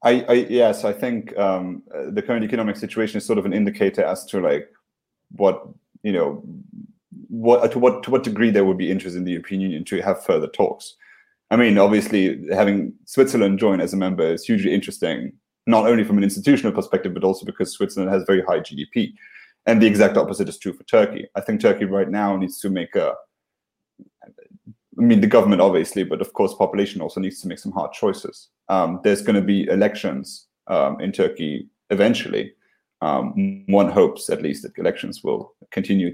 I, 0.04 0.22
I 0.30 0.34
yes, 0.34 0.86
I 0.86 0.94
think 0.94 1.36
um, 1.40 1.82
the 2.12 2.22
current 2.22 2.46
economic 2.46 2.76
situation 2.76 3.18
is 3.18 3.26
sort 3.26 3.40
of 3.40 3.48
an 3.48 3.54
indicator 3.54 4.04
as 4.04 4.24
to 4.26 4.40
like 4.40 4.70
what 5.32 5.68
you 6.04 6.12
know 6.12 6.44
what 7.30 7.72
to 7.72 7.80
what 7.80 8.04
to 8.04 8.12
what 8.12 8.24
degree 8.24 8.52
there 8.52 8.64
would 8.64 8.78
be 8.78 8.92
interest 8.92 9.18
in 9.18 9.24
the 9.24 9.32
European 9.32 9.62
Union 9.62 9.84
to 9.86 10.00
have 10.02 10.24
further 10.24 10.48
talks. 10.48 10.96
I 11.50 11.56
mean, 11.56 11.78
obviously, 11.78 12.46
having 12.52 12.94
Switzerland 13.06 13.60
join 13.60 13.80
as 13.80 13.94
a 13.94 13.98
member 13.98 14.34
is 14.34 14.44
hugely 14.44 14.74
interesting, 14.74 15.32
not 15.66 15.88
only 15.88 16.04
from 16.04 16.18
an 16.18 16.24
institutional 16.24 16.74
perspective, 16.74 17.14
but 17.14 17.24
also 17.24 17.46
because 17.46 17.72
Switzerland 17.72 18.12
has 18.12 18.24
very 18.28 18.42
high 18.42 18.60
GDP. 18.60 19.14
And 19.66 19.82
the 19.82 19.88
exact 19.88 20.18
opposite 20.18 20.50
is 20.50 20.60
true 20.60 20.74
for 20.74 20.84
Turkey. 20.84 21.28
I 21.36 21.42
think 21.42 21.62
Turkey 21.62 21.86
right 21.86 22.10
now 22.10 22.36
needs 22.36 22.60
to 22.62 22.70
make 22.70 22.96
a, 22.96 23.14
I 24.22 25.02
mean, 25.02 25.22
the 25.22 25.28
government 25.28 25.62
obviously, 25.62 26.04
but 26.04 26.22
of 26.22 26.34
course, 26.34 26.54
population 26.54 27.02
also 27.02 27.20
needs 27.20 27.42
to 27.42 27.48
make 27.48 27.60
some 27.60 27.72
hard 27.72 27.94
choices. 27.94 28.50
Um, 28.70 29.00
there's 29.04 29.22
going 29.22 29.36
to 29.36 29.42
be 29.42 29.68
elections 29.68 30.48
um, 30.68 31.00
in 31.00 31.12
Turkey 31.12 31.68
eventually. 31.90 32.54
Um, 33.02 33.64
one 33.68 33.90
hopes, 33.90 34.30
at 34.30 34.42
least, 34.42 34.64
that 34.64 34.78
elections 34.78 35.24
will 35.24 35.54
continue 35.72 36.14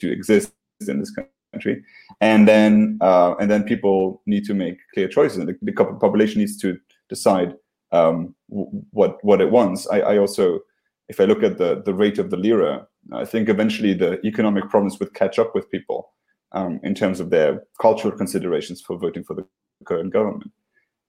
to 0.00 0.12
exist 0.12 0.52
in 0.86 1.00
this 1.00 1.10
country 1.10 1.32
country, 1.52 1.82
and 2.20 2.46
then 2.46 2.98
uh, 3.00 3.34
and 3.40 3.50
then 3.50 3.64
people 3.64 4.22
need 4.26 4.44
to 4.44 4.54
make 4.54 4.78
clear 4.94 5.08
choices. 5.08 5.44
The, 5.44 5.56
the 5.62 5.72
population 5.72 6.40
needs 6.40 6.56
to 6.58 6.78
decide 7.08 7.54
um, 7.92 8.34
what 8.48 9.22
what 9.22 9.40
it 9.40 9.50
wants. 9.50 9.88
I, 9.88 10.00
I, 10.00 10.18
also, 10.18 10.60
if 11.08 11.20
I 11.20 11.24
look 11.24 11.42
at 11.42 11.58
the 11.58 11.82
the 11.84 11.94
rate 11.94 12.18
of 12.18 12.30
the 12.30 12.36
lira, 12.36 12.86
I 13.12 13.24
think 13.24 13.48
eventually 13.48 13.94
the 13.94 14.20
economic 14.26 14.68
problems 14.68 14.98
would 14.98 15.14
catch 15.14 15.38
up 15.38 15.54
with 15.54 15.70
people 15.70 16.12
um, 16.52 16.80
in 16.82 16.94
terms 16.94 17.20
of 17.20 17.30
their 17.30 17.64
cultural 17.80 18.16
considerations 18.16 18.80
for 18.80 18.98
voting 18.98 19.24
for 19.24 19.34
the 19.34 19.46
current 19.84 20.12
government. 20.12 20.50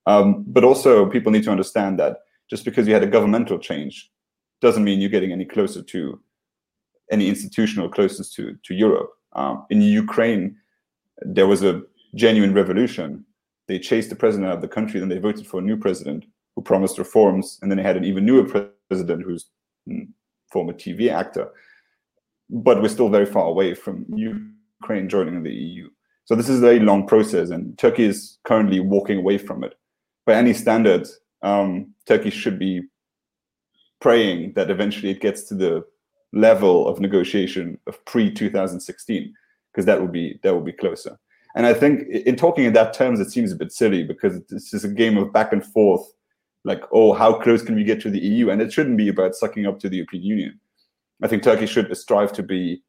Um, 0.06 0.44
but 0.46 0.64
also, 0.64 1.06
people 1.06 1.32
need 1.32 1.44
to 1.44 1.50
understand 1.50 1.98
that 1.98 2.18
just 2.48 2.64
because 2.64 2.86
you 2.86 2.94
had 2.94 3.02
a 3.02 3.06
governmental 3.06 3.58
change 3.58 4.10
doesn't 4.60 4.84
mean 4.84 5.00
you're 5.00 5.10
getting 5.10 5.32
any 5.32 5.44
closer 5.44 5.82
to 5.82 6.20
any 7.10 7.28
institutional 7.28 7.88
closeness 7.88 8.30
to 8.30 8.56
to 8.64 8.74
Europe. 8.74 9.10
Um, 9.32 9.66
in 9.70 9.80
Ukraine, 9.82 10.56
there 11.22 11.46
was 11.46 11.62
a 11.62 11.82
genuine 12.14 12.54
revolution. 12.54 13.24
They 13.68 13.78
chased 13.78 14.10
the 14.10 14.16
president 14.16 14.48
out 14.48 14.56
of 14.56 14.62
the 14.62 14.68
country, 14.68 14.98
then 14.98 15.08
they 15.08 15.18
voted 15.18 15.46
for 15.46 15.60
a 15.60 15.62
new 15.62 15.76
president 15.76 16.24
who 16.56 16.62
promised 16.62 16.98
reforms, 16.98 17.58
and 17.62 17.70
then 17.70 17.76
they 17.78 17.84
had 17.84 17.96
an 17.96 18.04
even 18.04 18.24
newer 18.24 18.44
president 18.88 19.22
who's 19.22 19.46
mm, 19.88 20.08
former 20.50 20.72
TV 20.72 21.10
actor. 21.10 21.48
But 22.48 22.82
we're 22.82 22.88
still 22.88 23.08
very 23.08 23.26
far 23.26 23.46
away 23.46 23.74
from 23.74 24.06
Ukraine 24.12 25.08
joining 25.08 25.42
the 25.42 25.52
EU. 25.52 25.88
So 26.24 26.34
this 26.34 26.48
is 26.48 26.58
a 26.58 26.62
very 26.62 26.80
long 26.80 27.06
process, 27.06 27.50
and 27.50 27.78
Turkey 27.78 28.04
is 28.04 28.38
currently 28.44 28.80
walking 28.80 29.18
away 29.18 29.38
from 29.38 29.62
it. 29.62 29.74
By 30.26 30.34
any 30.34 30.52
standards, 30.52 31.18
um, 31.42 31.94
Turkey 32.06 32.30
should 32.30 32.58
be 32.58 32.82
praying 34.00 34.54
that 34.54 34.70
eventually 34.70 35.10
it 35.10 35.20
gets 35.20 35.44
to 35.44 35.54
the 35.54 35.84
level 36.32 36.86
of 36.86 37.00
negotiation 37.00 37.78
of 37.86 38.04
pre 38.04 38.30
2016 38.30 39.34
because 39.72 39.86
that 39.86 40.00
would 40.00 40.12
be 40.12 40.38
that 40.42 40.54
would 40.54 40.64
be 40.64 40.72
closer. 40.72 41.18
And 41.56 41.66
i 41.66 41.74
think 41.74 42.08
in 42.08 42.36
talking 42.36 42.64
in 42.64 42.72
that 42.74 42.94
terms 42.94 43.18
it 43.20 43.30
seems 43.30 43.50
a 43.52 43.56
bit 43.56 43.72
silly 43.72 44.04
because 44.04 44.36
it's 44.50 44.70
just 44.70 44.84
a 44.84 44.88
game 44.88 45.16
of 45.16 45.32
back 45.32 45.52
and 45.52 45.64
forth 45.64 46.02
like 46.64 46.82
oh 46.92 47.12
how 47.12 47.32
close 47.32 47.62
can 47.62 47.74
we 47.74 47.84
get 47.84 48.00
to 48.02 48.10
the 48.10 48.20
eu 48.20 48.50
and 48.50 48.62
it 48.62 48.72
shouldn't 48.72 48.96
be 48.96 49.08
about 49.08 49.34
sucking 49.34 49.66
up 49.66 49.78
to 49.80 49.88
the 49.88 49.96
european 49.96 50.22
union. 50.22 50.60
I 51.22 51.28
think 51.28 51.42
turkey 51.42 51.66
should 51.66 51.94
strive 51.96 52.32
to 52.34 52.42
be 52.42 52.82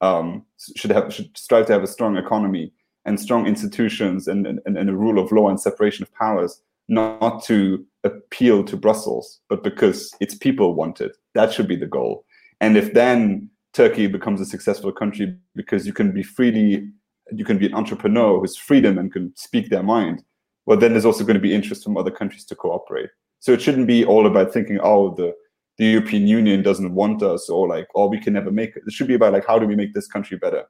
um, 0.00 0.44
should 0.76 0.90
have 0.90 1.12
should 1.12 1.36
strive 1.36 1.66
to 1.66 1.72
have 1.72 1.82
a 1.82 1.88
strong 1.88 2.16
economy 2.16 2.72
and 3.04 3.18
strong 3.18 3.46
institutions 3.46 4.28
and, 4.28 4.46
and, 4.46 4.60
and 4.66 4.90
a 4.90 4.96
rule 4.96 5.18
of 5.18 5.32
law 5.32 5.48
and 5.48 5.60
separation 5.60 6.02
of 6.02 6.14
powers 6.14 6.60
not 6.88 7.42
to 7.44 7.84
appeal 8.04 8.62
to 8.64 8.76
brussels 8.76 9.40
but 9.48 9.62
because 9.62 10.14
its 10.20 10.34
people 10.34 10.74
want 10.74 11.00
it. 11.00 11.16
That 11.34 11.52
should 11.52 11.68
be 11.68 11.76
the 11.76 11.86
goal 11.86 12.24
and 12.60 12.76
if 12.76 12.94
then 12.94 13.50
Turkey 13.72 14.06
becomes 14.06 14.40
a 14.40 14.46
successful 14.46 14.92
country 14.92 15.36
because 15.54 15.86
you 15.86 15.92
can 15.92 16.12
be 16.12 16.22
freely, 16.22 16.90
you 17.32 17.44
can 17.44 17.58
be 17.58 17.66
an 17.66 17.74
entrepreneur 17.74 18.40
who's 18.40 18.56
freedom 18.56 18.98
and 18.98 19.12
can 19.12 19.32
speak 19.36 19.70
their 19.70 19.82
mind, 19.82 20.22
well, 20.66 20.78
then 20.78 20.92
there's 20.92 21.04
also 21.04 21.24
going 21.24 21.34
to 21.34 21.40
be 21.40 21.54
interest 21.54 21.84
from 21.84 21.96
other 21.96 22.10
countries 22.10 22.44
to 22.46 22.54
cooperate. 22.54 23.10
So 23.40 23.52
it 23.52 23.62
shouldn't 23.62 23.86
be 23.86 24.04
all 24.04 24.26
about 24.26 24.52
thinking, 24.52 24.80
oh, 24.82 25.14
the, 25.14 25.34
the 25.76 25.86
European 25.86 26.26
Union 26.26 26.62
doesn't 26.62 26.94
want 26.94 27.22
us 27.22 27.48
or 27.48 27.68
like, 27.68 27.86
oh, 27.94 28.08
we 28.08 28.18
can 28.18 28.32
never 28.32 28.50
make 28.50 28.76
it. 28.76 28.82
It 28.86 28.92
should 28.92 29.06
be 29.06 29.14
about 29.14 29.32
like, 29.32 29.46
how 29.46 29.58
do 29.58 29.66
we 29.66 29.76
make 29.76 29.94
this 29.94 30.08
country 30.08 30.36
better 30.36 30.64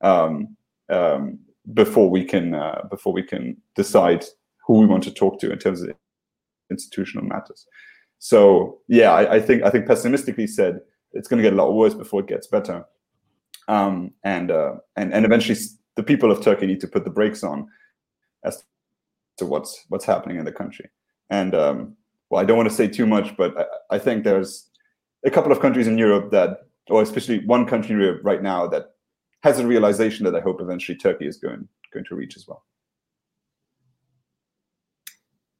um, 0.00 0.56
um, 0.88 1.38
before 1.72 2.10
we 2.10 2.24
can 2.24 2.54
uh, 2.54 2.82
before 2.90 3.12
we 3.12 3.22
can 3.22 3.56
decide 3.74 4.24
who 4.66 4.78
we 4.80 4.86
want 4.86 5.02
to 5.04 5.10
talk 5.10 5.40
to 5.40 5.52
in 5.52 5.58
terms 5.58 5.82
of 5.82 5.94
institutional 6.70 7.26
matters. 7.26 7.66
So 8.18 8.80
yeah, 8.88 9.12
I, 9.12 9.34
I 9.34 9.40
think 9.40 9.62
I 9.62 9.70
think 9.70 9.86
pessimistically 9.86 10.46
said, 10.46 10.80
it's 11.14 11.28
going 11.28 11.42
to 11.42 11.48
get 11.48 11.52
a 11.52 11.62
lot 11.62 11.72
worse 11.72 11.94
before 11.94 12.20
it 12.20 12.26
gets 12.26 12.46
better. 12.46 12.84
Um, 13.68 14.12
and 14.24 14.50
uh, 14.50 14.74
and 14.96 15.12
and 15.14 15.24
eventually, 15.24 15.58
the 15.96 16.02
people 16.02 16.30
of 16.30 16.42
Turkey 16.42 16.66
need 16.66 16.80
to 16.80 16.88
put 16.88 17.04
the 17.04 17.10
brakes 17.10 17.42
on 17.42 17.66
as 18.44 18.64
to 19.38 19.46
what's 19.46 19.84
what's 19.88 20.04
happening 20.04 20.38
in 20.38 20.44
the 20.44 20.52
country. 20.52 20.90
And 21.30 21.54
um, 21.54 21.96
well, 22.30 22.42
I 22.42 22.44
don't 22.44 22.56
want 22.56 22.68
to 22.68 22.74
say 22.74 22.88
too 22.88 23.06
much, 23.06 23.36
but 23.36 23.56
I, 23.58 23.96
I, 23.96 23.98
think 23.98 24.24
there's 24.24 24.68
a 25.24 25.30
couple 25.30 25.52
of 25.52 25.60
countries 25.60 25.86
in 25.86 25.96
Europe 25.96 26.30
that, 26.32 26.66
or 26.90 27.00
especially 27.00 27.44
one 27.46 27.66
country 27.66 27.94
in 27.94 28.00
Europe 28.00 28.20
right 28.22 28.42
now 28.42 28.66
that 28.66 28.94
has 29.42 29.58
a 29.58 29.66
realization 29.66 30.24
that 30.24 30.34
I 30.34 30.40
hope 30.40 30.60
eventually 30.60 30.98
Turkey 30.98 31.26
is 31.26 31.38
going 31.38 31.68
going 31.92 32.04
to 32.06 32.14
reach 32.14 32.36
as 32.36 32.46
well. 32.46 32.64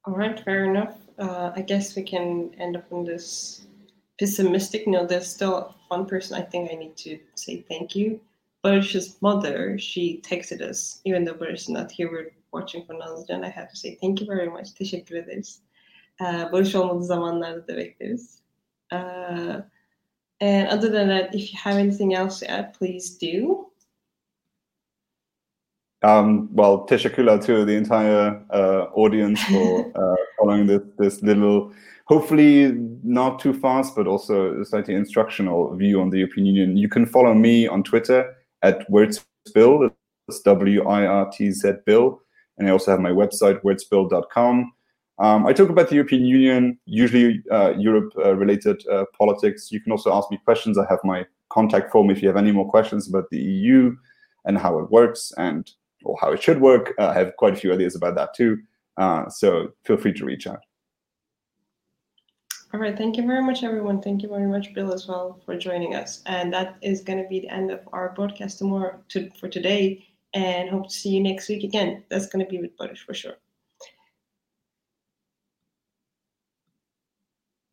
All 0.05 0.13
right, 0.13 0.39
fair 0.43 0.65
enough. 0.65 0.97
Uh, 1.17 1.51
I 1.55 1.61
guess 1.61 1.95
we 1.95 2.03
can 2.03 2.53
end 2.59 2.77
up 2.77 2.85
on 2.91 3.05
this 3.05 3.64
pessimistic 4.19 4.87
note. 4.87 5.09
There's 5.09 5.27
still 5.27 5.75
one 5.89 6.05
person 6.05 6.37
I 6.37 6.41
think 6.41 6.71
I 6.71 6.75
need 6.75 6.95
to 6.97 7.19
say 7.35 7.65
thank 7.69 7.95
you. 7.95 8.19
Barış's 8.63 9.17
mother, 9.21 9.77
she 9.77 10.21
texted 10.25 10.61
us, 10.61 11.01
even 11.05 11.23
though 11.23 11.35
Barış 11.35 11.69
not 11.69 11.91
here, 11.91 12.09
we're 12.11 12.31
watching 12.51 12.85
from 12.85 12.99
Nazlıcan. 12.99 13.45
I 13.45 13.49
have 13.49 13.69
to 13.69 13.75
say 13.75 13.97
thank 14.01 14.21
you 14.21 14.27
very 14.27 14.49
much. 14.49 14.73
Teşekkür 14.73 15.15
ederiz. 15.15 15.61
Uh, 16.21 16.51
Barış 16.51 16.75
olmadığı 16.75 17.03
zamanlarda 17.03 17.67
da 17.67 17.77
bekleriz. 17.77 18.39
Uh, 18.91 19.61
and 20.41 20.67
other 20.67 20.91
than 20.91 21.09
that, 21.09 21.35
if 21.35 21.53
you 21.53 21.59
have 21.63 21.77
anything 21.79 22.13
else 22.13 22.39
to 22.39 22.51
add, 22.51 22.73
please 22.73 23.17
do. 23.21 23.65
Um, 26.03 26.49
well, 26.53 26.85
teşekkürler 26.87 27.41
to 27.41 27.65
the 27.65 27.77
entire 27.77 28.41
uh, 28.49 28.87
audience 28.93 29.41
for 29.43 29.79
uh, 29.95 30.15
following 30.37 30.67
this, 30.67 30.81
this 30.97 31.23
little, 31.23 31.73
hopefully 32.05 32.71
not 33.03 33.39
too 33.39 33.53
fast, 33.53 33.95
but 33.95 34.07
also 34.07 34.59
a 34.61 34.65
slightly 34.65 34.93
instructional 34.93 35.75
view 35.75 36.01
on 36.01 36.09
the 36.09 36.19
European 36.19 36.45
Union. 36.45 36.77
You 36.77 36.87
can 36.87 37.05
follow 37.05 37.33
me 37.33 37.67
on 37.67 37.83
Twitter 37.83 38.35
at 38.61 38.89
WirtzBill, 38.89 39.91
that's 40.27 40.41
W-I-R-T-Z 40.41 41.71
Bill. 41.85 42.21
And 42.57 42.67
I 42.67 42.71
also 42.71 42.91
have 42.91 42.99
my 42.99 43.11
website, 43.11 43.61
wirtzbill.com. 43.63 44.71
Um, 45.17 45.45
I 45.45 45.53
talk 45.53 45.69
about 45.69 45.89
the 45.89 45.95
European 45.95 46.25
Union, 46.25 46.77
usually 46.85 47.41
uh, 47.51 47.73
Europe-related 47.77 48.85
uh, 48.87 49.05
politics. 49.17 49.71
You 49.71 49.79
can 49.79 49.91
also 49.91 50.13
ask 50.13 50.29
me 50.29 50.39
questions. 50.43 50.77
I 50.77 50.85
have 50.89 50.99
my 51.03 51.25
contact 51.49 51.91
form 51.91 52.09
if 52.09 52.21
you 52.21 52.27
have 52.27 52.37
any 52.37 52.51
more 52.51 52.69
questions 52.69 53.07
about 53.07 53.29
the 53.29 53.39
EU 53.39 53.95
and 54.45 54.57
how 54.57 54.79
it 54.79 54.91
works 54.91 55.31
and 55.37 55.71
or 56.03 56.17
how 56.21 56.31
it 56.31 56.43
should 56.43 56.61
work. 56.61 56.93
Uh, 56.99 57.07
I 57.07 57.13
have 57.13 57.35
quite 57.37 57.53
a 57.53 57.57
few 57.57 57.73
ideas 57.73 57.95
about 57.95 58.15
that 58.15 58.33
too. 58.35 58.57
Uh, 58.97 59.27
so 59.29 59.69
feel 59.85 59.97
free 59.97 60.13
to 60.13 60.25
reach 60.25 60.47
out. 60.47 60.59
All 62.75 62.81
right. 62.81 62.97
Thank 62.97 63.15
you 63.15 63.25
very 63.25 63.41
much, 63.41 63.63
everyone. 63.63 64.01
Thank 64.01 64.21
you 64.21 64.27
very 64.27 64.47
much, 64.47 64.73
Bill, 64.73 64.93
as 64.93 65.07
well, 65.07 65.39
for 65.45 65.57
joining 65.57 65.95
us. 65.95 66.21
And 66.25 66.51
that 66.51 66.75
is 66.81 66.99
going 66.99 67.23
to 67.23 67.29
be 67.29 67.39
the 67.39 67.47
end 67.47 67.71
of 67.71 67.79
our 67.93 68.11
broadcast 68.13 68.57
tomorrow 68.57 68.99
to, 69.11 69.29
for 69.39 69.47
today. 69.47 70.05
And 70.33 70.69
hope 70.69 70.89
to 70.89 70.93
see 70.93 71.11
you 71.11 71.23
next 71.23 71.47
week 71.47 71.63
again. 71.63 72.03
That's 72.09 72.27
going 72.27 72.43
to 72.43 72.51
be 72.51 72.59
with 72.59 72.77
Barış 72.77 73.05
for 73.05 73.13
sure. 73.13 73.35